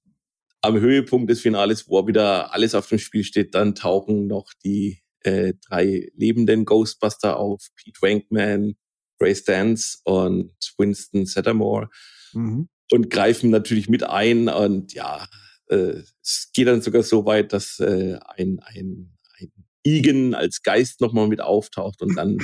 am 0.62 0.78
Höhepunkt 0.78 1.30
des 1.30 1.40
Finales, 1.40 1.88
wo 1.88 2.06
wieder 2.06 2.52
alles 2.52 2.74
auf 2.74 2.88
dem 2.88 2.98
Spiel 2.98 3.24
steht, 3.24 3.54
dann 3.54 3.74
tauchen 3.74 4.26
noch 4.26 4.52
die 4.62 5.00
äh, 5.22 5.54
drei 5.68 6.10
lebenden 6.14 6.64
Ghostbuster 6.64 7.38
auf, 7.38 7.68
Pete 7.76 8.00
Wankman, 8.02 8.74
Grace 9.18 9.44
Dance 9.44 9.98
und 10.04 10.52
Winston 10.78 11.26
Settermore 11.26 11.88
mhm. 12.32 12.68
und 12.90 13.10
greifen 13.10 13.50
natürlich 13.50 13.88
mit 13.88 14.02
ein 14.02 14.48
und 14.48 14.92
ja, 14.94 15.26
äh, 15.70 16.02
es 16.22 16.50
geht 16.52 16.66
dann 16.66 16.82
sogar 16.82 17.02
so 17.02 17.24
weit, 17.24 17.52
dass 17.52 17.78
äh, 17.80 18.18
ein, 18.36 18.60
ein, 18.60 19.16
ein 19.38 19.52
Igen 19.82 20.34
als 20.34 20.62
Geist 20.62 21.00
nochmal 21.00 21.28
mit 21.28 21.40
auftaucht 21.40 22.02
und 22.02 22.16
dann 22.16 22.38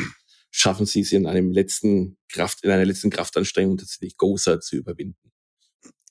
schaffen 0.51 0.87
sie 0.87 1.01
es 1.01 1.13
in 1.13 1.27
einem 1.27 1.51
letzten 1.51 2.17
Kraft, 2.31 2.65
in 2.65 2.71
einer 2.71 2.85
letzten 2.85 3.11
Kraftanstrengung 3.11 3.77
tatsächlich 3.77 4.17
Gozer 4.17 4.61
zu 4.61 4.77
überwinden. 4.77 5.33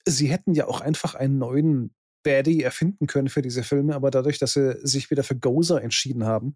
Sie 0.07 0.27
hätten 0.27 0.53
ja 0.53 0.67
auch 0.67 0.81
einfach 0.81 1.15
einen 1.15 1.39
neuen 1.39 1.95
Baddie 2.21 2.61
erfinden 2.61 3.07
können 3.07 3.29
für 3.29 3.41
diese 3.41 3.63
Filme, 3.63 3.95
aber 3.95 4.11
dadurch, 4.11 4.37
dass 4.37 4.53
sie 4.53 4.77
sich 4.83 5.09
wieder 5.09 5.23
für 5.23 5.35
Gozer 5.35 5.81
entschieden 5.81 6.25
haben, 6.25 6.55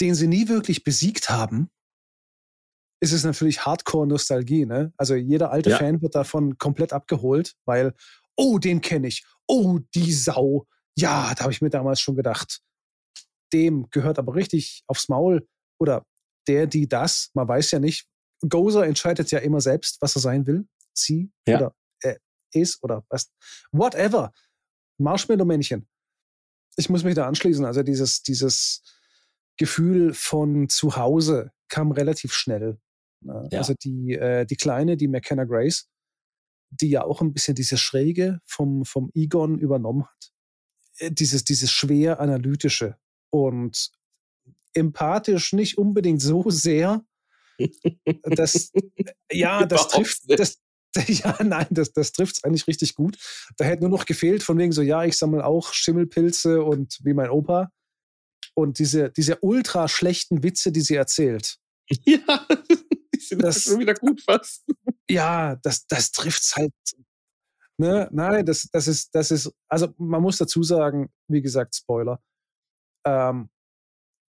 den 0.00 0.14
sie 0.14 0.28
nie 0.28 0.48
wirklich 0.48 0.84
besiegt 0.84 1.30
haben, 1.30 1.68
ist 3.00 3.12
es 3.12 3.24
natürlich 3.24 3.66
Hardcore-Nostalgie. 3.66 4.64
Ne? 4.64 4.92
Also 4.96 5.16
jeder 5.16 5.50
alte 5.50 5.70
ja. 5.70 5.78
Fan 5.78 6.00
wird 6.02 6.14
davon 6.14 6.58
komplett 6.58 6.92
abgeholt, 6.92 7.56
weil, 7.64 7.94
oh, 8.36 8.58
den 8.58 8.80
kenne 8.80 9.08
ich, 9.08 9.24
oh, 9.46 9.78
die 9.94 10.12
Sau. 10.12 10.66
Ja, 10.96 11.34
da 11.34 11.44
habe 11.44 11.52
ich 11.52 11.62
mir 11.62 11.70
damals 11.70 12.00
schon 12.00 12.16
gedacht. 12.16 12.60
Dem 13.52 13.88
gehört 13.90 14.18
aber 14.18 14.34
richtig 14.34 14.82
aufs 14.86 15.08
Maul 15.08 15.46
oder 15.78 16.04
der, 16.48 16.66
die, 16.66 16.88
das. 16.88 17.30
Man 17.34 17.48
weiß 17.48 17.70
ja 17.72 17.78
nicht. 17.78 18.06
Gozer 18.48 18.86
entscheidet 18.86 19.30
ja 19.30 19.38
immer 19.38 19.60
selbst, 19.60 19.98
was 20.00 20.16
er 20.16 20.20
sein 20.20 20.46
will. 20.46 20.66
Sie 20.94 21.30
ja. 21.46 21.58
oder 21.58 21.74
er 22.02 22.18
ist 22.52 22.82
oder 22.82 23.04
was. 23.08 23.30
Whatever. 23.70 24.32
Marshmallow-Männchen. 24.98 25.88
Ich 26.76 26.88
muss 26.88 27.04
mich 27.04 27.14
da 27.14 27.26
anschließen. 27.26 27.64
Also 27.64 27.82
dieses, 27.82 28.22
dieses 28.22 28.82
Gefühl 29.56 30.14
von 30.14 30.68
zu 30.68 30.96
Hause 30.96 31.52
kam 31.68 31.92
relativ 31.92 32.32
schnell. 32.32 32.78
Ne? 33.20 33.48
Ja. 33.50 33.58
Also 33.58 33.74
die, 33.74 34.14
äh, 34.14 34.44
die 34.46 34.56
Kleine, 34.56 34.96
die 34.96 35.08
McKenna 35.08 35.44
Grace, 35.44 35.88
die 36.80 36.90
ja 36.90 37.04
auch 37.04 37.20
ein 37.20 37.32
bisschen 37.32 37.54
diese 37.54 37.76
Schräge 37.76 38.40
vom, 38.44 38.84
vom 38.84 39.10
Egon 39.14 39.58
übernommen 39.58 40.06
hat. 40.06 40.32
Äh, 40.98 41.10
dieses, 41.10 41.44
dieses 41.44 41.70
schwer 41.70 42.20
analytische 42.20 42.96
und 43.30 43.90
empathisch 44.74 45.52
nicht 45.52 45.78
unbedingt 45.78 46.22
so 46.22 46.48
sehr. 46.48 47.04
Das, 48.22 48.72
ja, 49.30 49.66
das 49.66 49.88
trifft, 49.88 50.22
das, 50.28 50.58
ja, 51.06 51.36
nein, 51.42 51.66
das, 51.70 51.92
das 51.92 52.12
trifft 52.12 52.36
es 52.36 52.44
eigentlich 52.44 52.66
richtig 52.66 52.94
gut. 52.94 53.18
Da 53.56 53.64
hätte 53.64 53.82
nur 53.82 53.90
noch 53.90 54.06
gefehlt, 54.06 54.42
von 54.42 54.58
wegen 54.58 54.72
so, 54.72 54.82
ja, 54.82 55.04
ich 55.04 55.16
sammle 55.16 55.44
auch 55.44 55.72
Schimmelpilze 55.72 56.62
und 56.62 56.98
wie 57.02 57.14
mein 57.14 57.30
Opa. 57.30 57.70
Und 58.54 58.78
diese, 58.78 59.10
diese 59.10 59.38
ultra 59.40 59.88
schlechten 59.88 60.42
Witze, 60.42 60.72
die 60.72 60.82
sie 60.82 60.96
erzählt. 60.96 61.58
Ja, 62.06 62.46
die 63.14 63.20
sind 63.20 63.42
das 63.42 63.64
schon 63.64 63.78
wieder 63.80 63.92
gut 63.92 64.22
fast. 64.22 64.64
Ja, 65.12 65.56
das, 65.56 65.86
das 65.86 66.10
trifft's 66.10 66.56
halt. 66.56 66.72
Ne? 67.78 68.08
Nein, 68.12 68.46
das, 68.46 68.68
das 68.72 68.88
ist, 68.88 69.14
das 69.14 69.30
ist, 69.30 69.52
also 69.68 69.92
man 69.98 70.22
muss 70.22 70.38
dazu 70.38 70.62
sagen, 70.62 71.10
wie 71.28 71.42
gesagt, 71.42 71.76
Spoiler. 71.76 72.22
Ähm, 73.06 73.50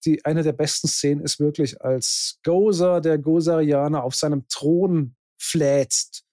die, 0.06 0.24
eine 0.26 0.42
der 0.42 0.54
besten 0.54 0.88
Szenen 0.88 1.22
ist 1.22 1.40
wirklich, 1.40 1.82
als 1.82 2.40
Gozer, 2.44 3.02
der 3.02 3.20
Gozerianer, 3.20 4.04
auf 4.04 4.16
seinem 4.16 4.48
Thron 4.48 5.16
fläzt, 5.40 6.24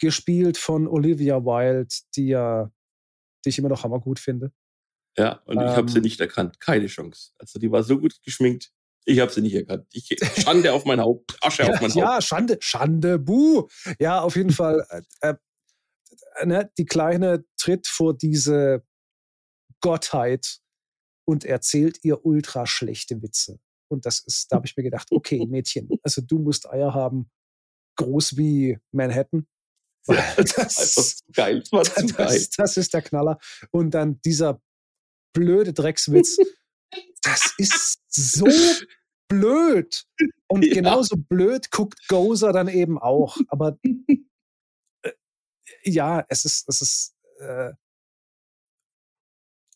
gespielt 0.00 0.56
von 0.56 0.88
Olivia 0.88 1.44
Wilde, 1.44 1.94
die 2.16 2.28
ja, 2.28 2.70
die 3.44 3.50
ich 3.50 3.58
immer 3.58 3.68
noch 3.68 3.84
hammergut 3.84 4.18
finde. 4.18 4.52
Ja, 5.16 5.42
und 5.44 5.60
ich 5.60 5.76
habe 5.76 5.90
sie 5.90 5.98
ähm. 5.98 6.02
nicht 6.04 6.20
erkannt. 6.20 6.58
Keine 6.58 6.86
Chance. 6.86 7.32
Also 7.38 7.58
die 7.58 7.70
war 7.70 7.82
so 7.82 7.98
gut 7.98 8.20
geschminkt. 8.22 8.72
Ich 9.06 9.20
habe 9.20 9.30
sie 9.30 9.42
nicht 9.42 9.54
erkannt. 9.54 9.86
Ich, 9.92 10.16
Schande 10.42 10.72
auf 10.72 10.84
mein 10.84 11.00
Haupt. 11.00 11.36
Asche 11.42 11.62
ja, 11.62 11.70
auf 11.70 11.80
mein 11.80 11.90
Haupt. 11.90 11.96
Ja, 11.96 12.22
Schande, 12.22 12.56
Schande, 12.60 13.18
buh. 13.18 13.68
Ja, 13.98 14.20
auf 14.20 14.36
jeden 14.36 14.50
Fall. 14.50 14.86
Äh, 15.20 15.34
äh, 16.40 16.46
ne, 16.46 16.70
die 16.78 16.86
Kleine 16.86 17.44
tritt 17.56 17.86
vor 17.86 18.16
diese 18.16 18.82
Gottheit 19.80 20.60
und 21.26 21.44
erzählt 21.44 21.98
ihr 22.02 22.24
ultra 22.24 22.66
schlechte 22.66 23.22
Witze. 23.22 23.58
Und 23.88 24.06
das 24.06 24.20
ist, 24.20 24.50
da 24.50 24.56
habe 24.56 24.66
ich 24.66 24.76
mir 24.76 24.82
gedacht, 24.82 25.08
okay, 25.12 25.44
Mädchen, 25.48 25.88
also 26.02 26.22
du 26.22 26.38
musst 26.38 26.68
Eier 26.68 26.94
haben, 26.94 27.30
groß 27.96 28.36
wie 28.36 28.78
Manhattan. 28.92 29.46
das, 30.06 30.94
das, 30.94 31.20
geil. 31.32 31.62
Das, 31.70 31.94
das, 31.94 32.14
geil. 32.14 32.46
das 32.56 32.76
ist 32.76 32.92
der 32.92 33.02
Knaller. 33.02 33.38
Und 33.70 33.92
dann 33.92 34.20
dieser 34.22 34.60
blöde 35.34 35.72
Dreckswitz. 35.72 36.38
Das 37.22 37.54
ist 37.58 38.00
so 38.08 38.46
blöd. 39.28 40.04
Und 40.48 40.64
ja. 40.66 40.74
genauso 40.74 41.16
blöd 41.16 41.70
guckt 41.70 42.06
Gozer 42.08 42.52
dann 42.52 42.68
eben 42.68 42.98
auch. 42.98 43.36
Aber 43.48 43.78
äh, 43.82 45.12
ja, 45.84 46.24
es 46.28 46.44
ist, 46.44 46.68
es 46.68 46.80
ist, 46.82 47.16
äh, 47.40 47.72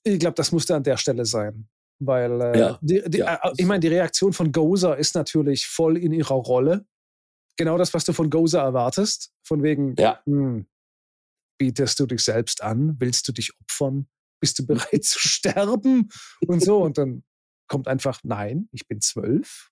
ich 0.05 0.19
glaube, 0.19 0.35
das 0.35 0.53
musste 0.53 0.75
an 0.75 0.83
der 0.83 0.97
Stelle 0.97 1.27
sein. 1.27 1.69
Weil, 2.01 2.41
äh, 2.41 2.59
ja. 2.59 2.79
die, 2.81 3.03
die, 3.07 3.19
ja. 3.19 3.41
Äh, 3.43 3.53
ich 3.57 3.67
meine, 3.67 3.81
die 3.81 3.89
Reaktion 3.89 4.33
von 4.33 4.53
Gozer 4.53 4.97
ist 4.97 5.15
natürlich 5.15 5.67
voll 5.67 5.97
in 5.97 6.13
ihrer 6.13 6.35
Rolle. 6.35 6.87
Genau 7.57 7.77
das, 7.77 7.93
was 7.93 8.05
du 8.05 8.13
von 8.13 8.31
Gozer 8.31 8.61
erwartest. 8.61 9.33
Von 9.43 9.63
wegen, 9.63 9.97
ja. 9.99 10.23
Hm, 10.27 10.67
bietest 11.59 11.99
du 11.99 12.07
dich 12.07 12.23
selbst 12.23 12.63
an? 12.63 12.97
Willst 13.01 13.27
du 13.27 13.33
dich 13.33 13.53
opfern? 13.61 14.09
Bist 14.41 14.59
du 14.59 14.66
bereit 14.66 15.05
zu 15.05 15.18
sterben? 15.18 16.09
Und 16.47 16.62
so. 16.62 16.82
Und 16.82 16.99
dann 16.99 17.24
kommt 17.68 17.89
einfach, 17.89 18.20
nein, 18.24 18.68
ich 18.72 18.86
bin 18.86 19.01
zwölf. 19.01 19.70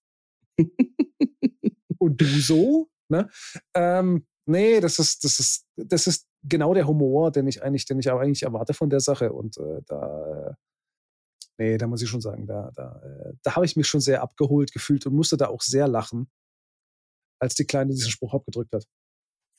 Und 1.99 2.21
du 2.21 2.25
so? 2.25 2.89
Ne? 3.09 3.29
Ähm, 3.75 4.27
nee, 4.47 4.81
das 4.81 4.99
ist, 4.99 5.25
das 5.25 5.39
ist, 5.39 5.67
das 5.77 6.07
ist 6.07 6.27
genau 6.43 6.75
der 6.75 6.87
Humor, 6.87 7.31
den 7.31 7.47
ich 7.47 7.63
eigentlich, 7.63 7.85
den 7.85 7.99
ich 7.99 8.11
auch 8.11 8.21
eigentlich 8.21 8.43
erwarte 8.43 8.75
von 8.75 8.91
der 8.91 9.01
Sache. 9.01 9.33
Und 9.33 9.57
äh, 9.59 9.83
da, 9.87 10.49
äh, 10.49 10.55
nee, 11.59 11.79
da 11.79 11.87
muss 11.87 12.03
ich 12.03 12.09
schon 12.09 12.21
sagen, 12.21 12.47
da, 12.47 12.71
da, 12.75 13.01
äh, 13.03 13.35
da 13.43 13.57
habe 13.57 13.67
ich 13.67 13.77
mich 13.77 13.87
schon 13.87 14.01
sehr 14.01 14.23
abgeholt 14.23 14.73
gefühlt 14.73 15.07
und 15.07 15.15
musste 15.15 15.37
da 15.37 15.49
auch 15.49 15.63
sehr 15.63 15.89
lachen, 15.89 16.31
als 17.41 17.55
die 17.55 17.67
Kleine 17.67 17.93
diesen 17.93 18.11
Spruch 18.11 18.35
abgedrückt 18.35 18.75
hat. 18.75 18.87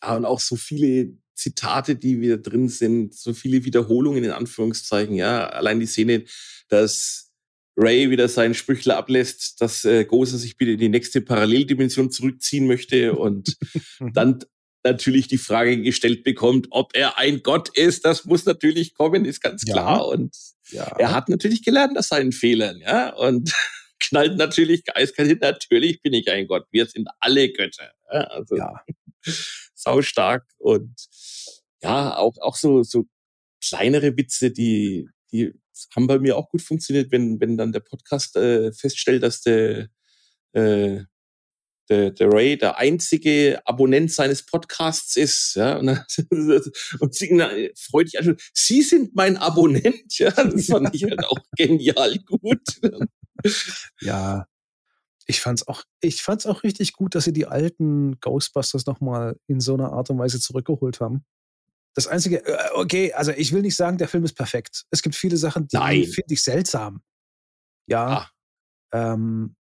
Ja, 0.03 0.15
und 0.15 0.25
auch 0.25 0.39
so 0.39 0.55
viele 0.55 1.17
Zitate, 1.37 1.95
die 1.95 2.19
wieder 2.19 2.37
drin 2.37 2.67
sind, 2.67 3.15
so 3.15 3.33
viele 3.33 3.63
Wiederholungen 3.63 4.23
in 4.23 4.31
Anführungszeichen, 4.31 5.15
ja. 5.15 5.47
Allein 5.47 5.79
die 5.79 5.85
Szene, 5.85 6.25
dass 6.67 7.31
Ray 7.77 8.09
wieder 8.09 8.27
seinen 8.27 8.55
Sprüchler 8.55 8.97
ablässt, 8.97 9.61
dass 9.61 9.85
äh, 9.85 10.03
Gozer 10.03 10.37
sich 10.37 10.57
bitte 10.57 10.71
in 10.71 10.79
die 10.79 10.89
nächste 10.89 11.21
Paralleldimension 11.21 12.11
zurückziehen 12.11 12.65
möchte 12.65 13.13
und 13.13 13.55
dann 14.13 14.39
natürlich 14.83 15.27
die 15.27 15.37
Frage 15.37 15.81
gestellt 15.81 16.23
bekommt, 16.23 16.67
ob 16.71 16.95
er 16.95 17.17
ein 17.17 17.43
Gott 17.43 17.69
ist. 17.77 18.03
Das 18.03 18.25
muss 18.25 18.45
natürlich 18.45 18.95
kommen, 18.95 19.25
ist 19.25 19.41
ganz 19.41 19.63
klar. 19.63 19.97
Ja. 19.97 20.03
Und 20.03 20.35
ja. 20.71 20.83
er 20.97 21.13
hat 21.13 21.29
natürlich 21.29 21.63
gelernt 21.63 21.97
aus 21.97 22.07
seinen 22.07 22.31
Fehlern, 22.31 22.79
ja. 22.79 23.13
Und 23.13 23.53
knallt 23.99 24.37
natürlich 24.37 24.83
eiskalt 24.95 25.29
hin, 25.29 25.39
natürlich 25.39 26.01
bin 26.01 26.13
ich 26.13 26.29
ein 26.31 26.47
Gott. 26.47 26.65
Wir 26.71 26.87
sind 26.87 27.09
alle 27.19 27.51
Götter. 27.51 27.91
Ja, 28.11 28.21
also 28.21 28.55
ja. 28.55 28.81
sau 29.75 30.01
stark 30.01 30.45
und 30.57 30.95
ja, 31.81 32.17
auch, 32.17 32.37
auch 32.39 32.55
so, 32.55 32.83
so 32.83 33.05
kleinere 33.61 34.15
Witze, 34.17 34.51
die, 34.51 35.09
die 35.31 35.53
haben 35.95 36.07
bei 36.07 36.19
mir 36.19 36.37
auch 36.37 36.49
gut 36.49 36.61
funktioniert, 36.61 37.11
wenn, 37.11 37.39
wenn 37.39 37.57
dann 37.57 37.71
der 37.71 37.81
Podcast 37.81 38.35
äh, 38.35 38.71
feststellt, 38.71 39.23
dass 39.23 39.41
der, 39.41 39.89
äh, 40.53 41.01
der, 41.89 42.11
der 42.11 42.33
Ray 42.33 42.57
der 42.57 42.77
einzige 42.77 43.61
Abonnent 43.65 44.11
seines 44.11 44.45
Podcasts 44.45 45.15
ist, 45.15 45.55
ja, 45.55 45.77
und, 45.77 45.87
und 46.99 47.15
sie 47.15 47.71
freut 47.75 48.09
sich 48.09 48.19
an, 48.19 48.37
Sie 48.53 48.81
sind 48.81 49.15
mein 49.15 49.37
Abonnent, 49.37 50.17
ja, 50.17 50.31
das 50.31 50.65
fand 50.65 50.93
ich 50.93 51.03
halt 51.03 51.23
auch 51.29 51.39
genial 51.55 52.17
gut. 52.19 52.81
Ja, 54.01 54.47
ich 55.27 55.41
fand's 55.41 55.67
auch, 55.67 55.83
ich 56.01 56.21
fand's 56.21 56.45
auch 56.45 56.63
richtig 56.63 56.93
gut, 56.93 57.13
dass 57.13 57.25
sie 57.25 57.33
die 57.33 57.45
alten 57.45 58.19
Ghostbusters 58.21 58.85
nochmal 58.85 59.37
in 59.47 59.59
so 59.59 59.73
einer 59.73 59.91
Art 59.91 60.09
und 60.09 60.17
Weise 60.17 60.39
zurückgeholt 60.39 61.01
haben. 61.01 61.25
Das 61.93 62.07
einzige, 62.07 62.45
äh, 62.45 62.69
okay, 62.75 63.13
also 63.13 63.31
ich 63.31 63.51
will 63.51 63.61
nicht 63.61 63.75
sagen, 63.75 63.97
der 63.97 64.07
Film 64.07 64.23
ist 64.23 64.35
perfekt. 64.35 64.85
Es 64.89 65.01
gibt 65.01 65.15
viele 65.15 65.35
Sachen, 65.35 65.67
die 65.67 66.05
finde 66.05 66.33
ich 66.33 66.43
seltsam. 66.43 67.01
Ja. 67.87 68.29
Ah. 68.93 69.13
Ähm, 69.13 69.55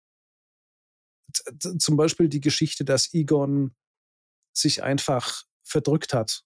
zum 1.80 1.96
Beispiel 1.96 2.28
die 2.28 2.42
Geschichte, 2.42 2.84
dass 2.84 3.14
Egon 3.14 3.74
sich 4.56 4.84
einfach 4.84 5.44
verdrückt 5.64 6.14
hat. 6.14 6.44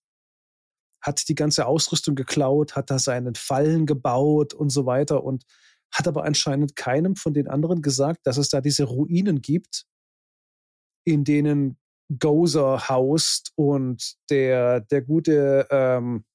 Hat 1.02 1.28
die 1.28 1.36
ganze 1.36 1.66
Ausrüstung 1.66 2.16
geklaut, 2.16 2.76
hat 2.76 2.92
da 2.92 3.00
seinen 3.00 3.36
Fallen 3.36 3.86
gebaut 3.86 4.54
und 4.54 4.70
so 4.70 4.86
weiter 4.86 5.24
und 5.24 5.44
hat 5.92 6.08
aber 6.08 6.26
anscheinend 6.26 6.76
keinem 6.76 7.16
von 7.16 7.34
den 7.34 7.48
anderen 7.48 7.82
gesagt, 7.82 8.26
dass 8.26 8.38
es 8.38 8.50
da 8.50 8.62
diese 8.62 8.84
Ruinen 8.84 9.42
gibt, 9.42 9.86
in 11.06 11.24
denen 11.24 11.78
Gozer 12.20 12.88
haust 12.90 13.52
und 13.56 14.16
der, 14.30 14.82
der 14.82 15.02
gute, 15.02 15.68
ähm, 15.72 16.26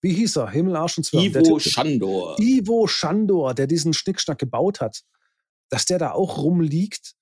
wie 0.00 0.12
hieß 0.12 0.36
er? 0.36 0.50
Himmel, 0.50 0.76
Arsch 0.76 0.98
und 0.98 1.04
Zwirn. 1.04 1.24
Ivo 1.24 1.58
der, 1.58 1.60
Schandor. 1.60 2.36
Ivo 2.38 2.86
Schandor, 2.86 3.54
der 3.54 3.66
diesen 3.66 3.92
Schnickschnack 3.92 4.38
gebaut 4.38 4.80
hat, 4.80 5.02
dass 5.70 5.84
der 5.84 5.98
da 5.98 6.12
auch 6.12 6.38
rumliegt, 6.38 7.14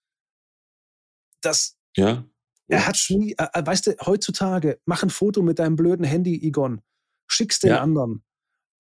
das 1.43 1.77
Ja. 1.97 2.25
Er 2.69 2.87
hat 2.87 3.05
nie, 3.11 3.33
äh, 3.33 3.49
äh, 3.53 3.67
weißt 3.67 3.89
du, 3.89 3.97
heutzutage, 4.07 4.81
mach 4.85 5.03
ein 5.03 5.11
Foto 5.11 5.43
mit 5.43 5.59
deinem 5.59 5.75
blöden 5.75 6.05
Handy, 6.05 6.41
Egon, 6.47 6.83
schick's 7.27 7.59
den 7.59 7.71
ja. 7.71 7.81
anderen, 7.81 8.25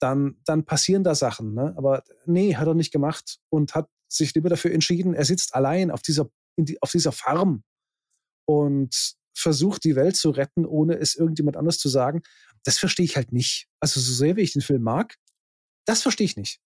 dann, 0.00 0.40
dann 0.44 0.64
passieren 0.64 1.04
da 1.04 1.14
Sachen. 1.14 1.54
Ne? 1.54 1.74
Aber 1.76 2.02
nee, 2.26 2.56
hat 2.56 2.66
er 2.66 2.74
nicht 2.74 2.92
gemacht 2.92 3.38
und 3.50 3.74
hat 3.74 3.88
sich 4.08 4.34
lieber 4.34 4.48
dafür 4.48 4.72
entschieden, 4.72 5.14
er 5.14 5.24
sitzt 5.24 5.54
allein 5.54 5.90
auf 5.90 6.02
dieser, 6.02 6.28
die, 6.56 6.80
auf 6.82 6.90
dieser 6.90 7.12
Farm 7.12 7.62
und 8.46 9.14
versucht, 9.32 9.84
die 9.84 9.96
Welt 9.96 10.16
zu 10.16 10.30
retten, 10.30 10.66
ohne 10.66 10.98
es 10.98 11.14
irgendjemand 11.14 11.56
anders 11.56 11.78
zu 11.78 11.88
sagen. 11.88 12.22
Das 12.64 12.78
verstehe 12.78 13.04
ich 13.04 13.16
halt 13.16 13.32
nicht. 13.32 13.68
Also 13.78 14.00
so 14.00 14.12
sehr 14.12 14.36
wie 14.36 14.42
ich 14.42 14.52
den 14.52 14.62
Film 14.62 14.82
mag, 14.82 15.16
das 15.86 16.02
verstehe 16.02 16.24
ich 16.24 16.36
nicht. 16.36 16.60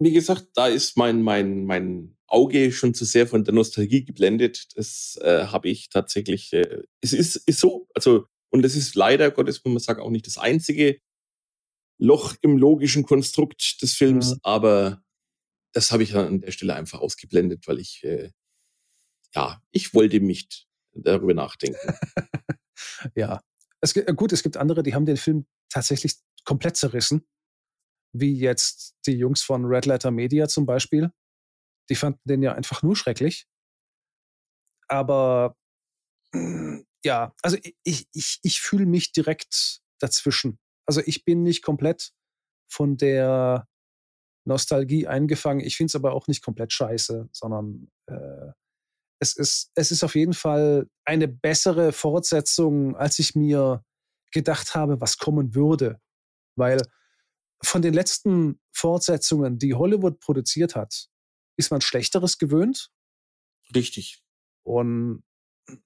Wie 0.00 0.12
gesagt, 0.12 0.48
da 0.54 0.68
ist 0.68 0.96
mein, 0.96 1.22
mein, 1.22 1.64
mein 1.64 2.16
Auge 2.26 2.72
schon 2.72 2.94
zu 2.94 3.04
sehr 3.04 3.26
von 3.26 3.44
der 3.44 3.54
Nostalgie 3.54 4.04
geblendet. 4.04 4.68
Das 4.76 5.18
äh, 5.22 5.46
habe 5.46 5.68
ich 5.68 5.88
tatsächlich. 5.88 6.52
Äh, 6.52 6.82
es 7.00 7.12
ist, 7.12 7.36
ist 7.36 7.58
so, 7.58 7.88
also, 7.94 8.26
und 8.50 8.62
das 8.62 8.76
ist 8.76 8.94
leider 8.94 9.30
Gottes, 9.30 9.64
muss 9.64 9.72
man 9.72 9.80
sagen, 9.80 10.00
auch 10.00 10.10
nicht 10.10 10.26
das 10.26 10.38
einzige 10.38 11.00
Loch 11.98 12.34
im 12.42 12.56
logischen 12.56 13.04
Konstrukt 13.04 13.82
des 13.82 13.94
Films, 13.94 14.32
mhm. 14.32 14.40
aber 14.42 15.02
das 15.72 15.92
habe 15.92 16.02
ich 16.02 16.14
an 16.16 16.40
der 16.40 16.52
Stelle 16.52 16.74
einfach 16.74 17.00
ausgeblendet, 17.00 17.66
weil 17.66 17.78
ich, 17.78 18.02
äh, 18.04 18.30
ja, 19.34 19.60
ich 19.70 19.94
wollte 19.94 20.20
nicht 20.20 20.66
darüber 20.92 21.34
nachdenken. 21.34 21.78
ja. 23.14 23.40
Es, 23.80 23.94
gut, 23.94 24.32
es 24.32 24.42
gibt 24.42 24.56
andere, 24.56 24.82
die 24.82 24.94
haben 24.94 25.06
den 25.06 25.16
Film 25.16 25.46
tatsächlich 25.68 26.16
komplett 26.44 26.76
zerrissen 26.76 27.26
wie 28.12 28.38
jetzt 28.38 28.96
die 29.06 29.12
Jungs 29.12 29.42
von 29.42 29.64
Red 29.64 29.86
Letter 29.86 30.10
Media 30.10 30.48
zum 30.48 30.66
Beispiel. 30.66 31.12
Die 31.90 31.94
fanden 31.94 32.20
den 32.24 32.42
ja 32.42 32.54
einfach 32.54 32.82
nur 32.82 32.96
schrecklich. 32.96 33.46
Aber 34.88 35.56
ja, 37.04 37.34
also 37.42 37.58
ich, 37.84 38.08
ich, 38.12 38.38
ich 38.42 38.60
fühle 38.60 38.86
mich 38.86 39.12
direkt 39.12 39.80
dazwischen. 40.00 40.58
Also 40.88 41.02
ich 41.04 41.24
bin 41.24 41.42
nicht 41.42 41.62
komplett 41.62 42.12
von 42.70 42.96
der 42.96 43.68
Nostalgie 44.46 45.06
eingefangen. 45.06 45.64
Ich 45.64 45.76
finde 45.76 45.90
es 45.90 45.94
aber 45.94 46.14
auch 46.14 46.26
nicht 46.26 46.42
komplett 46.42 46.72
scheiße, 46.72 47.28
sondern 47.30 47.90
äh, 48.06 48.52
es, 49.20 49.36
ist, 49.36 49.70
es 49.74 49.90
ist 49.90 50.02
auf 50.02 50.14
jeden 50.14 50.32
Fall 50.32 50.88
eine 51.04 51.28
bessere 51.28 51.92
Fortsetzung, 51.92 52.96
als 52.96 53.18
ich 53.18 53.34
mir 53.34 53.84
gedacht 54.32 54.74
habe, 54.74 55.00
was 55.00 55.18
kommen 55.18 55.54
würde. 55.54 56.00
Weil 56.56 56.80
von 57.62 57.82
den 57.82 57.92
letzten 57.92 58.58
Fortsetzungen, 58.72 59.58
die 59.58 59.74
Hollywood 59.74 60.20
produziert 60.20 60.74
hat, 60.74 61.08
ist 61.58 61.70
man 61.70 61.82
Schlechteres 61.82 62.38
gewöhnt. 62.38 62.90
Richtig. 63.74 64.22
Und 64.62 65.22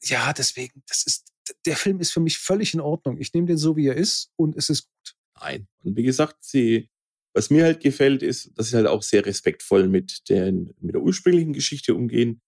ja, 0.03 0.33
deswegen, 0.33 0.85
das 0.87 1.05
ist, 1.05 1.32
der 1.67 1.77
Film 1.77 2.01
ist 2.01 2.13
für 2.13 2.21
mich 2.21 2.39
völlig 2.39 2.75
in 2.75 2.81
Ordnung. 2.81 3.19
Ich 3.19 3.33
nehme 3.35 3.47
den 3.47 3.59
so, 3.59 3.77
wie 3.77 3.87
er 3.87 3.97
ist 3.97 4.31
und 4.37 4.57
es 4.57 4.69
ist 4.71 4.85
gut. 4.85 5.15
Nein. 5.41 5.69
Und 5.83 5.97
wie 5.97 6.03
gesagt, 6.03 6.37
sie, 6.41 6.89
was 7.35 7.51
mir 7.51 7.65
halt 7.65 7.81
gefällt, 7.81 8.23
ist, 8.23 8.51
dass 8.57 8.71
sie 8.71 8.77
halt 8.77 8.87
auch 8.87 9.03
sehr 9.03 9.25
respektvoll 9.27 9.89
mit, 9.89 10.29
den, 10.29 10.75
mit 10.81 10.95
der 10.95 11.03
ursprünglichen 11.03 11.53
Geschichte 11.53 11.95
umgehen. 11.95 12.41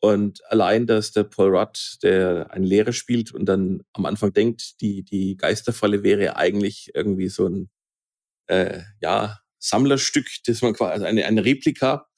Und 0.00 0.44
allein, 0.50 0.86
dass 0.86 1.12
der 1.12 1.24
Paul 1.24 1.56
Rudd, 1.56 1.98
der 2.02 2.50
einen 2.50 2.64
Lehrer 2.64 2.92
spielt 2.92 3.32
und 3.32 3.46
dann 3.46 3.82
am 3.92 4.04
Anfang 4.04 4.32
denkt, 4.32 4.80
die, 4.80 5.04
die 5.04 5.36
Geisterfalle 5.36 6.02
wäre 6.02 6.36
eigentlich 6.36 6.90
irgendwie 6.94 7.28
so 7.28 7.46
ein 7.46 7.70
äh, 8.48 8.80
ja, 9.00 9.38
Sammlerstück, 9.60 10.26
das 10.46 10.60
man 10.60 10.74
quasi, 10.74 10.92
also 10.92 11.04
eine, 11.06 11.24
eine 11.24 11.44
Replika, 11.44 12.08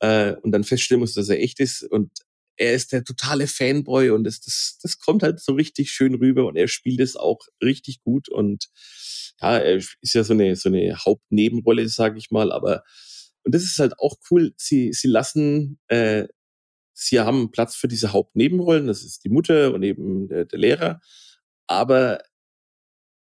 äh, 0.00 0.34
und 0.36 0.52
dann 0.52 0.64
feststellen 0.64 1.00
muss, 1.00 1.14
dass 1.14 1.28
er 1.28 1.40
echt 1.40 1.60
ist. 1.60 1.82
Und 1.82 2.10
er 2.56 2.74
ist 2.74 2.92
der 2.92 3.04
totale 3.04 3.46
Fanboy 3.46 4.10
und 4.10 4.24
das, 4.24 4.40
das, 4.40 4.78
das 4.82 4.98
kommt 4.98 5.22
halt 5.22 5.40
so 5.40 5.52
richtig 5.52 5.90
schön 5.90 6.14
rüber 6.14 6.46
und 6.46 6.56
er 6.56 6.68
spielt 6.68 7.00
es 7.00 7.16
auch 7.16 7.40
richtig 7.62 8.02
gut 8.02 8.28
und 8.28 8.68
ja, 9.40 9.58
er 9.58 9.76
ist 9.76 10.14
ja 10.14 10.24
so 10.24 10.32
eine, 10.32 10.56
so 10.56 10.68
eine 10.68 10.96
Hauptnebenrolle, 10.96 11.88
sage 11.88 12.18
ich 12.18 12.30
mal, 12.30 12.52
aber 12.52 12.82
und 13.44 13.54
das 13.54 13.64
ist 13.64 13.78
halt 13.78 13.98
auch 13.98 14.16
cool, 14.30 14.54
sie, 14.56 14.92
sie 14.92 15.08
lassen, 15.08 15.78
äh, 15.88 16.26
sie 16.94 17.20
haben 17.20 17.50
Platz 17.50 17.76
für 17.76 17.88
diese 17.88 18.12
Hauptnebenrollen, 18.12 18.86
das 18.86 19.04
ist 19.04 19.24
die 19.24 19.28
Mutter 19.28 19.74
und 19.74 19.82
eben 19.82 20.28
der, 20.28 20.46
der 20.46 20.58
Lehrer, 20.58 21.00
aber 21.66 22.22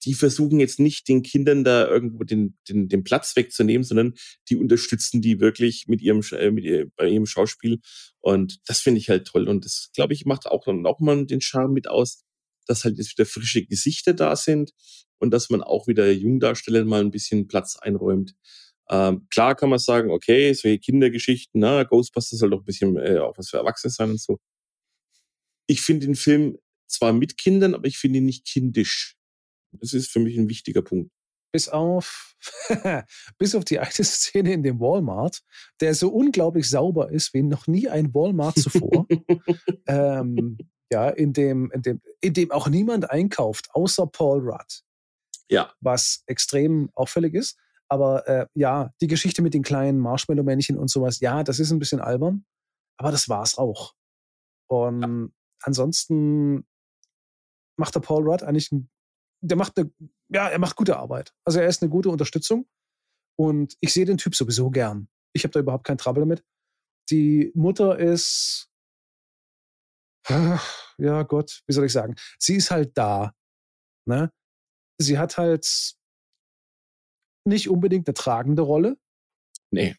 die 0.06 0.14
versuchen 0.14 0.60
jetzt 0.60 0.80
nicht 0.80 1.08
den 1.08 1.24
Kindern 1.24 1.64
da 1.64 1.88
irgendwo 1.88 2.24
den, 2.24 2.58
den, 2.70 2.88
den 2.88 3.04
Platz 3.04 3.36
wegzunehmen, 3.36 3.84
sondern 3.84 4.14
die 4.50 4.56
unterstützen 4.56 5.22
die 5.22 5.40
wirklich 5.40 5.86
mit 5.88 6.02
ihrem, 6.02 6.22
äh, 6.32 6.52
mit 6.52 6.64
ihr, 6.64 6.90
bei 6.96 7.08
ihrem 7.10 7.26
Schauspiel. 7.26 7.80
Und 8.20 8.60
das 8.68 8.80
finde 8.80 9.00
ich 9.00 9.10
halt 9.10 9.28
toll. 9.28 9.48
Und 9.48 9.66
das, 9.66 9.90
glaube 9.94 10.14
ich, 10.14 10.26
macht 10.26 10.48
auch 10.48 10.68
noch 10.68 11.00
mal 11.00 11.26
den 11.26 11.42
Charme 11.42 11.74
mit 11.74 11.88
aus, 11.88 12.24
dass 12.68 12.84
halt 12.84 12.98
jetzt 12.98 13.18
wieder 13.18 13.26
frische 13.26 13.66
Gesichter 13.66 14.14
da 14.14 14.36
sind 14.36 14.72
und 15.20 15.32
dass 15.32 15.50
man 15.50 15.64
auch 15.64 15.88
wieder 15.88 16.12
Jungdarstellern 16.12 16.88
mal 16.88 17.02
ein 17.02 17.12
bisschen 17.12 17.48
Platz 17.48 17.78
einräumt. 17.78 18.36
Ähm, 18.90 19.28
klar 19.30 19.56
kann 19.56 19.70
man 19.70 19.80
sagen, 19.80 20.12
okay, 20.12 20.54
solche 20.54 20.80
Kindergeschichten, 20.80 21.60
na, 21.60 21.84
Ghostbusters 21.84 22.40
soll 22.40 22.52
doch 22.52 22.60
ein 22.60 22.66
bisschen 22.66 22.98
äh, 22.98 23.18
auch 23.18 23.38
was 23.38 23.50
für 23.50 23.58
Erwachsene 23.58 23.92
sein 23.92 24.12
und 24.12 24.22
so. 24.22 24.40
Ich 25.68 25.82
finde 25.82 26.06
den 26.06 26.16
Film 26.16 26.58
zwar 26.88 27.12
mit 27.12 27.38
Kindern, 27.38 27.76
aber 27.76 27.88
ich 27.88 27.98
finde 27.98 28.20
ihn 28.20 28.26
nicht 28.26 28.46
kindisch. 28.46 29.17
Das 29.72 29.94
ist 29.94 30.10
für 30.10 30.20
mich 30.20 30.38
ein 30.38 30.50
wichtiger 30.50 30.82
Punkt. 30.82 31.12
Bis 31.52 31.70
auf, 31.70 32.36
bis 33.38 33.56
auf 33.56 33.66
die 33.66 33.80
eine 33.80 33.92
Szene 33.92 34.54
in 34.54 34.64
dem 34.64 34.80
Walmart, 34.80 35.42
der 35.80 35.96
so 35.96 36.10
unglaublich 36.10 36.70
sauber 36.70 37.12
ist 37.12 37.34
wie 37.34 37.44
noch 37.44 37.68
nie 37.68 37.88
ein 37.88 38.14
Walmart 38.14 38.58
zuvor. 38.60 39.08
ähm, 39.88 40.58
ja, 40.92 41.10
in 41.10 41.34
dem, 41.34 41.72
in, 41.72 41.82
dem, 41.82 42.02
in 42.22 42.34
dem 42.34 42.52
auch 42.52 42.68
niemand 42.68 43.10
einkauft, 43.10 43.70
außer 43.74 44.08
Paul 44.08 44.40
Rudd. 44.40 44.84
Ja. 45.50 45.74
Was 45.80 46.24
extrem 46.28 46.90
auffällig 46.94 47.34
ist. 47.34 47.58
Aber 47.90 48.28
äh, 48.28 48.48
ja, 48.54 48.92
die 49.02 49.08
Geschichte 49.08 49.42
mit 49.42 49.54
den 49.54 49.64
kleinen 49.64 50.00
Marshmallow-Männchen 50.00 50.78
und 50.78 50.90
sowas, 50.90 51.20
ja, 51.22 51.44
das 51.44 51.60
ist 51.60 51.72
ein 51.72 51.80
bisschen 51.80 52.02
albern, 52.02 52.46
aber 52.98 53.12
das 53.12 53.30
war's 53.30 53.58
auch. 53.58 53.94
Und 54.70 55.02
ja. 55.02 55.28
ansonsten 55.64 56.68
macht 57.78 57.96
der 57.96 58.02
Paul 58.02 58.28
Rudd 58.30 58.44
eigentlich 58.44 58.72
einen 58.72 58.90
der 59.42 59.58
macht 59.58 59.78
eine, 59.78 59.92
ja, 60.30 60.48
er 60.50 60.60
macht 60.60 60.76
gute 60.76 60.98
Arbeit. 60.98 61.34
Also 61.46 61.60
er 61.60 61.68
ist 61.68 61.82
eine 61.82 61.90
gute 61.90 62.10
Unterstützung 62.10 62.68
und 63.38 63.76
ich 63.82 63.94
sehe 63.94 64.06
den 64.06 64.18
Typ 64.18 64.36
sowieso 64.36 64.70
gern. 64.70 65.10
Ich 65.34 65.44
habe 65.44 65.52
da 65.52 65.60
überhaupt 65.60 65.86
kein 65.86 65.98
Trouble 65.98 66.22
damit. 66.22 66.44
Die 67.10 67.52
Mutter 67.56 67.98
ist, 67.98 68.70
ja 70.28 71.24
Gott, 71.24 71.62
wie 71.68 71.74
soll 71.74 71.86
ich 71.86 71.94
sagen? 71.94 72.16
Sie 72.40 72.56
ist 72.56 72.72
halt 72.72 72.98
da. 72.98 73.34
Ne? 74.06 74.32
Sie 75.00 75.18
hat 75.18 75.38
halt 75.38 75.96
nicht 77.46 77.70
unbedingt 77.70 78.08
eine 78.08 78.14
tragende 78.14 78.62
Rolle. 78.64 78.98
Nee. 79.72 79.96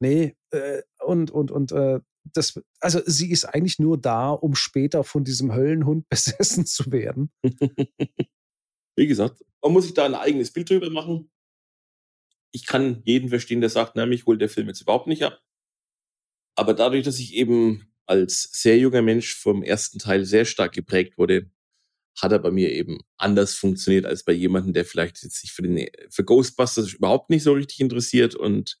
Nee, 0.00 0.36
äh, 0.50 0.82
und, 1.04 1.30
und, 1.30 1.50
und 1.50 1.72
äh, 1.72 2.00
das, 2.24 2.60
also 2.80 3.00
sie 3.06 3.30
ist 3.30 3.44
eigentlich 3.44 3.78
nur 3.78 3.98
da, 3.98 4.30
um 4.30 4.54
später 4.54 5.04
von 5.04 5.24
diesem 5.24 5.52
Höllenhund 5.52 6.08
besessen 6.08 6.66
zu 6.66 6.90
werden. 6.90 7.30
Wie 8.96 9.06
gesagt, 9.06 9.44
man 9.62 9.72
muss 9.72 9.84
sich 9.84 9.94
da 9.94 10.04
ein 10.04 10.14
eigenes 10.14 10.52
Bild 10.52 10.70
drüber 10.70 10.90
machen. 10.90 11.30
Ich 12.52 12.66
kann 12.66 13.02
jeden 13.04 13.28
verstehen, 13.28 13.60
der 13.60 13.70
sagt, 13.70 13.96
na, 13.96 14.06
mich 14.06 14.26
holt 14.26 14.40
der 14.40 14.48
Film 14.48 14.68
jetzt 14.68 14.80
überhaupt 14.80 15.06
nicht 15.06 15.22
ab. 15.22 15.40
Aber 16.56 16.74
dadurch, 16.74 17.04
dass 17.04 17.18
ich 17.18 17.34
eben 17.34 17.92
als 18.06 18.50
sehr 18.52 18.78
junger 18.78 19.02
Mensch 19.02 19.34
vom 19.36 19.62
ersten 19.62 19.98
Teil 19.98 20.24
sehr 20.24 20.44
stark 20.44 20.72
geprägt 20.72 21.16
wurde, 21.16 21.50
hat 22.20 22.32
er 22.32 22.38
bei 22.40 22.50
mir 22.50 22.72
eben 22.72 22.98
anders 23.16 23.54
funktioniert 23.54 24.04
als 24.04 24.24
bei 24.24 24.32
jemandem, 24.32 24.72
der 24.72 24.84
vielleicht 24.84 25.22
jetzt 25.22 25.40
sich 25.40 25.52
für, 25.52 25.62
den, 25.62 25.88
für 26.10 26.24
Ghostbusters 26.24 26.92
überhaupt 26.92 27.30
nicht 27.30 27.44
so 27.44 27.52
richtig 27.52 27.80
interessiert. 27.80 28.34
Und 28.34 28.78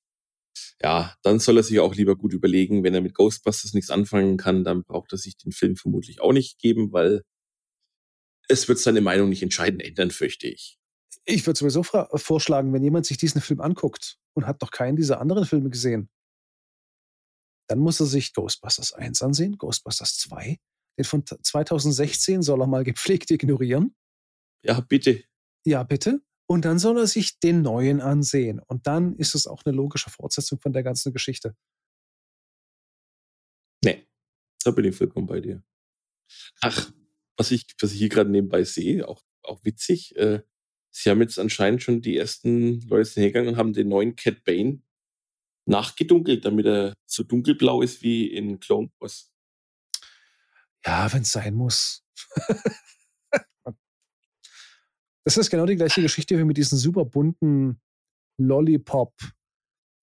ja, 0.82 1.14
dann 1.22 1.38
soll 1.38 1.58
er 1.58 1.62
sich 1.62 1.78
auch 1.80 1.94
lieber 1.94 2.16
gut 2.16 2.32
überlegen, 2.32 2.82
wenn 2.82 2.94
er 2.94 3.00
mit 3.00 3.14
Ghostbusters 3.14 3.72
nichts 3.74 3.90
anfangen 3.90 4.36
kann, 4.36 4.64
dann 4.64 4.82
braucht 4.84 5.12
er 5.12 5.18
sich 5.18 5.36
den 5.36 5.52
Film 5.52 5.76
vermutlich 5.76 6.20
auch 6.20 6.32
nicht 6.32 6.58
geben, 6.58 6.92
weil 6.92 7.22
es 8.50 8.68
wird 8.68 8.78
seine 8.78 9.00
Meinung 9.00 9.28
nicht 9.28 9.42
entscheidend 9.42 9.82
ändern, 9.82 10.10
fürchte 10.10 10.48
ich. 10.48 10.78
Ich 11.24 11.46
würde 11.46 11.58
sowieso 11.58 11.82
vorschlagen, 11.82 12.72
wenn 12.72 12.82
jemand 12.82 13.06
sich 13.06 13.16
diesen 13.16 13.40
Film 13.40 13.60
anguckt 13.60 14.18
und 14.34 14.46
hat 14.46 14.60
noch 14.60 14.70
keinen 14.70 14.96
dieser 14.96 15.20
anderen 15.20 15.44
Filme 15.44 15.70
gesehen, 15.70 16.10
dann 17.68 17.78
muss 17.78 18.00
er 18.00 18.06
sich 18.06 18.32
Ghostbusters 18.32 18.92
1 18.92 19.22
ansehen, 19.22 19.56
Ghostbusters 19.56 20.16
2. 20.18 20.58
Den 20.98 21.04
von 21.04 21.24
2016 21.24 22.42
soll 22.42 22.60
er 22.60 22.66
mal 22.66 22.84
gepflegt 22.84 23.30
ignorieren. 23.30 23.94
Ja, 24.64 24.80
bitte. 24.80 25.22
Ja, 25.64 25.84
bitte. 25.84 26.20
Und 26.48 26.64
dann 26.64 26.80
soll 26.80 26.98
er 26.98 27.06
sich 27.06 27.38
den 27.38 27.62
neuen 27.62 28.00
ansehen. 28.00 28.58
Und 28.58 28.88
dann 28.88 29.14
ist 29.14 29.36
es 29.36 29.46
auch 29.46 29.62
eine 29.64 29.76
logische 29.76 30.10
Fortsetzung 30.10 30.58
von 30.58 30.72
der 30.72 30.82
ganzen 30.82 31.12
Geschichte. 31.12 31.54
Nee, 33.84 34.08
da 34.64 34.72
bin 34.72 34.86
ich 34.86 34.96
vollkommen 34.96 35.28
bei 35.28 35.40
dir. 35.40 35.62
Ach, 36.60 36.90
was 37.40 37.50
ich, 37.52 37.64
was 37.80 37.92
ich 37.92 37.98
hier 37.98 38.10
gerade 38.10 38.28
nebenbei 38.28 38.64
sehe, 38.64 39.08
auch, 39.08 39.22
auch 39.44 39.64
witzig. 39.64 40.14
Äh, 40.16 40.42
sie 40.90 41.08
haben 41.08 41.22
jetzt 41.22 41.38
anscheinend 41.38 41.82
schon 41.82 42.02
die 42.02 42.18
ersten 42.18 42.82
Leute 42.82 43.14
hingegangen 43.14 43.48
und 43.48 43.56
haben 43.56 43.72
den 43.72 43.88
neuen 43.88 44.14
Cat 44.14 44.44
Bane 44.44 44.82
nachgedunkelt, 45.64 46.44
damit 46.44 46.66
er 46.66 46.92
so 47.06 47.22
dunkelblau 47.22 47.80
ist 47.80 48.02
wie 48.02 48.26
in 48.26 48.60
Clone 48.60 48.90
Wars. 48.98 49.32
Ja, 50.84 51.10
wenn 51.14 51.22
es 51.22 51.32
sein 51.32 51.54
muss. 51.54 52.04
das 55.24 55.38
ist 55.38 55.48
genau 55.48 55.64
die 55.64 55.76
gleiche 55.76 56.02
Geschichte 56.02 56.36
wie 56.36 56.44
mit 56.44 56.58
diesen 56.58 56.76
super 56.76 57.06
bunten 57.06 57.80
Lollipop 58.36 59.14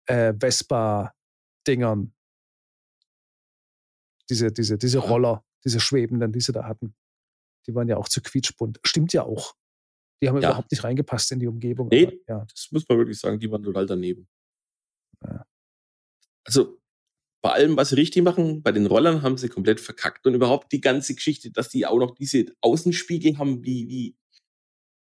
äh, 0.07 0.33
Vespa-Dingern. 0.39 2.15
Diese, 4.31 4.53
diese, 4.53 4.79
diese 4.79 4.99
Roller, 4.99 5.45
diese 5.65 5.81
schwebenden, 5.81 6.31
die 6.31 6.41
sie 6.41 6.53
da 6.53 6.63
hatten. 6.69 6.95
Die 7.67 7.75
waren 7.75 7.89
ja 7.89 7.97
auch 7.97 8.09
zu 8.09 8.21
quietschbunt. 8.21 8.81
Stimmt 8.85 9.13
ja 9.13 9.23
auch. 9.23 9.55
Die 10.23 10.29
haben 10.29 10.41
ja. 10.41 10.51
überhaupt 10.51 10.71
nicht 10.71 10.85
reingepasst 10.85 11.33
in 11.33 11.41
die 11.41 11.47
Umgebung. 11.47 11.89
Nee, 11.89 12.07
aber, 12.07 12.15
ja. 12.29 12.47
das 12.49 12.69
muss 12.71 12.89
man 12.89 12.99
wirklich 12.99 13.19
sagen, 13.19 13.39
die 13.39 13.51
waren 13.51 13.63
total 13.63 13.87
daneben. 13.87 14.29
Ja. 15.23 15.47
Also 16.45 16.81
bei 17.45 17.51
allem, 17.51 17.77
was 17.77 17.91
sie 17.91 17.97
richtig 17.97 18.23
machen, 18.23 18.63
bei 18.63 18.73
den 18.73 18.87
Rollern 18.87 19.21
haben 19.21 19.37
sie 19.37 19.51
komplett 19.51 19.79
verkackt. 19.79 20.27
Und 20.27 20.35
überhaupt 20.35 20.73
die 20.73 20.81
ganze 20.81 21.15
Geschichte, 21.15 21.51
dass 21.51 21.69
die 21.69 21.85
auch 21.85 21.99
noch 21.99 22.15
diese 22.15 22.47
Außenspiegel 22.63 23.37
haben, 23.37 23.63
wie, 23.65 23.87
wie 23.89 24.17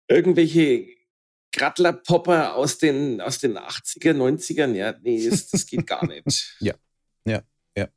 irgendwelche 0.08 0.88
Grattler-Popper 1.52 2.56
aus 2.56 2.78
den, 2.78 3.22
aus 3.22 3.40
den 3.40 3.58
80er, 3.58 4.14
90ern. 4.14 4.74
Ja, 4.76 4.96
nee, 5.02 5.28
das, 5.28 5.48
das 5.50 5.66
geht 5.66 5.88
gar 5.88 6.06
nicht. 6.08 6.56
ja, 6.60 6.76
ja, 7.26 7.42
ja. 7.76 7.88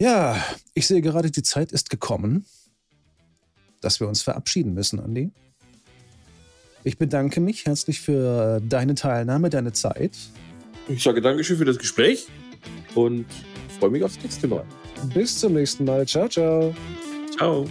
Ja, 0.00 0.44
ich 0.74 0.88
sehe 0.88 1.02
gerade, 1.02 1.30
die 1.30 1.44
Zeit 1.44 1.70
ist 1.70 1.88
gekommen, 1.88 2.46
dass 3.82 4.00
wir 4.00 4.08
uns 4.08 4.22
verabschieden 4.22 4.74
müssen, 4.74 4.98
Andi. 5.00 5.30
Ich 6.84 6.98
bedanke 6.98 7.40
mich 7.40 7.66
herzlich 7.66 8.00
für 8.00 8.60
deine 8.60 8.94
Teilnahme, 8.94 9.50
deine 9.50 9.72
Zeit. 9.72 10.16
Ich 10.88 11.02
sage 11.02 11.20
Dankeschön 11.20 11.58
für 11.58 11.64
das 11.64 11.78
Gespräch 11.78 12.26
und 12.94 13.26
freue 13.78 13.90
mich 13.90 14.02
aufs 14.02 14.18
nächste 14.22 14.48
Mal. 14.48 14.64
Bis 15.14 15.38
zum 15.38 15.54
nächsten 15.54 15.84
Mal. 15.84 16.06
Ciao, 16.06 16.28
ciao. 16.28 16.74
Ciao. 17.36 17.66